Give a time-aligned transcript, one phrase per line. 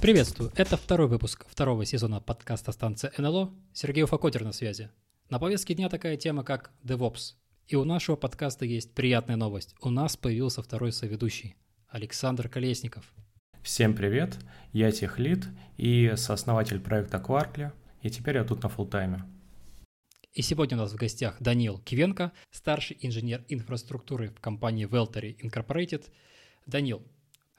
[0.00, 0.50] Приветствую!
[0.56, 3.52] Это второй выпуск второго сезона подкаста станция НЛО.
[3.72, 4.90] Сергей Уфакотер на связи.
[5.30, 7.34] На повестке дня такая тема, как DevOps.
[7.68, 9.74] И у нашего подкаста есть приятная новость.
[9.80, 11.56] У нас появился второй соведущий–
[11.88, 13.04] Александр Колесников.
[13.62, 14.36] Всем привет!
[14.72, 17.70] Я техлит и сооснователь проекта Quarkly,
[18.02, 19.22] и теперь я тут на фултайме.
[20.32, 26.04] И сегодня у нас в гостях Данил Кивенко, старший инженер инфраструктуры в компании Veltary Incorporated.
[26.66, 27.06] Данил,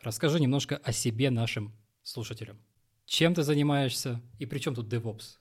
[0.01, 1.71] расскажи немножко о себе нашим
[2.03, 2.59] слушателям.
[3.05, 5.37] Чем ты занимаешься и при чем тут DevOps?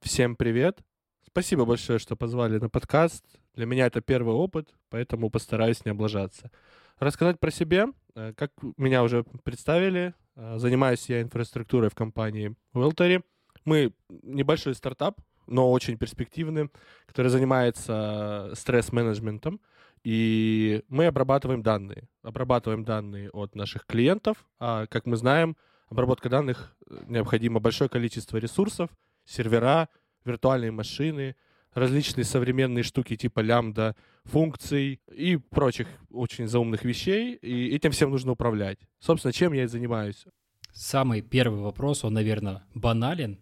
[0.00, 0.78] Всем привет.
[1.26, 3.26] Спасибо большое, что позвали на подкаст.
[3.54, 6.50] Для меня это первый опыт, поэтому постараюсь не облажаться.
[6.98, 7.88] Рассказать про себя.
[8.16, 13.22] Э, как меня уже представили, э, занимаюсь я инфраструктурой в компании Weltery.
[13.64, 16.70] Мы небольшой стартап, но очень перспективный,
[17.06, 19.60] который занимается стресс-менеджментом.
[20.02, 22.08] И мы обрабатываем данные.
[22.22, 24.44] Обрабатываем данные от наших клиентов.
[24.58, 25.56] А, как мы знаем,
[25.88, 28.90] обработка данных э, необходимо большое количество ресурсов,
[29.24, 29.88] сервера,
[30.24, 31.36] виртуальные машины,
[31.78, 38.32] различные современные штуки типа лямбда, функций и прочих очень заумных вещей, и этим всем нужно
[38.32, 38.78] управлять.
[38.98, 40.24] Собственно, чем я и занимаюсь.
[40.72, 43.38] Самый первый вопрос, он, наверное, банален,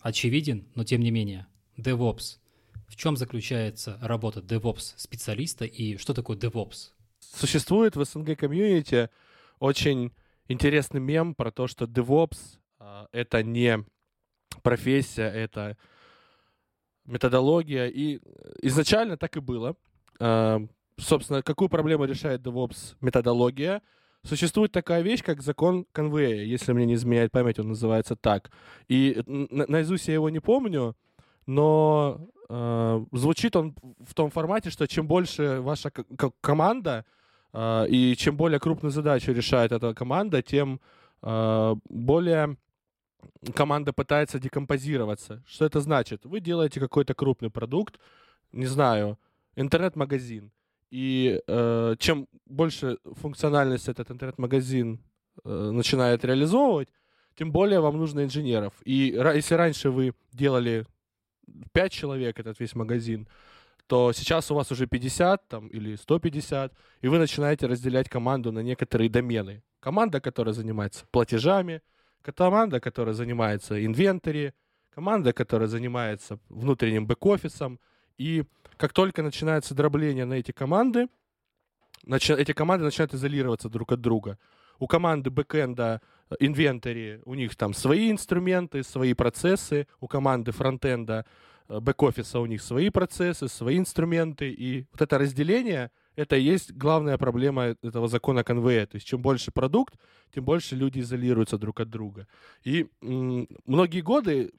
[0.00, 1.46] очевиден, но тем не менее.
[1.76, 2.38] DevOps.
[2.88, 6.90] В чем заключается работа DevOps-специалиста и что такое DevOps?
[7.20, 9.10] Существует в СНГ комьюнити
[9.58, 10.12] очень
[10.48, 13.84] интересный мем про то, что DevOps э, это не
[14.62, 15.76] профессия, это
[17.10, 17.86] методология.
[17.86, 18.20] И
[18.62, 19.76] изначально так и было.
[20.18, 20.58] Э,
[20.98, 23.82] собственно, какую проблему решает DevOps методология?
[24.22, 28.50] Существует такая вещь, как закон конвея, если мне не изменяет память, он называется так.
[28.86, 30.94] И на наизусть я его не помню,
[31.46, 35.90] но э, звучит он в том формате, что чем больше ваша
[36.42, 37.06] команда,
[37.52, 40.80] а, и чем более крупную задачу решает эта команда, тем
[41.22, 42.56] а, более
[43.54, 45.42] команда пытается декомпозироваться.
[45.46, 46.24] Что это значит?
[46.24, 47.98] Вы делаете какой-то крупный продукт,
[48.52, 49.18] не знаю,
[49.56, 50.50] интернет-магазин.
[50.90, 55.00] И э, чем больше функциональность этот интернет-магазин
[55.44, 56.88] э, начинает реализовывать,
[57.36, 58.74] тем более вам нужно инженеров.
[58.84, 60.86] И если раньше вы делали
[61.72, 63.28] 5 человек этот весь магазин,
[63.86, 68.60] то сейчас у вас уже 50 там, или 150, и вы начинаете разделять команду на
[68.60, 69.62] некоторые домены.
[69.80, 71.82] Команда, которая занимается платежами,
[72.22, 74.52] команда, которая занимается инвентарь,
[74.94, 77.78] команда, которая занимается внутренним бэк-офисом.
[78.18, 78.44] И
[78.76, 81.08] как только начинается дробление на эти команды,
[82.06, 84.38] начи- эти команды начинают изолироваться друг от друга.
[84.78, 86.00] У команды бэкэнда
[86.30, 91.26] э, инвентари, у них там свои инструменты, свои процессы, у команды фронтенда
[91.70, 96.72] Э, бэк-офиса у них свои процессы, свои инструменты, и вот это разделение, это и есть
[96.72, 98.86] главная проблема этого закона конвея.
[98.86, 99.94] То есть чем больше продукт,
[100.34, 102.26] тем больше люди изолируются друг от друга.
[102.64, 104.52] И м- многие годы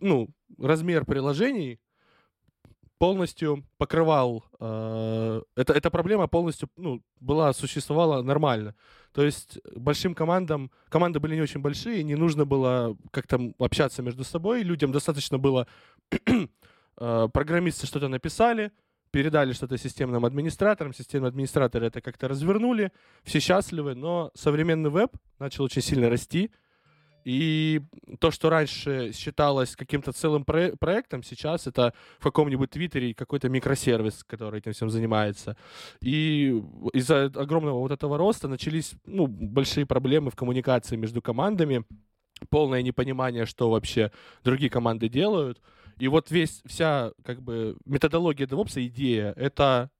[0.00, 1.80] ну, размер приложений
[2.98, 8.74] полностью покрывал э, это эта проблема полностью ну была существовала нормально
[9.12, 14.24] то есть большим командам команды были не очень большие не нужно было как-то общаться между
[14.24, 15.66] собой людям достаточно было
[16.98, 18.70] э, программисты что-то написали
[19.14, 22.90] передали что-то системным администраторам системные администраторы это как-то развернули
[23.22, 26.50] все счастливы но современный веб начал очень сильно расти
[27.24, 27.80] и
[28.18, 34.24] то, что раньше считалось каким-то целым про- проектом, сейчас это в каком-нибудь Твиттере какой-то микросервис,
[34.24, 35.56] который этим всем занимается.
[36.02, 41.86] И из-за огромного вот этого роста начались ну, большие проблемы в коммуникации между командами,
[42.50, 45.62] полное непонимание, что вообще другие команды делают.
[45.98, 49.90] И вот весь, вся как бы методология DevOps, идея, это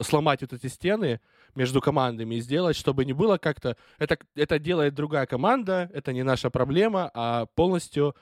[0.00, 1.20] сломать вот эти стены,
[1.54, 3.76] между командами и сделать, чтобы не было как-то...
[3.98, 8.14] Это, это делает другая команда, это не наша проблема, а полностью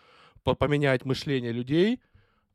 [0.43, 2.01] поменять мышление людей,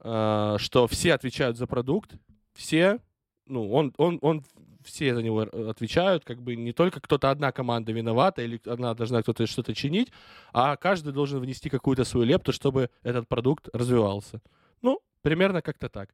[0.02, 2.14] э, что все отвечают за продукт,
[2.54, 3.00] все,
[3.46, 4.44] ну, он, он, он,
[4.84, 9.22] все за него отвечают, как бы не только кто-то одна команда виновата или она должна
[9.22, 10.12] кто-то что-то чинить,
[10.54, 14.42] а каждый должен внести какую-то свою лепту, чтобы этот продукт развивался.
[14.82, 16.14] Ну, примерно как-то так.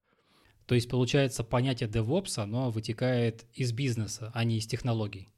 [0.65, 5.29] То есть, получается, понятие DevOps, оно вытекает из бизнеса, а не из технологий.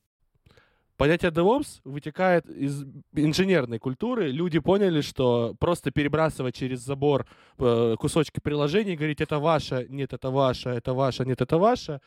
[0.98, 4.32] Понятие DevOps вытекает из инженерной культуры.
[4.32, 7.28] Люди поняли, что просто перебрасывать через забор
[7.58, 12.00] э, кусочки приложений, говорить, это ваше, нет, это ваше, это ваше, нет, это ваше,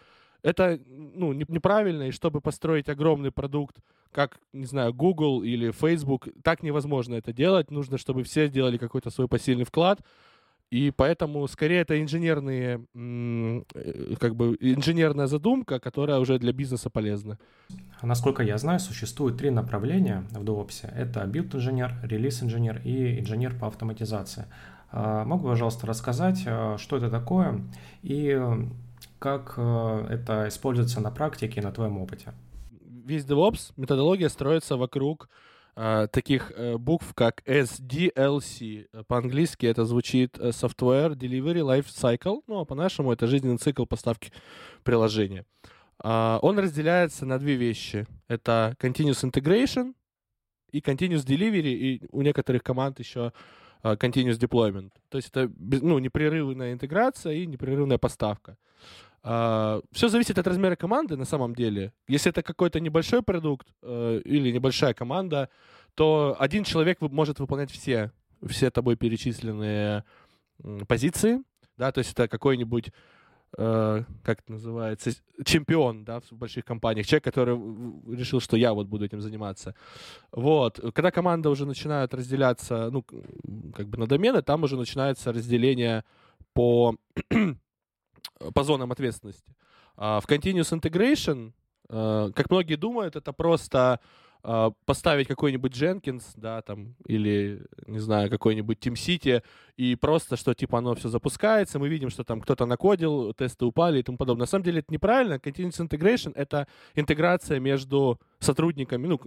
[0.43, 3.76] это ну, неправильно, и чтобы построить огромный продукт,
[4.11, 7.70] как, не знаю, Google или Facebook, так невозможно это делать.
[7.70, 10.00] Нужно, чтобы все сделали какой-то свой посильный вклад.
[10.70, 17.38] И поэтому скорее это инженерные, э, как бы инженерная задумка, которая уже для бизнеса полезна.
[18.03, 20.87] Насколько я знаю, существует три направления в DevOps.
[20.94, 24.44] Это билд-инженер, релиз-инженер и инженер по автоматизации.
[24.91, 27.62] А, могу, пожалуйста, рассказать, э, что это такое
[28.03, 28.38] и
[29.19, 32.32] как э, это используется на практике и на твоем опыте?
[33.05, 35.48] Весь DevOps, методология строится вокруг э,
[36.11, 39.05] таких э, букв, как SDLC.
[39.07, 44.33] По-английски это звучит э, Software Delivery Life Cycle, ну а по-нашему это жизненный цикл поставки
[44.83, 45.45] приложения.
[46.03, 48.07] Э, он разделяется на две вещи.
[48.27, 49.95] Это Continuous Integration
[50.73, 53.33] и Continuous Delivery, и у некоторых команд еще
[53.83, 54.91] uh, Continuous Deployment.
[55.09, 58.53] То есть это ну, непрерывная интеграция и непрерывная поставка.
[58.53, 58.57] Uh,
[59.23, 61.93] все зависит от размера команды на самом деле.
[62.06, 65.49] Если это какой-то небольшой продукт uh, или небольшая команда,
[65.94, 68.12] то один человек может выполнять все,
[68.47, 70.05] все тобой перечисленные
[70.87, 71.43] позиции.
[71.76, 72.93] Да, то есть это какой-нибудь
[73.56, 75.11] Uh, как это называется,
[75.43, 77.56] чемпион, да, в больших компаниях, человек, который
[78.15, 79.75] решил, что я вот буду этим заниматься.
[80.32, 83.03] Вот, когда команда уже начинает разделяться, ну,
[83.75, 86.05] как бы на домены, там уже начинается разделение
[86.53, 86.94] по
[88.55, 89.55] по зонам ответственности.
[89.96, 91.52] А в Continuous Integration,
[91.88, 94.00] э, как многие думают, это просто
[94.44, 99.43] э, поставить какой-нибудь Jenkins, да, там, или, не знаю, какой-нибудь TeamCity,
[99.76, 103.99] и просто, что, типа, оно все запускается, мы видим, что там кто-то накодил, тесты упали
[103.99, 104.43] и тому подобное.
[104.43, 105.34] На самом деле это неправильно.
[105.34, 109.20] Continuous Integration— это интеграция между сотрудниками, ну,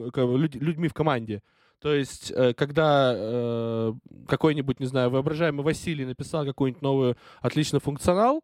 [0.53, 1.41] людьми в команде.
[1.81, 3.93] То есть, э, когда э,
[4.27, 8.43] какой-нибудь, не знаю, воображаемый Василий написал какой-нибудь новый отличный функционал,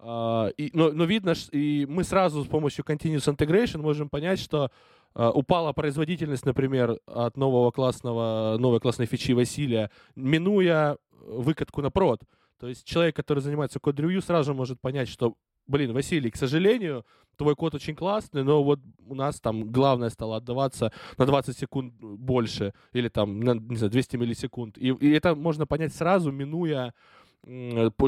[0.00, 4.70] Uh, и, но, но видно, и мы сразу с помощью Continuous Integration можем понять, что
[5.14, 12.20] uh, упала производительность, например, от нового классного, новой классной фичи Василия, минуя выкатку на прод.
[12.60, 15.34] То есть человек, который занимается код-ревью, сразу может понять, что,
[15.66, 17.04] блин, Василий, к сожалению,
[17.36, 21.94] твой код очень классный, но вот у нас там главное стало отдаваться на 20 секунд
[22.00, 24.78] больше, или там, на, не знаю, 200 миллисекунд.
[24.78, 26.92] И, и это можно понять сразу, минуя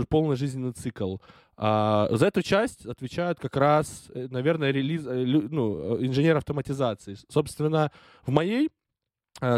[0.09, 1.17] полный жизненный цикл.
[1.63, 7.19] А за эту часть отвечают как раз, э, наверное, релиз, э, ну, э, инженер автоматизации.
[7.29, 7.93] Собственно,
[8.23, 8.71] в моей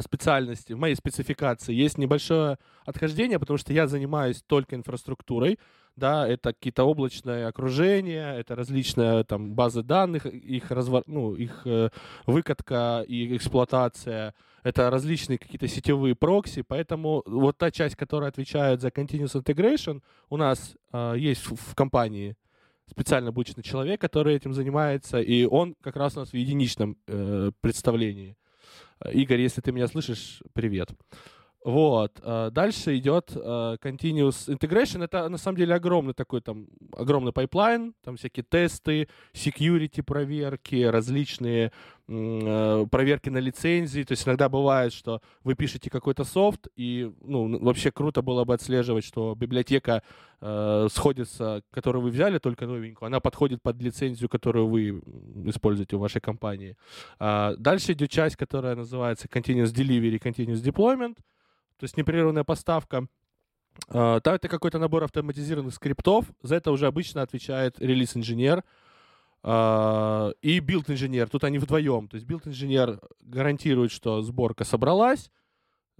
[0.00, 5.58] специальности, в моей спецификации есть небольшое отхождение, потому что я занимаюсь только инфраструктурой,
[5.96, 11.66] да, это какие-то облачные окружения, это различные там базы данных, их, развор, ну, их
[12.26, 18.88] выкатка и эксплуатация, это различные какие-то сетевые прокси, поэтому вот та часть, которая отвечает за
[18.88, 22.36] Continuous Integration, у нас э, есть в, компании
[22.88, 27.50] специально обученный человек, который этим занимается, и он как раз у нас в единичном э,
[27.60, 28.36] представлении.
[29.12, 30.90] Игорь, если ты меня слышишь, привет.
[31.64, 32.20] Вот.
[32.22, 35.04] Э, дальше идет э, continuous integration.
[35.04, 41.72] Это на самом деле огромный такой там огромный пайплайн, там всякие тесты, security проверки, различные
[42.88, 44.02] проверки на лицензии.
[44.02, 48.54] То есть иногда бывает, что вы пишете какой-то софт, и ну, вообще круто было бы
[48.54, 50.02] отслеживать, что библиотека
[50.40, 55.02] э, сходится, которую вы взяли только новенькую, она подходит под лицензию, которую вы
[55.46, 56.76] используете в вашей компании.
[57.18, 61.16] Э, дальше идет часть, которая называется continuous delivery, continuous deployment
[61.82, 63.08] то есть непрерывная поставка.
[63.88, 66.26] Э, там это какой-то набор автоматизированных скриптов.
[66.40, 68.62] За это уже обычно отвечает релиз-инженер
[69.44, 71.28] и билд-инженер.
[71.28, 72.08] Тут они вдвоем.
[72.08, 75.30] То есть билд-инженер гарантирует, что сборка собралась,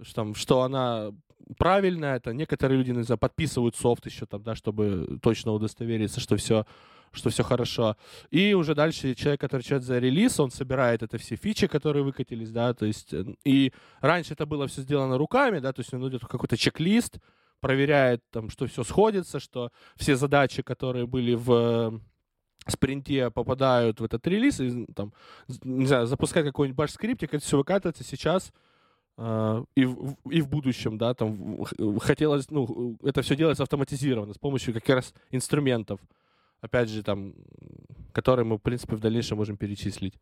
[0.01, 1.11] что, там, что она
[1.57, 2.15] правильная.
[2.15, 6.65] Это некоторые люди, не знаю, подписывают софт еще там, да, чтобы точно удостовериться, что все
[7.13, 7.95] что все хорошо.
[8.31, 12.49] И уже дальше человек, который отвечает за релиз, он собирает это все фичи, которые выкатились,
[12.49, 13.71] да, то есть, э, и
[14.01, 17.19] раньше это было все сделано руками, да, то есть он идет какой-то чек-лист,
[17.59, 22.01] проверяет там, что все сходится, что все задачи, которые были в
[22.71, 25.13] спринте попадают в этот релиз, и там,
[25.63, 28.51] не знаю, запускать какой-нибудь баш-скриптик, это все выкатывается сейчас,
[29.15, 31.63] Uh, и, в, и в будущем, да, там
[31.99, 35.99] хотелось, ну, это все делается автоматизированно с помощью как раз инструментов
[36.63, 37.33] опять же, там,
[38.13, 40.17] которые мы, в принципе, в дальнейшем можем перечислить.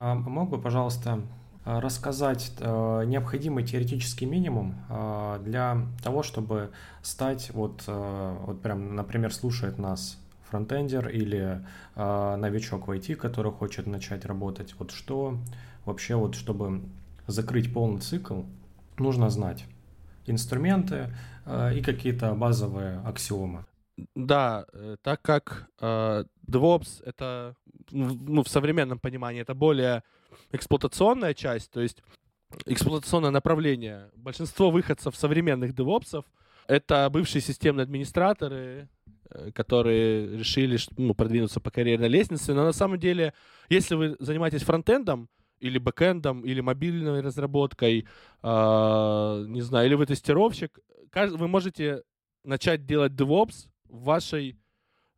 [0.00, 1.20] А мог бы, пожалуйста,
[1.64, 9.32] рассказать э, необходимый теоретический минимум э, для того, чтобы стать, вот, э, вот прям, например,
[9.32, 15.38] слушает нас фронтендер или э, новичок в IT, который хочет начать работать, вот что
[15.84, 16.82] вообще, вот чтобы
[17.26, 18.42] закрыть полный цикл,
[18.98, 19.64] нужно знать
[20.26, 21.14] инструменты
[21.46, 23.64] э, и какие-то базовые аксиомы.
[24.14, 27.54] Да, э, так как э, DevOps— это,
[27.90, 30.02] ну, в современном понимании, это более
[30.52, 32.02] эксплуатационная часть, то есть
[32.66, 34.10] эксплуатационное направление.
[34.16, 36.24] Большинство выходцев современных DevOps—
[36.66, 38.88] это бывшие системные администраторы,
[39.54, 42.54] которые решили ну, продвинуться по карьерной лестнице.
[42.54, 43.32] Но на самом деле,
[43.68, 45.28] если вы занимаетесь фронтендом,
[45.60, 48.06] или бэкэндом, или мобильной разработкой,
[48.42, 50.78] э, не знаю, или вы тестировщик,
[51.14, 52.02] вы можете
[52.44, 54.58] начать делать DevOps в вашей,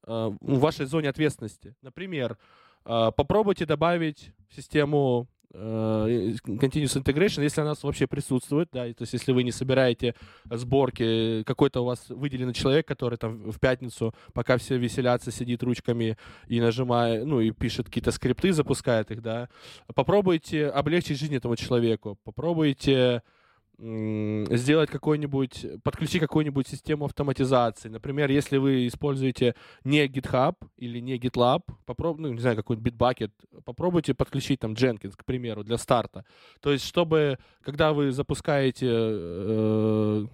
[0.06, 1.74] э, в вашей зоне ответственности.
[1.82, 2.38] Например,
[2.84, 8.84] э, попробуйте добавить в систему э, continuous integration, если она у нас вообще присутствует, да,
[8.92, 10.14] то есть если вы не собираете
[10.50, 16.16] сборки, какой-то у вас выделенный человек, который там в пятницу, пока все веселятся, сидит ручками
[16.46, 19.48] и нажимает, ну, и пишет какие-то скрипты, запускает их, да,
[19.94, 23.22] попробуйте облегчить жизнь этому человеку, попробуйте
[23.78, 27.88] сделать какой-нибудь, подключить какую-нибудь систему автоматизации.
[27.88, 29.54] Например, если вы используете
[29.84, 33.30] не GitHub или не GitLab, попробуйте, ну, не знаю, какой-нибудь Bitbucket,
[33.64, 36.24] попробуйте подключить там Jenkins, к примеру, для старта.
[36.60, 40.26] То есть, чтобы, когда вы запускаете, э,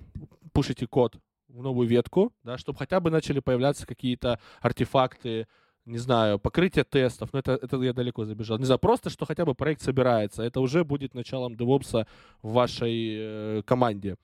[0.53, 1.17] пушите код
[1.49, 5.47] в новую ветку, да, чтобы хотя бы начали появляться какие-то артефакты,
[5.85, 8.59] не знаю, покрытие тестов, но это, это я далеко забежал.
[8.59, 10.43] Не знаю, просто, что хотя бы проект собирается.
[10.43, 12.07] Это уже будет началом DevOps
[12.43, 14.17] в вашей э, команде.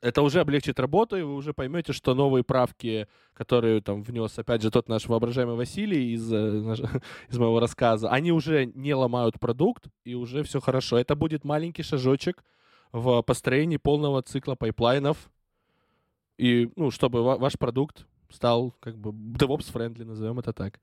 [0.00, 4.62] Это уже облегчит работу, и вы уже поймете, что новые правки, которые там внес, опять
[4.62, 6.38] же, тот наш воображаемый Василий из, э,
[7.28, 10.96] из моего рассказа, они уже не ломают продукт, и уже все хорошо.
[10.96, 12.44] Это будет маленький шажочек
[12.92, 15.30] в построении полного цикла пайплайнов,
[16.38, 20.80] и, ну, чтобы ваш продукт стал как бы DevOps-friendly, назовем это так.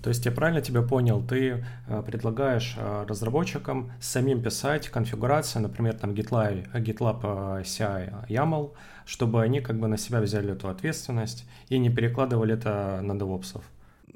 [0.00, 5.94] То есть я правильно тебя понял, ты э, предлагаешь э, разработчикам самим писать конфигурацию, например,
[5.94, 8.72] там GitLab, GitLab э, CI YAML,
[9.04, 13.60] чтобы они как бы на себя взяли эту ответственность и не перекладывали это на DevOps.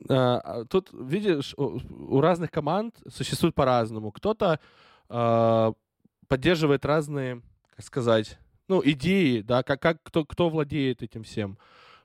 [0.08, 4.12] А, тут, видишь, у разных команд существует по-разному.
[4.12, 4.58] Кто-то
[6.28, 7.42] поддерживает разные,
[7.76, 11.58] как сказать, ну, идеи, да, как, как кто, кто владеет этим всем.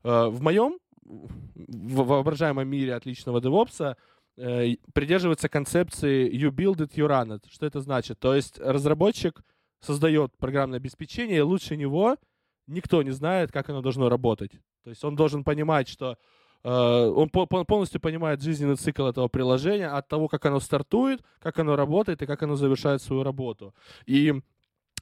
[0.03, 3.95] В моем воображаемом мире отличного DevOps
[4.37, 7.43] э, придерживается концепции you build it, you run it.
[7.49, 8.19] Что это значит?
[8.19, 9.41] То есть разработчик
[9.81, 12.17] создает программное обеспечение, и лучше него
[12.67, 14.51] никто не знает, как оно должно работать.
[14.83, 16.17] То есть он должен понимать, что
[16.63, 21.75] э, он полностью понимает жизненный цикл этого приложения от того, как оно стартует, как оно
[21.75, 23.73] работает и как оно завершает свою работу.
[24.05, 24.41] И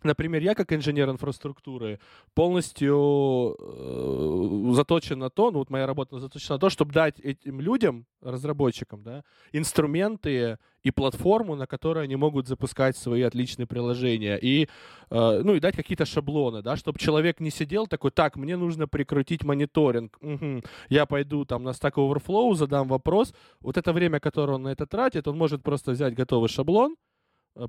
[0.04, 2.00] Например, я как инженер инфраструктуры
[2.34, 7.60] полностью э, заточен на то, ну вот моя работа заточена на то, чтобы дать этим
[7.60, 14.68] людям, разработчикам, да, инструменты и платформу, на которой они могут запускать свои отличные приложения, и,
[15.10, 18.88] э, ну и дать какие-то шаблоны, да, чтобы человек не сидел такой, так, мне нужно
[18.88, 24.54] прикрутить мониторинг, угу, я пойду там на Stack Overflow, задам вопрос, вот это время, которое
[24.54, 26.96] он на это тратит, он может просто взять готовый шаблон,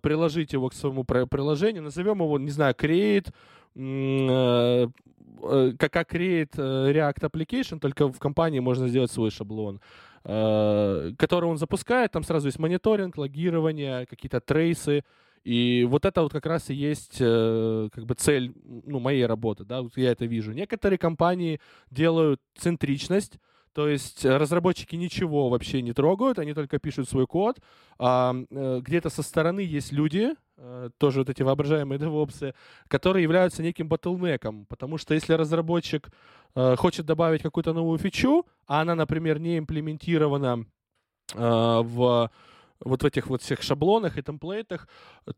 [0.03, 3.33] приложить его к своему приложению, назовем его, не знаю, create,
[3.75, 4.89] э,
[5.43, 9.81] э, как create React Application, только в компании можно сделать свой шаблон,
[10.23, 15.03] который он запускает, там сразу есть мониторинг, логирование, какие-то трейсы,
[15.45, 18.53] и вот это вот как раз и есть как бы цель
[18.85, 20.53] ну, моей работы, да, вот я это вижу.
[20.53, 21.59] Некоторые компании
[21.91, 23.39] делают центричность,
[23.73, 27.61] то есть э, разработчики ничего вообще не трогают, они только пишут свой код.
[27.99, 32.55] А, где-то со стороны есть люди, э, тоже вот эти воображаемые девопсы,
[32.89, 36.11] которые являются неким ботлнеком, потому что если разработчик
[36.79, 40.67] хочет добавить какую-то новую фичу, а она, например, не имплементирована
[41.33, 42.31] в
[42.85, 44.89] вот в этих вот всех шаблонах и темплейтах,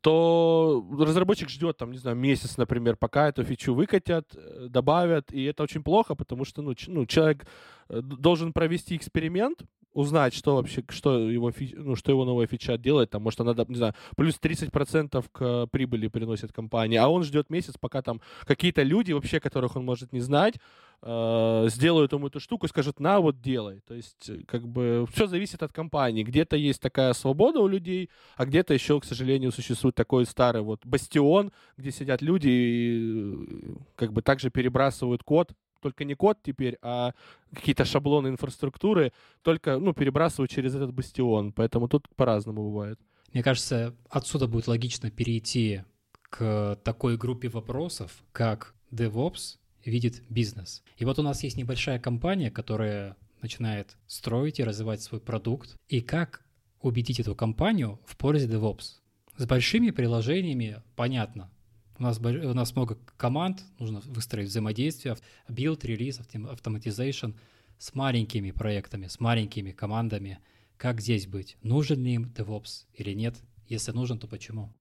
[0.01, 4.37] то разработчик ждет, там, не знаю, месяц, например, пока эту фичу выкатят,
[4.69, 7.47] добавят, и это очень плохо, потому что, ну, ну человек
[7.89, 13.23] должен провести эксперимент, узнать, что вообще, что его, ну, что его новая фича делает, там,
[13.23, 18.03] может, она, не знаю, плюс 30% к прибыли приносит компания, а он ждет месяц, пока
[18.03, 20.55] там какие-то люди, вообще, которых он может не знать,
[21.03, 23.81] э, сделают ему эту штуку и скажут, на, вот делай.
[23.87, 26.23] То есть, как бы, все зависит от компании.
[26.23, 30.85] Где-то есть такая свобода у людей, а где-то еще, к сожалению, существует такой старый вот
[30.85, 37.13] бастион, где сидят люди и как бы также перебрасывают код только не код теперь, а
[37.53, 41.53] какие-то шаблоны инфраструктуры, только, ну, перебрасывают через этот бастион.
[41.53, 43.01] Поэтому тут по-разному бывает.
[43.33, 45.83] Мне кажется, отсюда будет логично перейти
[46.23, 50.83] к такой группе вопросов, как DevOps видит бизнес.
[50.97, 55.77] И вот у нас есть небольшая компания, которая начинает строить и развивать свой продукт.
[55.89, 56.45] И как
[56.81, 59.01] убедить эту компанию в пользе DevOps?
[59.37, 61.51] С большими приложениями понятно.
[61.99, 65.17] У нас, у нас много команд, нужно выстроить взаимодействие,
[65.49, 67.35] build, релиз, автоматизation
[67.79, 70.39] с маленькими проектами, с маленькими командами.
[70.77, 71.57] Как здесь быть?
[71.63, 73.37] Нужен ли им DevOps или нет?
[73.69, 74.73] Если нужен, то почему?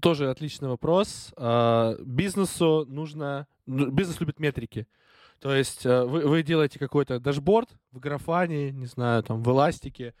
[0.00, 1.32] Тоже отличный вопрос.
[1.36, 3.46] А, бизнесу нужно...
[3.66, 4.86] Ну, бизнес любит метрики.
[5.40, 10.14] То есть э, вы, вы делаете какой-то дашборд в графане, не знаю, там, в эластике,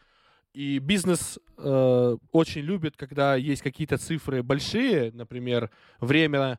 [0.54, 6.58] и бизнес э, очень любит, когда есть какие-то цифры большие, например, время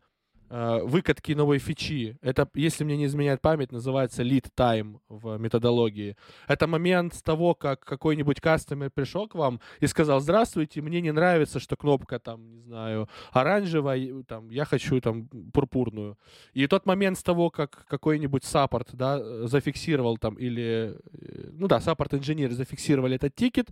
[0.52, 2.18] выкатки новой фичи.
[2.22, 6.18] Это, если мне не изменяет память, называется lead time в методологии.
[6.46, 11.14] Это момент с того, как какой-нибудь customer пришел к вам и сказал, здравствуйте, мне не
[11.14, 16.18] нравится, что кнопка там, не знаю, оранжевая, там, я хочу там пурпурную.
[16.52, 21.80] И тот момент с того, как какой-нибудь support, да, зафиксировал там или, э, ну да,
[21.80, 23.70] support инженер зафиксировали этот тикет,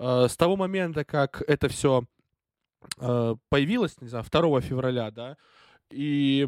[0.00, 2.02] э, с того момента, как это все
[2.96, 5.36] появилось, не знаю, 2 февраля, да,
[5.90, 6.46] и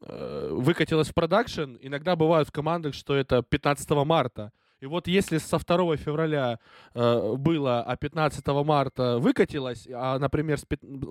[0.00, 1.76] э, выкатилось в продакшн.
[1.80, 4.52] Иногда бывают в командах, что это 15 марта.
[4.80, 6.60] И вот если со 2 февраля
[6.94, 10.58] э, было, а 15 марта выкатилось, а, например,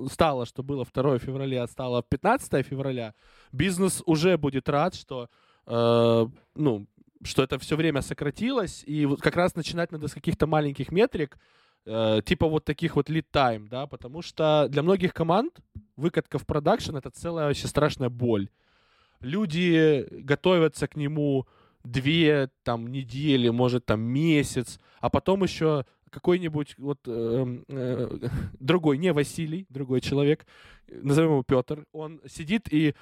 [0.10, 3.14] стало, что было 2 февраля, а стало 15 февраля,
[3.52, 5.30] бизнес уже будет рад, что,
[5.66, 6.88] э, ну,
[7.24, 11.38] что это все время сократилось, и вот как раз начинать надо с каких-то маленьких метрик,
[11.86, 15.60] э, типа вот таких вот lead time, да, потому что для многих команд
[15.98, 18.50] выкатка в продакшн— это целая вообще страшная боль.
[19.20, 21.48] Люди готовятся к нему
[21.84, 25.86] две там недели, может там месяц, а потом еще
[26.18, 28.20] какой-нибудь вот э, э,
[28.60, 30.46] другой, не Василий, другой человек,
[30.90, 32.96] назовем его Петр, он сидит и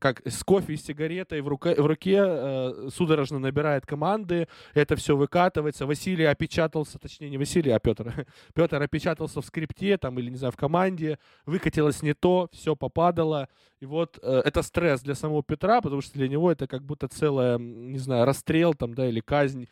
[0.00, 5.16] как с кофе и сигаретой в, руке, в руке э, судорожно набирает команды, это все
[5.16, 5.86] выкатывается.
[5.86, 8.26] Василий опечатался, точнее не Василий, а Петр.
[8.54, 13.48] Петр опечатался в скрипте там или, не знаю, в команде, выкатилось не то, все попадало.
[13.80, 17.08] И вот э, это стресс для самого Петра, потому что для него это как будто
[17.08, 19.66] целая, не знаю, расстрел там, да, или казнь э,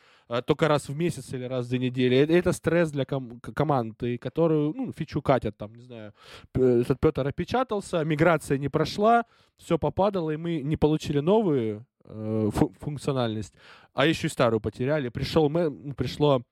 [0.47, 2.17] только раз в месяц или раз в две недели.
[2.17, 6.15] Это, это стресс для ком- команды, которую, ну, фичу катят там, не знаю,
[6.55, 9.25] этот Петр опечатался, миграция не прошла,
[9.57, 13.55] все попадало, и мы не получили новую э, функциональность,
[13.93, 15.09] а еще и старую потеряли.
[15.09, 16.43] Пришел, мы, пришло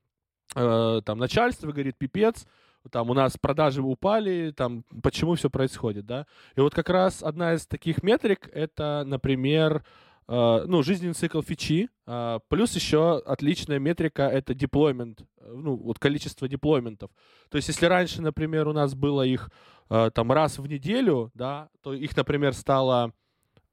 [0.56, 2.46] э, там начальство, говорит, пипец,
[2.90, 6.26] там у нас продажи упали, там почему все происходит, да.
[6.56, 11.88] И вот как раз одна из таких метрик, это, например, Uh, ну, жизненный цикл фичи,
[12.06, 17.10] uh, плюс еще отличная метрика— это деплоймент, ну, вот количество деплойментов.
[17.50, 19.50] То есть, если раньше, например, у нас было их
[19.88, 23.14] там раз в неделю, да, то их, например, стало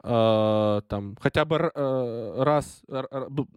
[0.05, 2.83] Uh, там хотя бы uh, раз,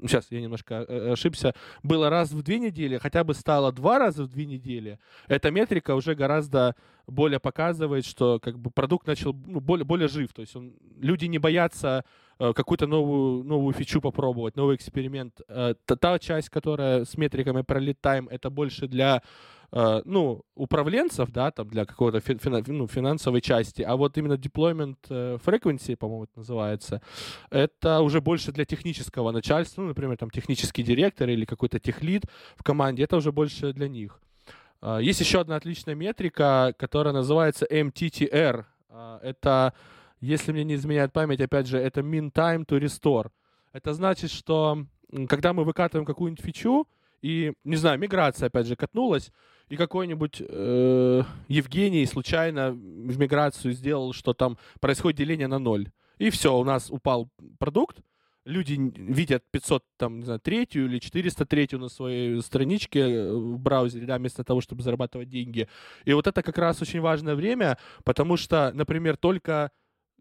[0.00, 4.24] сейчас я немножко э, ошибся, было раз в две недели, хотя бы стало два раза
[4.24, 6.74] в две недели, эта метрика уже гораздо
[7.06, 11.26] более показывает, что как бы продукт начал ну, более, более жив, то есть он, люди
[11.26, 12.04] не боятся
[12.40, 15.40] Э, какую-то новую, новую фичу попробовать, новый эксперимент.
[15.48, 19.22] Э, та, та часть, которая с метриками пролетаем, это больше для
[19.72, 22.22] э, ну, управленцев, да, там для какого-то
[22.66, 27.02] ну, финансовой части, а вот именно deployment frequency, по-моему, это называется,
[27.50, 32.24] это уже больше для технического начальства, ну, например, там технический директор или какой-то техлид
[32.56, 34.20] в команде, это уже больше для них.
[35.00, 38.64] Есть еще одна отличная метрика, которая называется MTTR.
[39.22, 39.74] Это
[40.20, 43.30] если мне не изменяет память, опять же, это mean time to restore.
[43.72, 44.84] Это значит, что
[45.28, 46.86] когда мы выкатываем какую-нибудь фичу,
[47.22, 49.32] и, не знаю, миграция, опять же, катнулась,
[49.68, 55.90] и какой-нибудь э, Евгений случайно в миграцию сделал, что там происходит деление на ноль.
[56.18, 58.00] И все, у нас упал продукт,
[58.48, 64.06] люди видят 500, там, не знаю, третью или 403 на своей страничке э, в браузере,
[64.06, 65.68] да, вместо того, чтобы зарабатывать деньги.
[66.04, 69.70] И вот это как раз очень важное время, потому что, например, только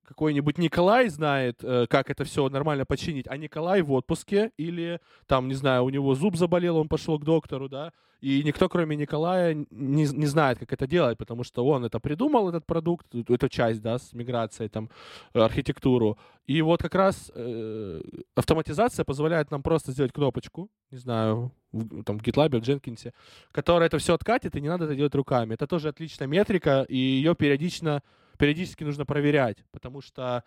[0.07, 5.47] какой-нибудь Николай знает, э, как это все нормально починить, а Николай в отпуске или там,
[5.47, 7.91] не знаю, у него зуб заболел, он пошел к доктору, да,
[8.21, 9.65] и никто, кроме Николая, не,
[10.05, 13.99] не знает, как это делать, потому что он это придумал, этот продукт, эту часть, да,
[13.99, 14.89] с миграцией, там,
[15.33, 16.17] архитектуру.
[16.47, 18.01] И вот как раз э,
[18.35, 23.13] автоматизация позволяет нам просто сделать кнопочку, не знаю, в, там, в GitLab, в Jenkins,
[23.51, 25.53] которая это все откатит, и не надо это делать руками.
[25.53, 28.01] Это тоже отличная метрика, и ее периодично
[28.37, 30.43] периодически нужно проверять, потому что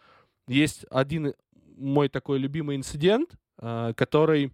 [0.47, 1.35] есть один
[1.77, 4.53] мой такой любимый инцидент, а, который,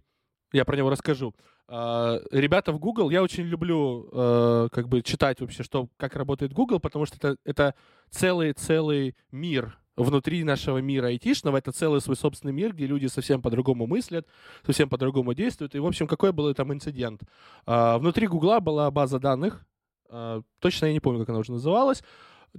[0.51, 1.35] я про него расскажу.
[1.67, 6.53] А, ребята в Google, я очень люблю а, как бы читать вообще, что, как работает
[6.53, 7.75] Google, потому что это, это
[8.09, 13.87] целый-целый мир внутри нашего мира айтишного, это целый свой собственный мир, где люди совсем по-другому
[13.87, 14.27] мыслят,
[14.65, 15.73] совсем по-другому действуют.
[15.73, 17.21] И, в общем, какой был там инцидент?
[17.65, 19.65] Внутри Гугла была база данных,
[20.59, 22.03] точно я не помню, как она уже называлась,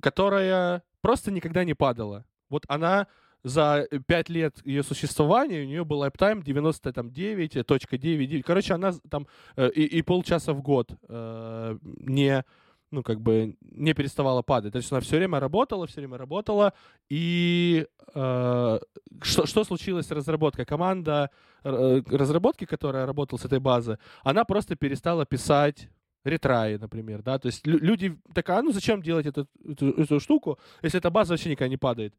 [0.00, 2.24] которая просто никогда не падала.
[2.48, 3.06] Вот она
[3.44, 8.42] за 5 лет ее существования у нее был uptime 99.9.
[8.42, 12.44] Короче, она там э, и, и полчаса в год э, не
[12.90, 14.72] ну, как бы не переставала падать.
[14.72, 16.72] То есть она все время работала, все время работала.
[17.10, 18.78] И э,
[19.22, 20.64] что, что случилось с разработкой?
[20.64, 21.30] Команда
[21.64, 25.90] э, разработки, которая работала с этой базы, она просто перестала писать
[26.24, 30.58] ретраи, например, да, то есть люди такая, «А ну зачем делать эту, эту, эту штуку,
[30.82, 32.14] если эта база вообще никогда не падает.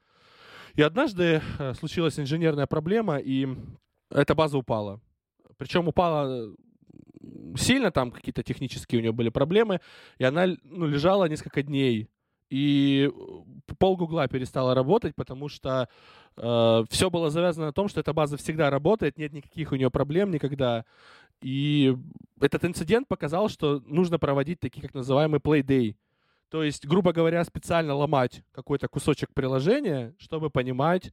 [0.75, 3.47] И однажды э, случилась инженерная проблема, и
[4.11, 5.01] эта база упала.
[5.57, 6.53] Причем упала
[7.57, 9.81] сильно, там какие-то технические у нее были проблемы,
[10.17, 12.07] и она ну, лежала несколько дней.
[12.49, 13.11] И
[13.77, 15.87] пол Гугла перестала работать, потому что
[16.35, 19.91] э, все было завязано на том, что эта база всегда работает, нет никаких у нее
[19.91, 20.85] проблем никогда.
[21.41, 21.95] И
[22.39, 25.95] этот инцидент показал, что нужно проводить такие, как называемый play day.
[26.49, 31.11] То есть, грубо говоря, специально ломать какой-то кусочек приложения, чтобы понимать,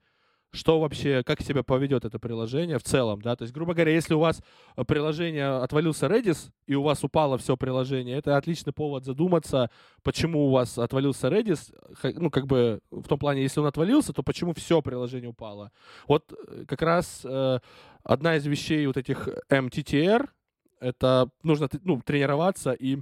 [0.52, 4.14] что вообще, как себя поведет это приложение в целом, да, то есть, грубо говоря, если
[4.14, 4.42] у вас
[4.76, 9.70] э, приложение отвалился Redis, и у вас упало все приложение, это отличный повод задуматься,
[10.02, 11.72] почему у вас отвалился Redis,
[12.14, 15.70] ну, как бы, в том плане, если он отвалился, то почему все приложение упало.
[16.08, 17.58] Вот э, как раз э,
[18.06, 20.28] одна из вещей вот этих MTTR,
[20.80, 22.98] это нужно, ну, тренироваться и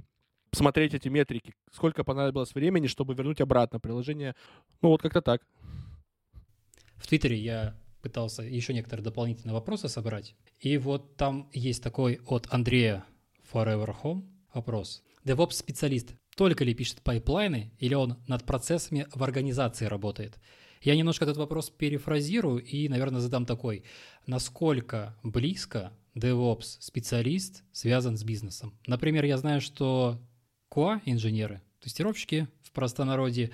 [0.51, 4.35] смотреть эти метрики, сколько понадобилось времени, чтобы вернуть обратно приложение.
[4.81, 5.41] Ну, вот как-то так.
[6.95, 10.35] В Твиттере я пытался еще некоторые дополнительные вопросы собрать.
[10.59, 13.05] И вот там есть такой от Андрея
[13.51, 15.03] Forever Home вопрос.
[15.25, 20.39] DevOps-специалист только ли пишет пайплайны, или он над процессами в организации работает?
[20.85, 23.83] Я немножко этот вопрос перефразирую и, наверное, задам такой.
[24.27, 28.77] Насколько близко DevOps-специалист связан с бизнесом?
[28.85, 30.21] Например, я знаю, что
[30.71, 33.49] QA-инженеры, тестировщики в простонародье,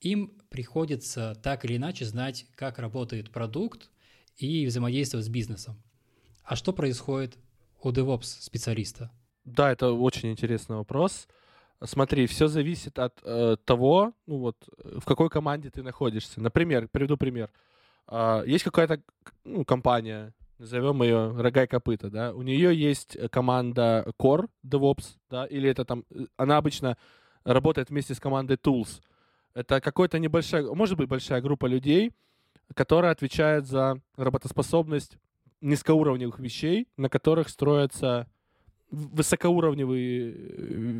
[0.00, 3.88] им приходится так или иначе знать, как работает продукт
[4.36, 5.80] и взаимодействовать с бизнесом.
[6.42, 7.38] А что происходит
[7.80, 9.12] у DevOps-специалиста?
[9.44, 11.28] Да, это очень интересный вопрос.
[11.84, 16.40] Смотри, все зависит от э, того, ну вот, в какой команде ты находишься.
[16.40, 17.50] Например, приведу пример.
[18.08, 19.00] Э, есть какая-то
[19.44, 25.46] ну, компания, назовем ее рога и копыта, да, у нее есть команда Core DevOps, да,
[25.46, 26.96] или это там, э, она обычно
[27.44, 29.00] работает вместе с командой Tools.
[29.54, 32.12] Это какой-то небольшая, может быть, большая группа людей,
[32.74, 35.18] которая отвечает за работоспособность
[35.60, 38.28] низкоуровневых вещей, на которых строятся
[38.92, 40.34] высокоуровневые э,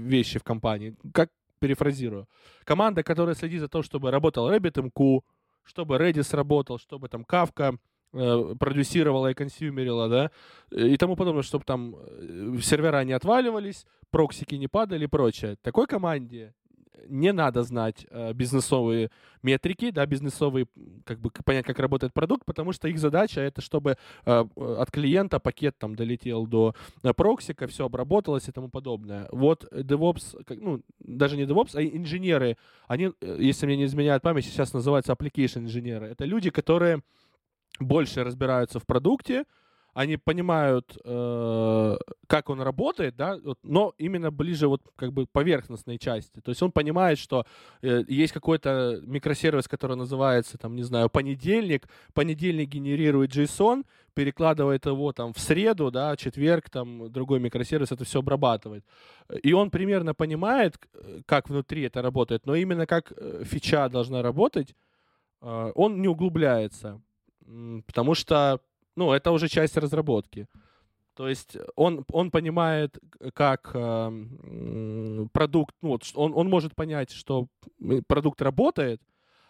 [0.08, 0.96] вещи в компании.
[1.12, 2.26] Как перефразирую.
[2.64, 5.20] Команда, которая следит за то, чтобы работал RabbitMQ,
[5.62, 7.78] чтобы Redis работал, чтобы там Kafka
[8.12, 10.30] э, продюсировала и консюмерила, да,
[10.72, 15.56] и тому подобное, чтобы там э, сервера не отваливались, проксики не падали и прочее.
[15.62, 16.52] Такой команде
[17.08, 19.10] не надо знать э, бизнесовые
[19.42, 20.66] метрики, да, бизнесовые,
[21.04, 25.40] как бы понять, как работает продукт, потому что их задача это, чтобы э, от клиента
[25.40, 29.28] пакет там долетел до э, проксика, все обработалось и тому подобное.
[29.32, 34.22] Вот DevOps, как, ну, даже не DevOps, а инженеры, они, э, если мне не изменяет
[34.22, 36.06] память, сейчас называются application инженеры.
[36.06, 37.02] Это люди, которые
[37.80, 39.44] больше разбираются в продукте,
[39.94, 46.40] они понимают, э, как он работает, да, но именно ближе вот как бы поверхностной части.
[46.40, 47.44] То есть он понимает, что
[47.82, 51.88] э, есть какой-то микросервис, который называется, там, не знаю, понедельник.
[52.14, 58.20] Понедельник генерирует JSON, перекладывает его там в среду, да, четверг, там, другой микросервис это все
[58.20, 58.84] обрабатывает.
[59.42, 60.78] И он примерно понимает,
[61.26, 64.74] как внутри это работает, но именно как э, фича должна работать,
[65.42, 67.02] э, он не углубляется.
[67.86, 68.60] Потому что
[68.96, 70.46] ну, это уже часть разработки.
[71.14, 72.98] То есть он, он понимает,
[73.34, 77.48] как э, продукт, ну, вот, он, он может понять, что
[78.06, 79.02] продукт работает,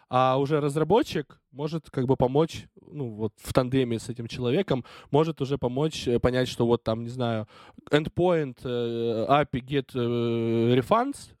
[0.09, 5.41] а уже разработчик может как бы помочь, ну, вот в тандеме с этим человеком, может
[5.41, 7.47] уже помочь э, понять, что вот там, не знаю,
[7.89, 11.33] endpoint, э, API, get э, refunds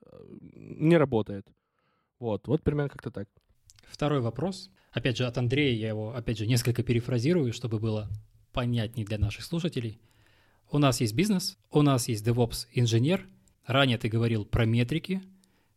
[0.55, 1.45] не работает.
[2.19, 3.27] Вот, вот примерно как-то так.
[3.83, 4.71] Второй вопрос.
[4.93, 8.09] Опять же, от Андрея я его, опять же, несколько перефразирую, чтобы было
[8.51, 9.99] понятнее для наших слушателей.
[10.69, 13.27] У нас есть бизнес, у нас есть DevOps-инженер.
[13.65, 15.23] Ранее ты говорил про метрики,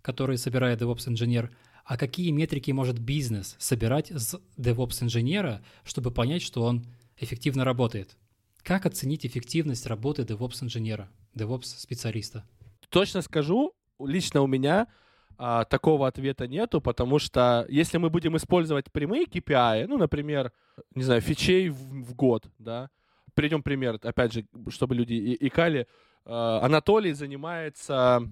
[0.03, 1.51] которые собирает DevOps-инженер.
[1.87, 6.85] А какие метрики может бизнес собирать с DevOps-инженера, чтобы понять, что он
[7.17, 8.17] эффективно работает?
[8.63, 12.45] Как оценить эффективность работы DevOps-инженера, DevOps-специалиста?
[12.91, 14.89] Точно скажу, лично у меня–
[15.39, 20.53] а, такого ответа нету, потому что если мы будем использовать прямые KPI, ну, например,
[20.95, 22.91] не знаю, фичей в, в год, да,
[23.35, 25.87] приведем пример, опять же, чтобы люди икали,
[26.25, 28.23] а, Анатолий занимается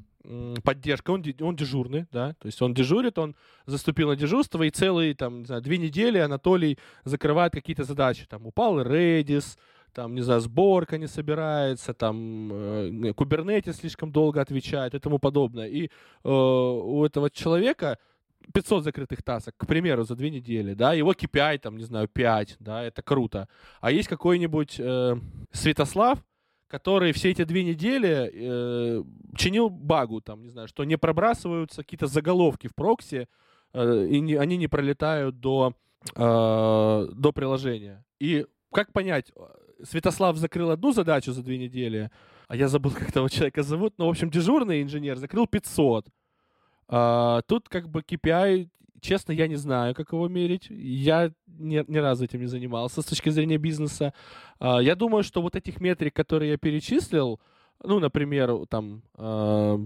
[0.63, 3.37] поддержка, он, он дежурный, да, то есть он дежурит, он
[3.67, 8.47] заступил на дежурство, и целые, там, не знаю, две недели Анатолий закрывает какие-то задачи, там,
[8.47, 9.59] упал Redis,
[9.95, 15.69] там, не знаю, сборка не собирается, там, э, Kubernetes слишком долго отвечает и тому подобное.
[15.69, 17.99] И э, у этого человека
[18.53, 22.57] 500 закрытых тасок, к примеру, за две недели, да, его KPI, там, не знаю, 5,
[22.61, 23.49] да, это круто.
[23.81, 25.17] А есть какой-нибудь э,
[25.53, 26.19] Святослав,
[26.69, 29.05] который все эти две недели э,
[29.37, 33.29] чинил багу, там, не знаю, что не пробрасываются какие-то заголовки в прокси,
[33.73, 35.75] э, и не, они не пролетают до,
[36.15, 38.05] э, до приложения.
[38.19, 39.33] И как понять,
[39.85, 42.11] Святослав закрыл одну задачу за две недели,
[42.49, 46.07] а я забыл, как того человека зовут, но, в общем, дежурный инженер закрыл 500.
[46.89, 48.69] А, тут как бы KPI,
[49.01, 50.67] честно, я не знаю, как его мерить.
[50.71, 54.13] Я ни, ни разу этим не занимался с точки зрения бизнеса.
[54.59, 57.41] А, я думаю, что вот этих метрик, которые я перечислил,
[57.83, 59.79] ну, например, там, а,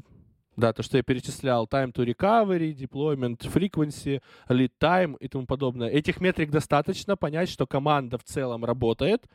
[0.56, 5.88] да, то, что я перечислял, time to recovery, deployment frequency, lead time и тому подобное.
[5.88, 9.26] Этих метрик достаточно понять, что команда в целом работает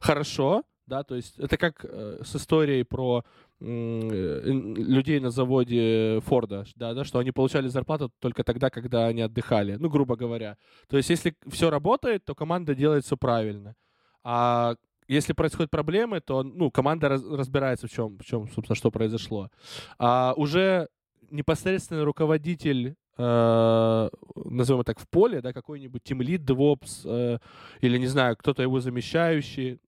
[0.00, 3.24] хорошо, да, то есть это как э, с историей про
[3.60, 9.76] людей на заводе Форда, да, да, что они получали зарплату только тогда, когда они отдыхали,
[9.76, 10.56] ну, грубо говоря.
[10.88, 13.74] То есть, если все работает, то команда делает все правильно.
[14.22, 14.74] А
[15.08, 19.50] если происходят проблемы, то, ну, команда раз, разбирается в чем, в чем, собственно, что произошло.
[19.98, 20.88] А уже
[21.30, 24.08] непосредственный руководитель э,
[24.44, 27.38] назовем это так, в поле, да, какой-нибудь тимлид, DevOps, э,
[27.80, 29.80] или, не знаю, кто-то его замещающий,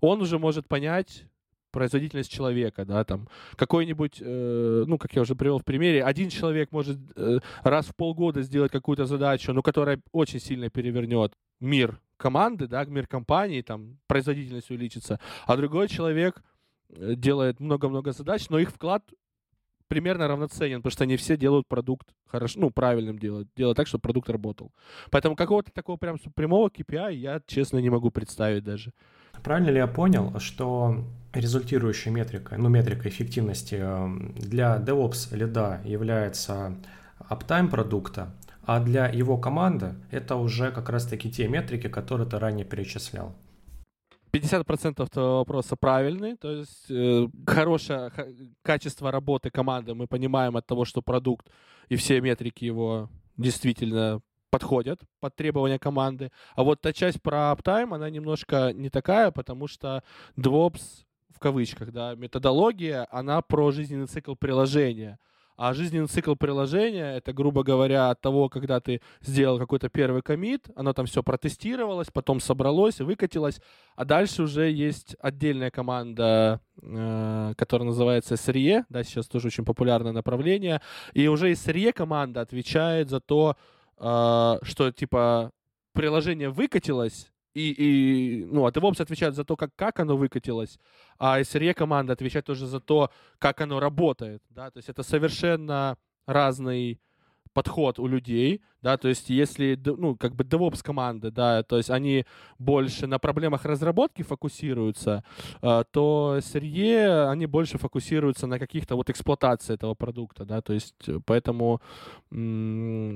[0.00, 1.26] он уже может понять,
[1.72, 6.70] производительность человека, да, там какой-нибудь, э, ну, как я уже привел в примере, один человек
[6.70, 12.68] может э, раз в полгода сделать какую-то задачу, но которая очень сильно перевернет мир команды,
[12.68, 16.42] да, мир компании, там производительность увеличится, а другой человек
[16.90, 19.02] э, делает много-много задач, но их вклад
[19.92, 24.00] примерно равноценен, потому что они все делают продукт хорошо, ну, правильным делают, делают так, чтобы
[24.00, 24.72] продукт работал.
[25.10, 28.92] Поэтому какого-то такого прям прямого KPI я, честно, не могу представить даже.
[29.42, 36.74] Правильно ли я понял, что результирующей метрикой, ну, метрикой эффективности эм, для DevOps лида является
[37.28, 38.30] uptime продукта,
[38.64, 43.34] а для его команды это уже как раз-таки те метрики, которые ты ранее перечислял?
[44.32, 48.10] 50% этого вопроса правильный, то есть э, хорошее
[48.62, 51.48] качество работы команды мы понимаем от того, что продукт
[51.88, 56.30] и все метрики его действительно подходят под требования команды.
[56.54, 60.02] А вот та часть про uptime, она немножко не такая, потому что
[60.36, 65.18] DevOps в кавычках, да, методология, она про жизненный цикл приложения.
[65.56, 70.68] А жизненный цикл приложения, это, грубо говоря, от того, когда ты сделал какой-то первый комит,
[70.76, 73.60] оно там все протестировалось, потом собралось, выкатилось,
[73.96, 80.12] а дальше уже есть отдельная команда, э, которая называется SRE, да, сейчас тоже очень популярное
[80.12, 80.80] направление,
[81.12, 83.56] и уже SRE команда отвечает за то,
[83.98, 85.52] а, что типа
[85.92, 90.78] приложение выкатилось, и, и ну, а DevOps отвечает за то, как, как оно выкатилось,
[91.18, 95.96] а SRE команда отвечает тоже за то, как оно работает, да, то есть это совершенно
[96.26, 97.00] разный
[97.52, 101.90] подход у людей, да, то есть если, ну, как бы DevOps команды, да, то есть
[101.90, 102.24] они
[102.58, 105.22] больше на проблемах разработки фокусируются,
[105.62, 110.94] э, то SRE, они больше фокусируются на каких-то вот эксплуатации этого продукта, да, то есть
[111.08, 111.80] э, поэтому,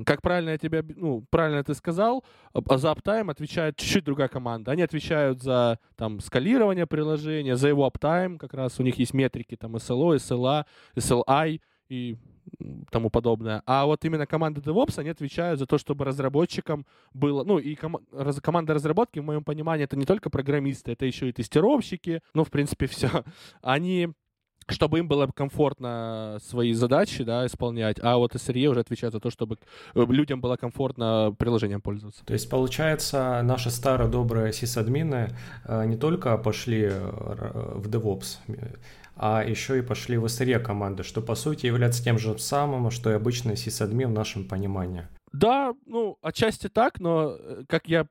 [0.07, 4.73] как правильно я тебе, ну, правильно ты сказал, а за uptime отвечает чуть-чуть другая команда,
[4.73, 9.57] они отвечают за, там, скалирование приложения, за его uptime, как раз у них есть метрики,
[9.57, 10.65] там, SLO, SLA,
[10.97, 12.17] SLI, и
[12.91, 13.63] тому подобное.
[13.67, 17.45] А вот именно команда DevOps, они отвечают за то, чтобы разработчикам было...
[17.45, 21.29] Ну, и ком- раз- команда разработки, в моем понимании, это не только программисты, это еще
[21.29, 22.23] и тестировщики.
[22.35, 23.25] Ну, в принципе, все.
[23.63, 24.09] Они
[24.69, 29.31] чтобы им было комфортно свои задачи да, исполнять, а вот SRE уже отвечает за то,
[29.31, 29.59] чтобы
[29.95, 32.25] э, людям было комфортно приложением пользоваться.
[32.25, 35.31] То есть, получается, наши старые добрые сисадмины
[35.65, 36.99] э, не только пошли э,
[37.77, 38.39] в DevOps,
[39.17, 43.11] а еще и пошли в SRE команды, что по сути является тем же самым, что
[43.11, 45.09] и обычный сисадмин в нашем понимании.
[45.33, 48.07] Да, ну, отчасти так, но э, как я,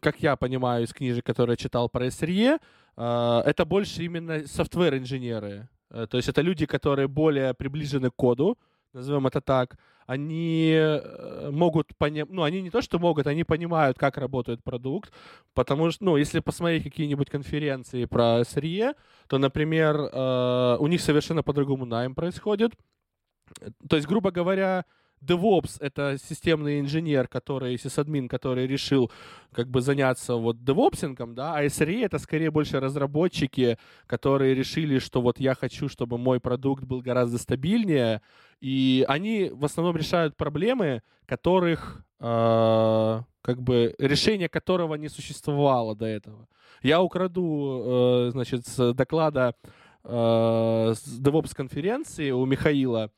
[0.00, 2.58] как я понимаю из книжек, которые я читал про SRE,
[2.96, 5.68] э, это больше именно софтвер-инженеры.
[5.90, 8.58] Э, то есть это люди, которые более приближены к коду,
[8.94, 9.76] назовем это так,
[10.06, 15.12] они э, могут понять, ну, они не то, что могут, они понимают, как работает продукт,
[15.54, 18.94] потому что, ну, если посмотреть какие-нибудь конференции про SRE,
[19.28, 22.72] то, например, э, у них совершенно по-другому найм происходит.
[23.88, 24.84] То есть, грубо говоря,
[25.22, 29.10] DevOps— это системный инженер, который, сисадмин, который решил
[29.52, 35.22] как бы заняться вот девопсингом, да, а SRE— это скорее больше разработчики, которые решили, что
[35.22, 38.20] вот я хочу, чтобы мой продукт был гораздо стабильнее,
[38.60, 46.06] и они в основном решают проблемы, которых э, как бы решение которого не существовало до
[46.06, 46.48] этого.
[46.82, 49.54] Я украду, э, значит, с доклада
[50.02, 53.10] э, с DevOps конференции у Михаила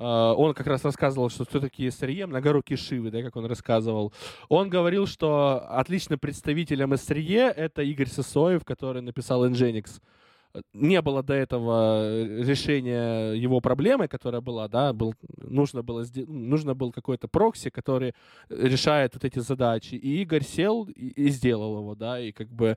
[0.00, 4.12] он как раз рассказывал, что кто такие SRE, многорукие шивы, да, как он рассказывал.
[4.48, 10.00] Он говорил, что отличным представителем SRE это Игорь Сосоев, который написал Nginx
[10.72, 16.92] не было до этого решения его проблемы, которая была, да, был, нужно было нужно был
[16.92, 18.14] какой-то прокси, который
[18.48, 19.94] решает вот эти задачи.
[19.94, 22.76] И Игорь сел и, и сделал его, да, и как бы,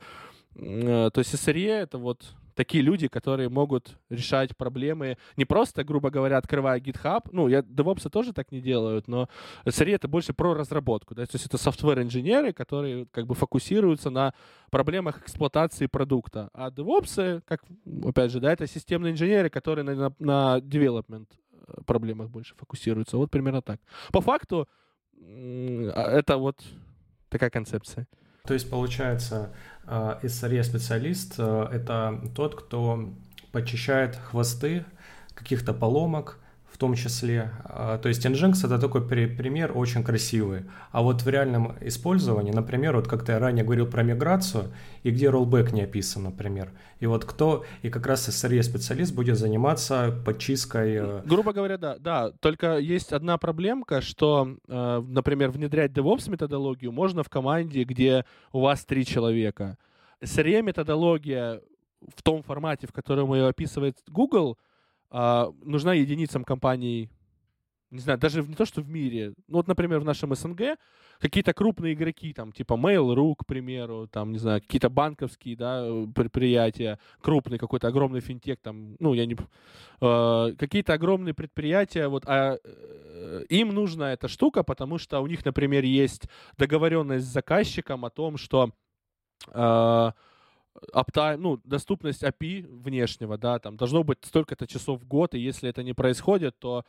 [0.55, 6.37] то есть SRE это вот такие люди, которые могут решать проблемы не просто, грубо говоря,
[6.37, 7.27] открывая GitHub.
[7.31, 9.27] Ну, я DevOps тоже так не делают, но
[9.65, 11.15] SRE это больше про разработку.
[11.15, 11.25] Да?
[11.25, 14.33] То есть это софтвер-инженеры, которые как бы фокусируются на
[14.69, 16.49] проблемах эксплуатации продукта.
[16.53, 17.63] А DevOps, как,
[18.05, 23.17] опять же, да, это системные инженеры, которые на, на, на development э, проблемах больше фокусируются.
[23.17, 23.79] Вот примерно так.
[24.11, 24.67] По факту
[25.19, 26.63] а, это вот
[27.29, 28.07] такая концепция.
[28.45, 29.53] То есть, получается,
[29.85, 33.13] SRE-специалист э,— это тот, кто
[33.53, 34.83] почищает хвосты
[35.33, 36.42] каких-то поломок,
[36.73, 37.51] в том числе.
[37.65, 40.61] А, то есть Nginx это такой пример очень красивый.
[40.91, 45.27] А вот в реальном использовании, например, вот как ты ранее говорил про миграцию, и где
[45.27, 46.71] rollback не описан, например.
[46.99, 50.95] И вот кто, и как раз SRE-специалист будет заниматься подчисткой...
[50.95, 51.97] Э, Грубо говоря, да.
[51.99, 58.25] Да, только есть одна проблемка, что, э, например, внедрять DevOps методологию можно в команде, где
[58.51, 59.77] у вас три человека.
[60.21, 61.61] SRE-методология
[62.15, 64.57] в том формате, в котором ее описывает Google—
[65.13, 67.07] а, нужна единицам компаний,
[67.91, 69.35] не знаю, даже не то, что в мире.
[69.47, 70.79] Ну вот, например, в нашем СНГ
[71.19, 76.97] какие-то крупные игроки, там, типа Mail.ru, к примеру, там, не знаю, какие-то банковские, да, предприятия,
[77.21, 79.37] крупный какой-то огромный финтех, там, ну, я не...
[80.01, 85.45] Э, какие-то огромные предприятия, вот, а э, им нужна эта штука, потому что у них,
[85.45, 86.23] например, есть
[86.57, 88.71] договоренность с заказчиком о том, что
[89.53, 90.11] э,
[90.93, 95.69] uptime, ну, доступность API внешнего, да, там должно быть столько-то часов в год, и если
[95.69, 96.83] это не происходит, то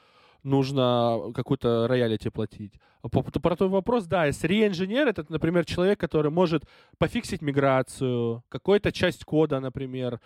[0.44, 2.74] нужно какую-то роялити платить.
[3.02, 6.64] А по, про твой вопрос, да, SRE-инженер— это, например, человек, который может
[6.98, 10.20] пофиксить миграцию, какую-то часть кода, например,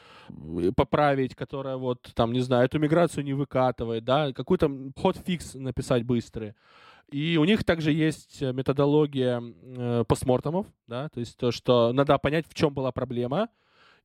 [0.77, 6.55] поправить, которая вот, там, не знаю, эту миграцию не выкатывает, да, какой-то ход-фикс написать быстрый.
[7.11, 12.18] И у них также есть э, методология э, постмортемов, да, то есть то, что надо
[12.18, 13.49] понять, в чем была проблема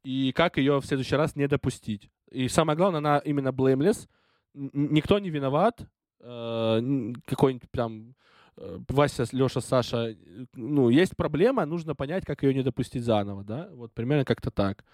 [0.03, 2.09] и как ее в следующий раз не допустить.
[2.31, 4.07] И самое главное, она именно blameless,
[4.53, 5.85] никто не виноват,
[6.21, 8.15] э, какой-нибудь там
[8.55, 10.15] э, Вася, Леша, Саша,
[10.53, 14.85] ну, есть проблема, нужно понять, как ее не допустить заново, да, вот примерно как-то так.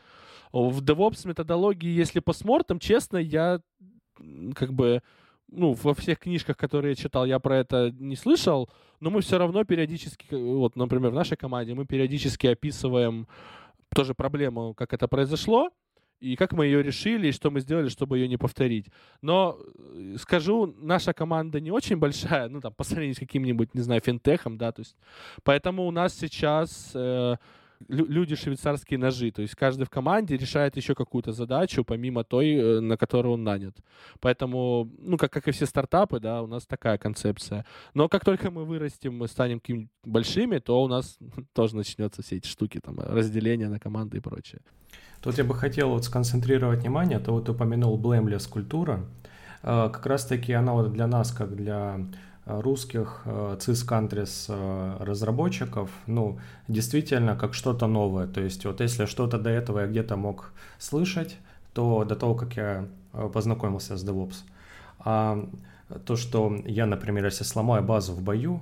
[0.51, 3.61] В DevOps методологии, если постмортем, честно, я
[4.55, 5.03] как бы
[5.51, 9.37] ну, во всех книжках, которые я читал, я про это не слышал, но мы все
[9.37, 13.27] равно периодически, вот, например, в нашей команде мы периодически описываем
[13.95, 15.69] тоже проблему, как это произошло,
[16.19, 18.87] и как мы ее решили, и что мы сделали, чтобы ее не повторить.
[19.21, 19.57] Но
[19.95, 24.01] э, скажу, наша команда не очень большая, ну, там, по сравнению с каким-нибудь, не знаю,
[24.01, 24.95] финтехом, да, то есть,
[25.43, 27.35] поэтому у нас сейчас э,
[27.87, 29.31] люди швейцарские ножи.
[29.31, 33.43] То есть каждый в команде решает еще какую-то задачу, помимо той, э, на которую он
[33.43, 33.75] нанят.
[34.19, 37.65] Поэтому, ну, как, как и все стартапы, да, у нас такая концепция.
[37.93, 41.17] Но как только мы вырастем, мы станем какими-нибудь большими, то у нас
[41.53, 44.61] тоже начнется все эти штуки, там, разделение на команды и прочее.
[45.21, 49.05] Тут я бы хотел вот сконцентрировать внимание, то вот упомянул Blameless культура.
[49.61, 51.99] А, как раз-таки она вот для нас, как для
[52.49, 58.27] русских CIS э, Countries э, разработчиков, ну, действительно, как что-то новое.
[58.27, 61.37] То есть вот если что-то до этого я где-то мог слышать,
[61.73, 64.35] то до того, как я э, познакомился с DevOps.
[64.99, 65.47] А
[66.05, 68.61] то, что я, например, если сломаю базу в бою,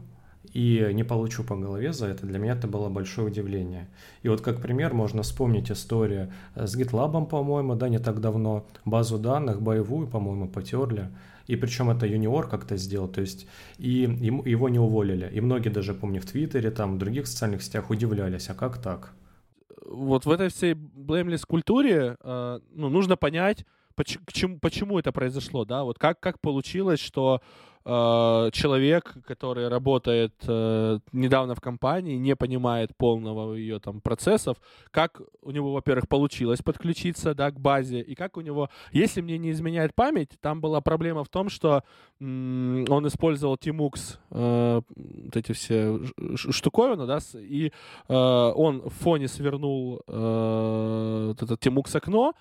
[0.54, 3.88] и не получу по голове за это, для меня это было большое удивление.
[4.24, 9.18] И вот как пример можно вспомнить историю с GitLab, по-моему, да, не так давно, базу
[9.20, 11.10] данных боевую, по-моему, потерли
[11.48, 15.30] и причем это юниор как-то сделал, то есть и ему, его не уволили.
[15.34, 19.14] И многие даже, помню, в Твиттере, там, в других социальных сетях удивлялись, а как так?
[19.86, 25.84] Вот в этой всей blameless культуре э, ну, нужно понять, почему, почему это произошло, да,
[25.84, 27.42] вот как, как получилось, что
[28.52, 34.58] человек, который работает э, недавно в компании, не понимает полного ее там процессов,
[34.92, 39.38] как у него, во-первых, получилось подключиться, да, к базе, и как у него, если мне
[39.38, 41.84] не изменяет память, там была проблема в том, что
[42.20, 46.00] м- он использовал Tmux, э, вот эти все
[46.36, 47.72] штуковины, да, и
[48.10, 52.34] э, он в фоне свернул э, вот это Tmux окно,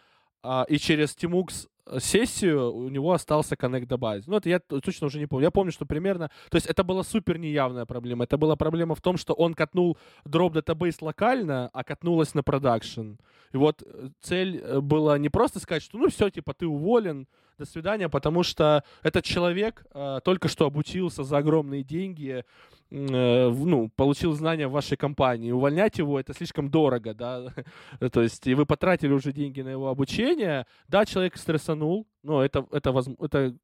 [0.42, 1.68] э, и через Tmux
[1.98, 4.24] сессию у него остался коннект до базы.
[4.26, 5.44] Ну, это я точно уже не помню.
[5.44, 6.30] Я помню, что примерно...
[6.50, 8.24] То есть это была супер неявная проблема.
[8.24, 13.14] Это была проблема в том, что он катнул drop database локально, а катнулась на production.
[13.52, 17.26] И вот э, цель э, была не просто сказать, что ну все, типа, ты уволен,
[17.58, 22.44] до свидания, потому что этот человек э, только что обучился за огромные деньги,
[22.90, 25.52] э, ну, получил знания в вашей компании.
[25.52, 27.52] Увольнять его это слишком дорого, да,
[28.12, 30.66] то есть и вы потратили уже деньги на его обучение.
[30.88, 33.54] Да, человек стрессанул, но это, это, это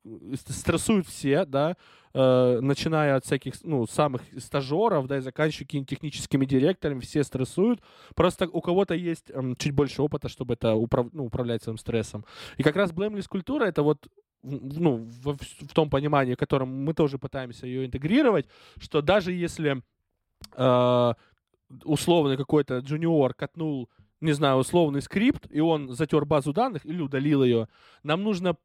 [0.52, 1.76] стрессуют все, да,
[2.14, 7.80] э, начиная от всяких, ну, самых стажеров, да, и заканчивая техническими директорами, все стрессуют.
[8.14, 12.24] Просто у кого-то есть э, чуть больше опыта, чтобы это управ, ну, управлять своим стрессом.
[12.56, 14.06] И как раз blameless культура— это вот
[14.42, 18.46] ну, в, в том понимании, в котором мы тоже пытаемся ее интегрировать,
[18.78, 19.82] что даже если
[20.56, 21.14] э,
[21.84, 23.88] условный какой-то джуниор катнул,
[24.22, 27.68] не знаю, условный скрипт, и он затер базу данных или удалил ее,
[28.02, 28.56] нам нужно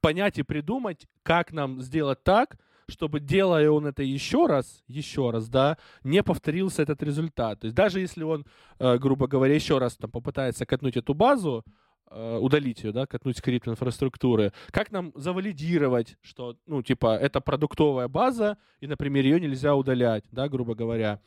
[0.00, 2.56] понять и придумать, как нам сделать так,
[2.88, 7.60] чтобы, делая он это еще раз, еще раз, да, не повторился этот результат.
[7.60, 8.44] То есть даже если он,
[8.78, 11.64] э, грубо говоря, еще раз там попытается катнуть эту базу,
[12.10, 18.08] э, удалить ее, да, катнуть скрипт инфраструктуры, как нам завалидировать, что, ну, типа, это продуктовая
[18.08, 21.20] база, и, например, ее нельзя удалять, да, грубо говоря.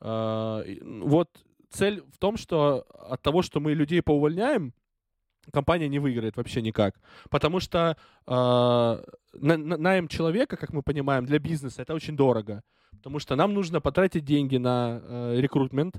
[0.00, 0.64] Э,
[1.02, 1.30] вот
[1.74, 4.72] цель в том, что от того, что мы людей поувольняем,
[5.52, 6.94] компания не выиграет вообще никак.
[7.30, 7.96] Потому что
[8.26, 9.04] э,
[9.34, 12.62] найм человека, как мы понимаем, для бизнеса это очень дорого.
[12.92, 15.96] Потому что нам нужно потратить деньги на э, рекрутмент,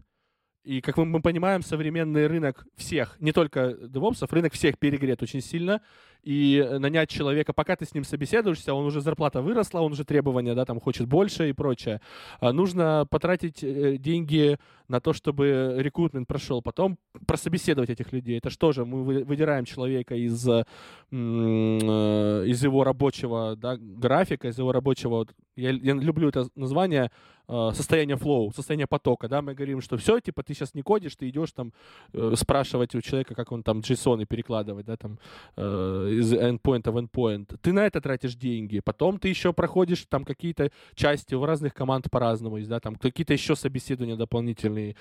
[0.66, 5.42] и, как мы, мы понимаем, современный рынок всех, не только девопсов, рынок всех перегрет очень
[5.42, 5.82] сильно.
[6.24, 10.56] И нанять человека, пока ты с ним собеседуешься, он уже зарплата выросла, он уже требования,
[10.56, 12.02] да, там хочет больше и прочее.
[12.40, 14.58] А нужно потратить э, деньги
[14.88, 16.64] на то, чтобы рекрутмент прошел.
[16.64, 16.98] Потом
[17.28, 18.40] прособеседовать этих людей.
[18.40, 20.64] Это что же, мы выдираем человека из, э,
[21.12, 25.28] из его рабочего да, графика, из его рабочего...
[25.56, 27.12] Я, я люблю это название
[27.48, 31.16] Э, состояние флоу, состояние потока, да, мы говорим, что все, типа, ты сейчас не кодишь,
[31.16, 31.74] ты идешь там
[32.14, 35.20] э, спрашивать у человека, как он там JSON перекладывать, да, там,
[35.56, 37.58] э, из endpoint в endpoint.
[37.62, 42.10] Ты на это тратишь деньги, потом ты еще проходишь там какие-то части у разных команд
[42.10, 44.96] по-разному, да, там какие-то еще собеседования дополнительные,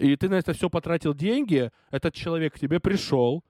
[0.00, 3.42] и ты на это все потратил деньги, этот человек к тебе пришел,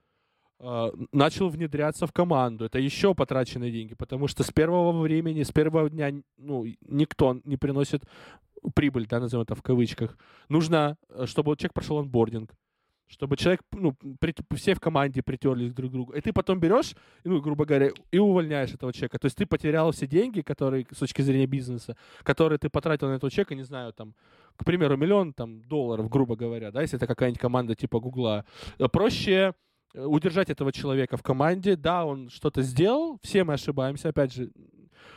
[1.13, 2.67] начал внедряться в команду.
[2.67, 7.57] Это еще потраченные деньги, потому что с первого времени, с первого дня ну, никто не
[7.57, 8.05] приносит
[8.75, 10.19] прибыль, да, назовем это в кавычках.
[10.49, 12.55] Нужно, э, чтобы человек прошел онбординг,
[13.07, 16.13] чтобы человек, ну, при, все в команде притерлись друг к другу.
[16.13, 16.95] И ты потом берешь,
[17.25, 19.19] ну, грубо говоря, и увольняешь этого человека.
[19.19, 23.15] То есть ты потерял все деньги, которые, с точки зрения бизнеса, которые ты потратил на
[23.15, 24.15] этого человека, не знаю, там,
[24.57, 28.45] к примеру, миллион там, долларов, грубо говоря, да, если это какая-нибудь команда типа Гугла.
[28.93, 29.53] Проще Э,
[29.95, 31.77] удержать этого человека в команде.
[31.77, 34.51] Да, он что-то сделал, все мы ошибаемся, опять же.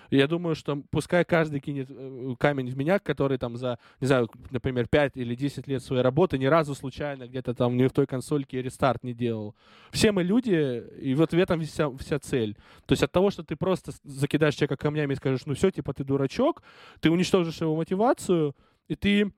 [0.09, 4.30] Я думаю, что пускай каждый кинет э, камень в меня, который там за, не знаю,
[4.51, 8.05] например, 5 или 10 лет своей работы ни разу случайно где-то там не в той
[8.05, 9.55] консольке рестарт не делал.
[9.91, 12.55] Все мы люди, и вот в этом вся, вся цель.
[12.86, 15.93] То есть от того, что ты просто закидаешь человека камнями и скажешь, ну все, типа
[15.93, 16.61] ты дурачок,
[16.99, 18.55] ты уничтожишь его мотивацию,
[18.88, 19.32] и ты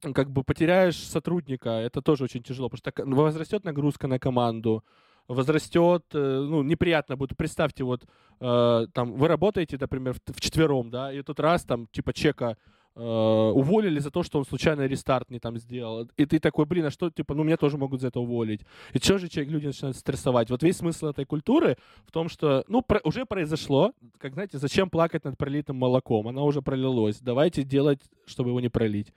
[0.00, 4.84] как бы потеряешь сотрудника, это тоже очень тяжело, потому что возрастет нагрузка на команду,
[5.28, 7.36] возрастет, э, ну, неприятно будет.
[7.36, 8.04] Представьте, вот,
[8.40, 12.56] э, там, вы работаете, например, в, четвером, да, и тут раз, там, типа, чека
[12.96, 16.08] э, уволили за то, что он случайно рестарт не там сделал.
[16.16, 18.62] И ты такой, блин, а что, типа, ну, меня тоже могут за это уволить.
[18.92, 20.50] И что же человек, люди начинают стрессовать?
[20.50, 24.90] Вот весь смысл этой культуры в том, что, ну, про, уже произошло, как, знаете, зачем
[24.90, 26.26] плакать над пролитым молоком?
[26.26, 27.20] Оно уже пролилось.
[27.20, 29.12] Давайте делать, чтобы его не пролить.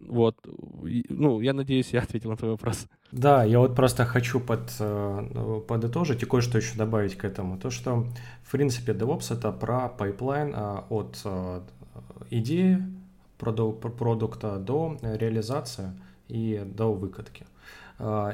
[0.00, 0.36] Вот.
[1.08, 2.86] Ну, я надеюсь, я ответил на твой вопрос.
[3.12, 7.58] Да, я вот просто хочу под, э, подытожить и кое-что еще добавить к этому.
[7.58, 8.06] То, что,
[8.42, 11.60] в принципе, DevOps— это про пайплайн а, от э,
[12.30, 12.82] идеи
[13.38, 15.90] продукта до реализации
[16.28, 17.46] и до выкатки.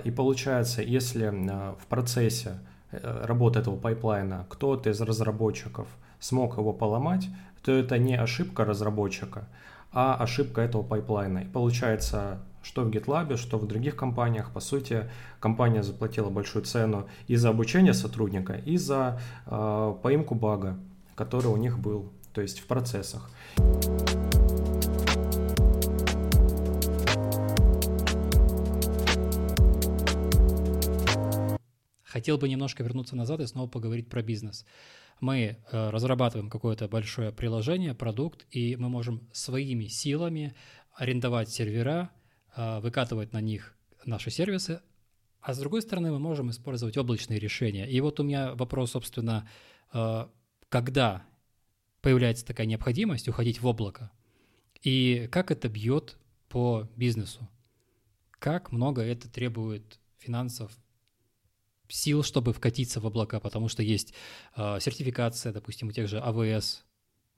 [0.04, 2.58] И получается, если э, в процессе
[2.90, 5.88] работы этого пайплайна кто-то из разработчиков
[6.20, 7.28] смог его поломать,
[7.62, 9.48] то это не ошибка разработчика,
[9.92, 11.40] а ошибка этого пайплайна.
[11.40, 17.08] И получается, что в GitLab, что в других компаниях, по сути, компания заплатила большую цену
[17.26, 20.78] и за обучение сотрудника, и за э, поимку бага,
[21.14, 22.12] который у них был.
[22.32, 23.30] то есть в процессах.
[32.04, 34.64] Хотел бы немножко вернуться назад и снова поговорить про бизнес.
[35.22, 40.52] Мы э, разрабатываем какое-то большое приложение, продукт, и мы можем своими силами
[40.92, 42.10] арендовать сервера,
[42.56, 44.80] э, выкатывать на них наши сервисы,
[45.40, 47.88] а с другой стороны мы можем использовать облачные решения.
[47.88, 49.48] И вот у меня вопрос, собственно,
[49.92, 50.26] э,
[50.68, 51.24] когда
[52.00, 54.10] появляется такая необходимость уходить в облако,
[54.82, 56.18] и как это бьет
[56.48, 57.48] по бизнесу?
[58.40, 60.76] Как много это требует финансов,
[61.92, 64.14] сил, чтобы вкатиться в облака, потому что есть
[64.56, 66.84] э, сертификация, допустим, у тех же АВС,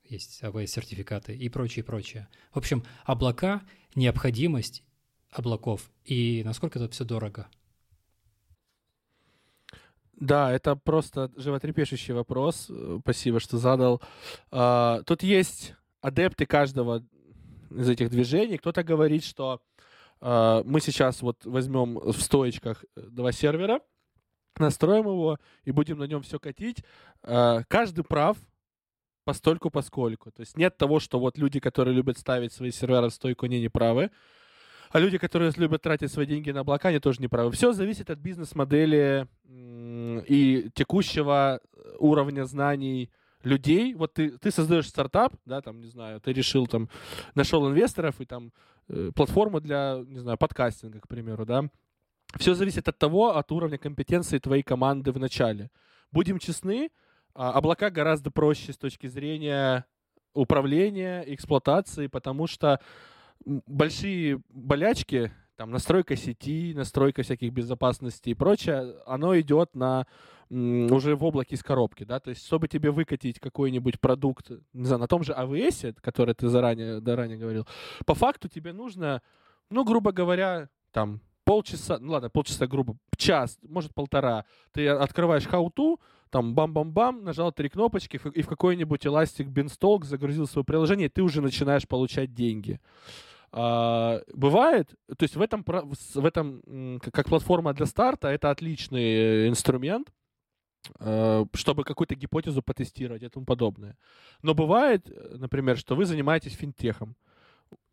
[0.05, 2.29] есть АВС-сертификаты и прочее, прочее.
[2.53, 3.63] В общем, облака,
[3.95, 4.83] необходимость
[5.31, 7.49] облаков и насколько это все дорого.
[10.13, 12.71] Да, это просто животрепещущий вопрос.
[13.01, 14.01] Спасибо, что задал.
[14.53, 17.05] Uh, тут есть адепты каждого
[17.71, 18.59] из этих движений.
[18.59, 19.61] Кто-то говорит, что
[20.21, 23.81] uh, мы сейчас вот возьмем в стоечках два сервера,
[24.59, 26.85] настроим его и будем на нем все катить.
[27.23, 28.37] А, каждый прав
[29.25, 30.31] постольку поскольку.
[30.31, 33.61] То есть нет того, что вот люди, которые любят ставить свои сервера в стойку, они
[33.61, 34.11] не правы.
[34.91, 37.51] А люди, которые любят тратить свои деньги на облака, они тоже не правы.
[37.51, 41.61] Все зависит от бизнес-модели и текущего
[41.99, 43.11] уровня знаний
[43.43, 43.95] людей.
[43.95, 46.89] Вот ты, ты создаешь стартап, да, там, не знаю, ты решил там,
[47.35, 48.53] нашел инвесторов и там
[48.89, 51.65] э, платформу для, не знаю, подкастинга, к примеру, да,
[52.39, 55.71] все зависит от того, от уровня компетенции твоей команды в начале.
[56.13, 56.91] Будем честны,
[57.35, 59.87] а, облака гораздо проще с точки зрения
[60.35, 62.81] управления, эксплуатации, потому что
[63.45, 70.07] большие болячки, там настройка сети, настройка всяких безопасностей и прочее, оно идет на
[70.51, 75.01] уже в облаке из коробки, да, то есть чтобы тебе выкатить какой-нибудь продукт, не знаю,
[75.01, 77.67] на том же AWS, который ты заранее, заранее говорил,
[78.05, 79.23] по факту тебе нужно,
[79.71, 85.99] ну, грубо говоря, там полчаса, ну ладно, полчаса грубо, час, может полтора, ты открываешь how-to,
[86.31, 91.23] там бам-бам-бам, нажал три кнопочки и в какой-нибудь Elastic Beanstalk загрузил свое приложение, и ты
[91.23, 92.81] уже начинаешь получать деньги.
[93.53, 100.13] А, бывает, то есть в этом, в этом, как платформа для старта, это отличный инструмент,
[100.99, 103.97] а, чтобы какую-то гипотезу потестировать и тому подобное.
[104.43, 107.15] Но бывает, например, что вы занимаетесь финтехом,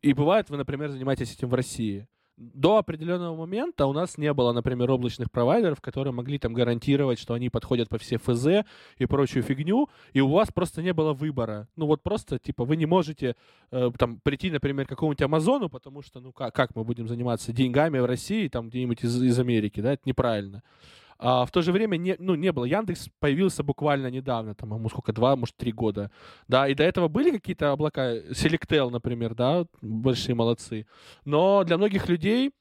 [0.02, 2.08] и бывает, вы, например, занимаетесь этим в России–
[2.42, 7.34] до определенного момента у нас не было, например, облачных провайдеров, которые могли там гарантировать, что
[7.34, 8.66] они подходят по все ФЗ
[8.98, 11.68] и прочую фигню, и у вас просто не было выбора.
[11.76, 13.36] Ну вот просто, типа, вы не можете
[13.72, 17.54] э, там прийти, например, к какому-нибудь Амазону, потому что, ну как, как мы будем заниматься
[17.54, 20.64] деньгами в России, там где-нибудь из, из Америки, да, это неправильно.
[21.24, 22.66] А в то же время не, ну, не было.
[22.66, 26.10] Яндекс появился буквально недавно, там, ему сколько, два, может, три года.
[26.48, 30.88] Да, и до этого были какие-то облака, Selectel, например, да, большие молодцы.
[31.24, 32.52] Но для многих людей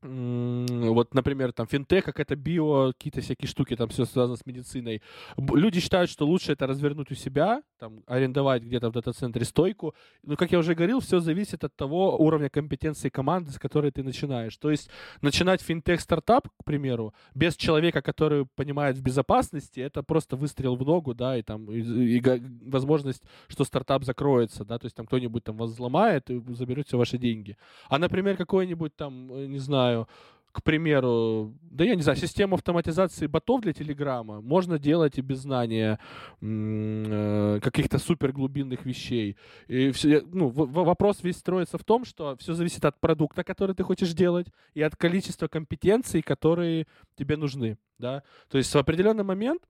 [0.00, 5.02] вот, например, там финтех, как это био, какие-то всякие штуки, там все связано с медициной.
[5.36, 9.94] Люди считают, что лучше это развернуть у себя, там, арендовать где-то в дата-центре стойку.
[10.22, 14.04] Но, как я уже говорил, все зависит от того уровня компетенции команды, с которой ты
[14.04, 14.56] начинаешь.
[14.56, 14.88] То есть
[15.20, 21.14] начинать финтех-стартап, к примеру, без человека, который понимает в безопасности, это просто выстрел в ногу,
[21.14, 22.22] да, и там и, и,
[22.66, 26.96] возможность, что стартап закроется, да, то есть там кто-нибудь там вас взломает и заберет все
[26.96, 27.56] ваши деньги.
[27.88, 30.08] А, например, какой-нибудь там, э, не знаю, знаю,
[30.52, 35.40] к примеру, да я не знаю, систему автоматизации ботов для Телеграма можно делать и без
[35.40, 35.98] знания
[36.40, 39.36] э, каких-то суперглубинных вещей.
[39.68, 43.84] И все, ну, вопрос весь строится в том, что все зависит от продукта, который ты
[43.84, 46.86] хочешь делать, и от количества компетенций, которые
[47.16, 47.78] тебе нужны.
[47.98, 48.22] Да?
[48.48, 49.62] То есть в определенный момент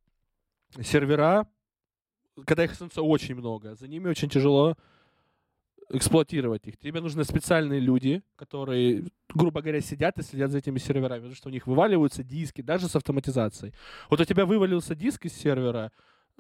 [0.81, 1.47] сервера,
[2.47, 4.77] когда их становится очень много, за ними очень тяжело
[5.91, 6.77] эксплуатировать их.
[6.77, 9.05] Тебе нужны специальные люди, которые,
[9.39, 12.89] грубо говоря, сидят и следят за этими серверами, потому что у них вываливаются диски, даже
[12.89, 13.73] с автоматизацией.
[14.11, 15.93] Вот у тебя вывалился диск из сервера,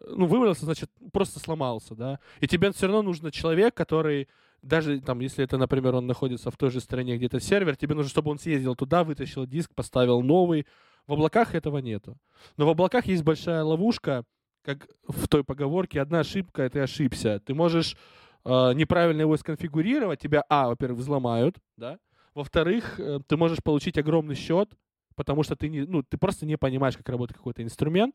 [0.07, 4.29] ну, вывалился, значит, просто сломался, да, и тебе все равно нужен человек, который
[4.63, 8.11] даже там, если это, например, он находится в той же стране где-то сервер, тебе нужно,
[8.11, 10.67] чтобы он съездил туда, вытащил диск, поставил новый.
[11.07, 12.19] В облаках этого нету.
[12.59, 14.25] Но в облаках есть большая ловушка,
[14.63, 17.41] как в той поговорке, одна ошибка, ты ошибся.
[17.41, 17.97] Ты можешь
[18.45, 21.99] э, неправильно его сконфигурировать, тебя, а, во-первых, взломают, да,
[22.39, 24.71] во-вторых, э, ты можешь получить огромный счет,
[25.17, 28.15] потому что ты, не, ну, ты просто не понимаешь, как работает какой-то инструмент,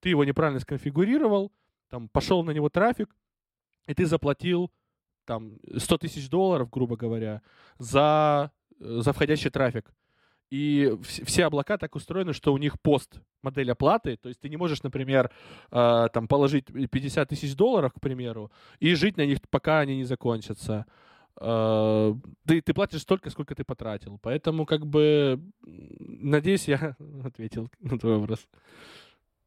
[0.00, 1.50] ты его неправильно сконфигурировал,
[1.88, 3.16] там, пошел на него трафик,
[3.86, 4.70] и ты заплатил
[5.24, 7.40] там 100 тысяч долларов, грубо говоря,
[7.78, 9.92] за, э, за входящий трафик.
[10.50, 14.56] и все облака так устроены, что у них пост модель оплаты, то есть ты не
[14.58, 15.30] можешь, например,
[15.70, 20.04] э, там положить 50 тысяч долларов, к примеру, и жить на них, пока они не
[20.04, 20.84] закончатся.
[21.40, 22.14] Э,
[22.46, 24.18] ты, ты платишь столько, сколько ты потратил.
[24.22, 28.46] Поэтому, как бы, надеюсь, я ответил на твой вопрос.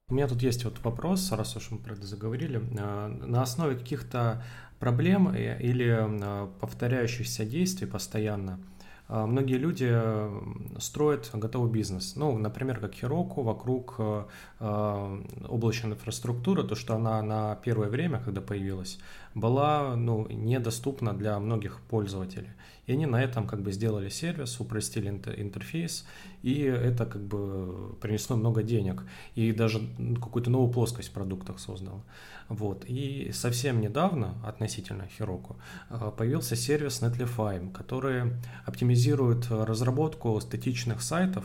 [0.09, 2.61] У меня тут есть вот вопрос, раз уж мы про это заговорили.
[2.77, 4.43] Э, на основе каких-то
[4.79, 6.07] проблем э, или
[6.59, 8.59] повторяющихся действий постоянно–
[9.09, 9.93] а, многие люди
[10.79, 12.15] строят готовый бизнес.
[12.15, 14.25] Ну, например, как Heroku вокруг э,
[14.59, 18.99] а, облачной инфраструктуры, то, что она на первое время, когда появилась,
[19.39, 22.49] была ну, недоступна для многих пользователей.
[22.87, 26.05] И они на этом как бы сделали сервис, упростили интерфейс,
[26.41, 29.03] и это как бы принесло много денег.
[29.35, 29.81] И даже
[30.15, 32.01] какую-то новую плоскость в продуктах создало.
[32.49, 32.85] Вот.
[32.87, 35.57] И совсем недавно, относительно Heroku,
[35.89, 38.33] э, появился сервис Netlify, который
[38.65, 41.43] оптимизирует разработку статичных сайтов,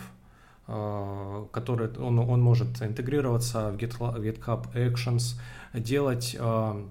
[0.68, 5.40] э, который он, он может интегрироваться в GitHub Actions,
[5.74, 6.84] делать э,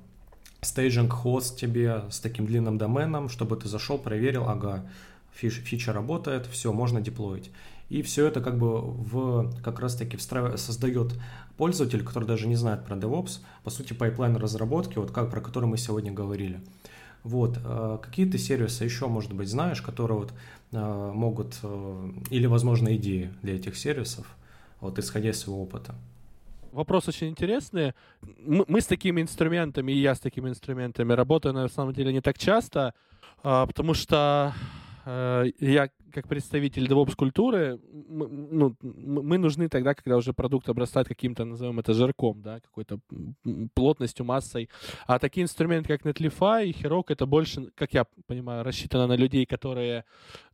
[0.61, 4.85] стейджинг хост тебе с таким длинным доменом, чтобы ты зашел, проверил, ага,
[5.33, 7.51] фич, фича работает, все, можно деплоить.
[7.89, 10.57] И все это как бы в, как раз таки встраив...
[10.59, 11.19] создает
[11.57, 15.65] пользователь, который даже не знает про DevOps, по сути, пайплайн разработки, вот как, про который
[15.65, 16.61] мы сегодня говорили.
[17.23, 20.33] Вот, э, какие ты сервисы еще, может быть, знаешь, которые вот
[20.71, 24.25] э, могут, э, или, возможно, идеи для этих сервисов,
[24.79, 25.93] вот исходя из своего опыта?
[26.71, 27.93] Вопрос очень интересный.
[28.21, 32.21] Мы, мы с такими инструментами, и я с такими инструментами работаю, на самом деле, не
[32.21, 32.93] так часто,
[33.43, 34.53] а, потому что
[35.03, 41.45] я как представитель DevOps культуры, мы, ну, мы нужны тогда, когда уже продукт обрастает каким-то,
[41.45, 42.99] назовем это, жирком, да, какой-то
[43.73, 44.69] плотностью, массой.
[45.07, 49.45] А такие инструменты, как Netlify и Heroku, это больше, как я понимаю, рассчитано на людей,
[49.45, 50.05] которые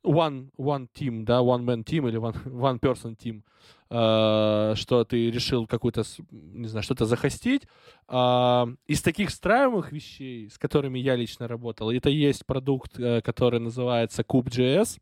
[0.03, 3.41] one, one team, да, one man team или one, one person team,
[3.89, 7.64] э, что ты решил какую-то, не знаю, что-то захостить.
[8.08, 13.60] Э, из таких встраиваемых вещей, с которыми я лично работал, это есть продукт, э, который
[13.60, 14.99] называется Kube.js.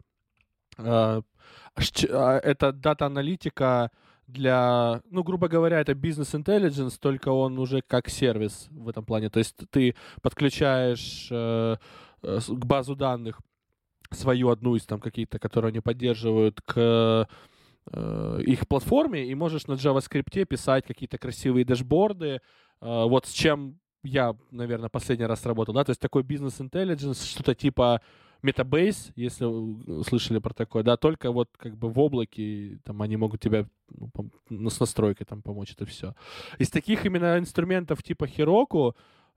[0.77, 1.21] А,
[2.09, 3.91] а, это дата-аналитика
[4.27, 9.29] для, ну, грубо говоря, это бизнес intelligence, только он уже как сервис в этом плане.
[9.29, 11.75] То есть ты подключаешь э,
[12.21, 13.39] к базу данных
[14.11, 17.27] свою одну из там какие-то, которые они поддерживают, к
[17.91, 22.41] э, их платформе, и можешь на JavaScript писать какие-то красивые дашборды.
[22.81, 27.25] Э, вот с чем я, наверное, последний раз работал, да, то есть такой бизнес intelligence,
[27.25, 28.01] что-то типа
[28.45, 33.41] Metabase, если слышали про такое, да, только вот как бы в облаке, там они могут
[33.41, 34.09] тебя ну,
[34.49, 36.13] ну, с настройкой там помочь, это все.
[36.59, 38.93] Из таких именно инструментов типа Heroku,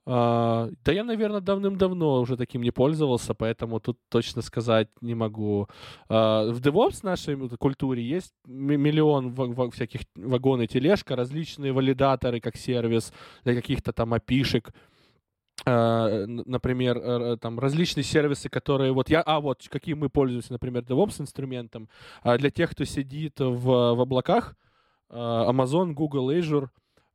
[0.06, 5.68] Uh, да я, наверное, давным-давно уже таким не пользовался, поэтому тут точно сказать не могу.
[6.08, 9.34] Uh, в DevOps нашей культуре есть миллион
[9.70, 13.12] всяких вагон и тележка, различные валидаторы как сервис
[13.44, 14.68] для каких-то там апишек.
[14.68, 14.72] Э,
[15.66, 21.20] например, э, там различные сервисы, которые вот я, а вот какие мы пользуемся, например, DevOps
[21.20, 21.88] инструментом
[22.24, 23.62] э, для тех, кто сидит в,
[23.94, 24.56] в облаках,
[25.10, 26.68] Amazon, Google, Azure,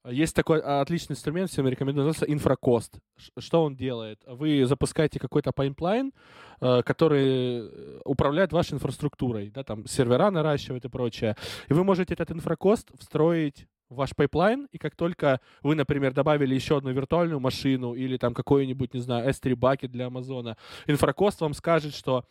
[0.06, 2.99] есть такой отличный инструмент, всем рекомендую, называется Infracost.
[3.38, 4.22] Что он делает?
[4.28, 6.12] Вы запускаете какой-то пайплайн,
[6.60, 7.70] который
[8.04, 11.38] управляет вашей инфраструктурой, да, там сервера наращивает и прочее.
[11.70, 16.78] И вы можете этот Infracost встроить ваш пайплайн, и как только вы, например, добавили еще
[16.78, 21.94] одну виртуальную машину или там какой-нибудь, не знаю, S3 бакет для Амазона, Infracost вам скажет,
[21.94, 22.26] что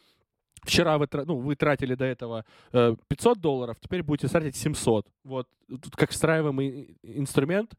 [0.65, 5.09] Вчера вы, ну, вы тратили до этого 500 долларов, теперь будете тратить 700.
[5.25, 7.75] Вот тут как встраиваемый инструмент,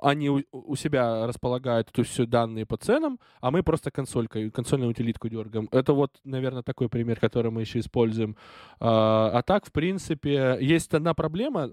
[0.00, 4.50] они у, у себя располагают то есть все данные по ценам, а мы просто консолькой,
[4.50, 5.68] консольную утилитку дергаем.
[5.72, 8.36] Это вот, наверное, такой пример, который мы еще используем.
[8.80, 11.70] А, а так, в принципе, есть одна проблема,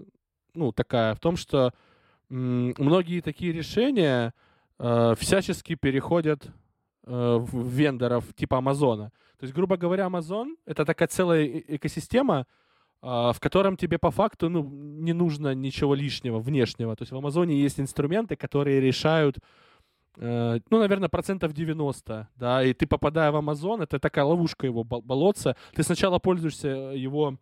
[0.54, 1.72] ну, такая, в том, что
[2.30, 4.32] многие такие решения
[4.78, 6.46] э, всячески переходят
[7.04, 9.10] э, в вендоров типа Амазона.
[9.38, 12.46] То есть, грубо говоря, Amazon— это такая целая экосистема,
[13.02, 16.94] э, в котором тебе по факту ну, не нужно ничего лишнего, внешнего.
[16.94, 19.38] То есть в Амазоне есть инструменты, которые решают
[20.16, 25.56] ну, наверное, процентов 90, да, и ты, попадая в Амазон, это такая ловушка его болотца,
[25.72, 27.38] ты сначала пользуешься его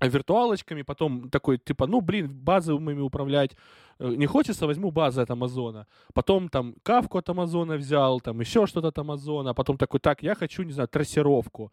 [0.00, 3.56] виртуалочками, потом такой, типа, ну, блин, базовыми управлять
[3.98, 5.86] э, не хочется, возьму базы от Амазона.
[6.14, 10.22] Потом там кавку от Амазона взял, там еще что-то от Амазона, а потом такой, так,
[10.22, 11.72] я хочу, не знаю, трассировку.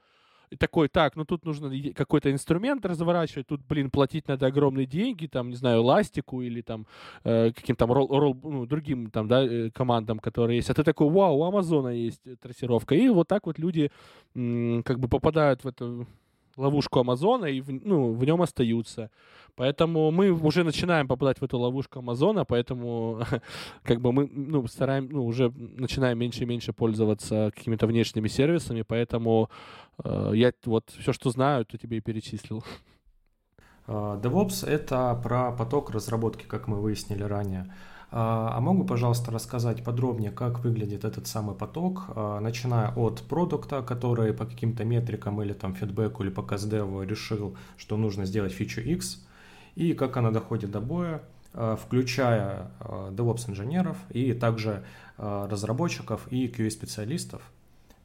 [0.51, 5.27] И такой, так, ну тут нужно какой-то инструмент разворачивать, тут, блин, платить надо огромные деньги,
[5.27, 6.87] там, не знаю, эластику или там
[7.23, 10.69] э, каким-то ролл, ролл, ну, другим там, да, э, командам, которые есть.
[10.71, 12.95] А ты такой, вау, у Амазона есть трассировка.
[12.95, 13.91] И вот так вот люди
[14.35, 16.07] м- как бы попадают в эту
[16.59, 19.09] ловушку Амазона и в, ну, в нем остаются.
[19.55, 23.21] Поэтому мы уже начинаем попадать в эту ловушку Амазона, поэтому
[23.83, 28.83] как бы мы ну, стараем, ну, уже начинаем меньше и меньше пользоваться какими-то внешними сервисами,
[28.83, 29.49] поэтому
[30.03, 32.63] э, я вот все, что знаю, то тебе и перечислил.
[33.87, 37.73] А, DevOps— это про поток разработки, как мы выяснили ранее.
[38.11, 43.81] А, а могу, пожалуйста, рассказать подробнее, как выглядит этот самый поток, а, начиная от продукта,
[43.81, 48.81] который по каким-то метрикам или там фидбэку или по каздеву решил, что нужно сделать фичу
[48.81, 49.25] X,
[49.75, 54.83] и как она доходит до боя, включая DevOps инженеров и также
[55.17, 57.41] разработчиков и QA-специалистов,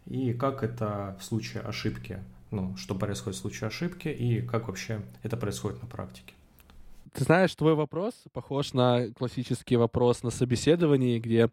[0.07, 2.21] и как это в случае ошибки
[2.55, 6.35] ну, что происходит в случае ошибки и как вообще это происходит на практике.
[7.15, 11.49] Ты знаешь, твой вопрос похож на классический вопрос на собеседовании, где,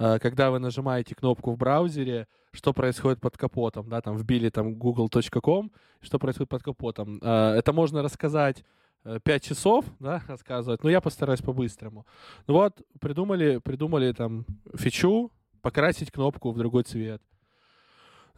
[0.00, 4.74] э, когда вы нажимаете кнопку в браузере, что происходит под капотом, да, там вбили там
[4.74, 7.20] google.com, что происходит под капотом.
[7.22, 8.64] Э, это можно рассказать
[9.04, 12.06] 5 э, часов, да, рассказывать, но я постараюсь по-быстрому.
[12.48, 14.44] Ну вот, придумали, придумали там
[14.74, 15.30] фичу,
[15.62, 17.22] покрасить кнопку в другой цвет.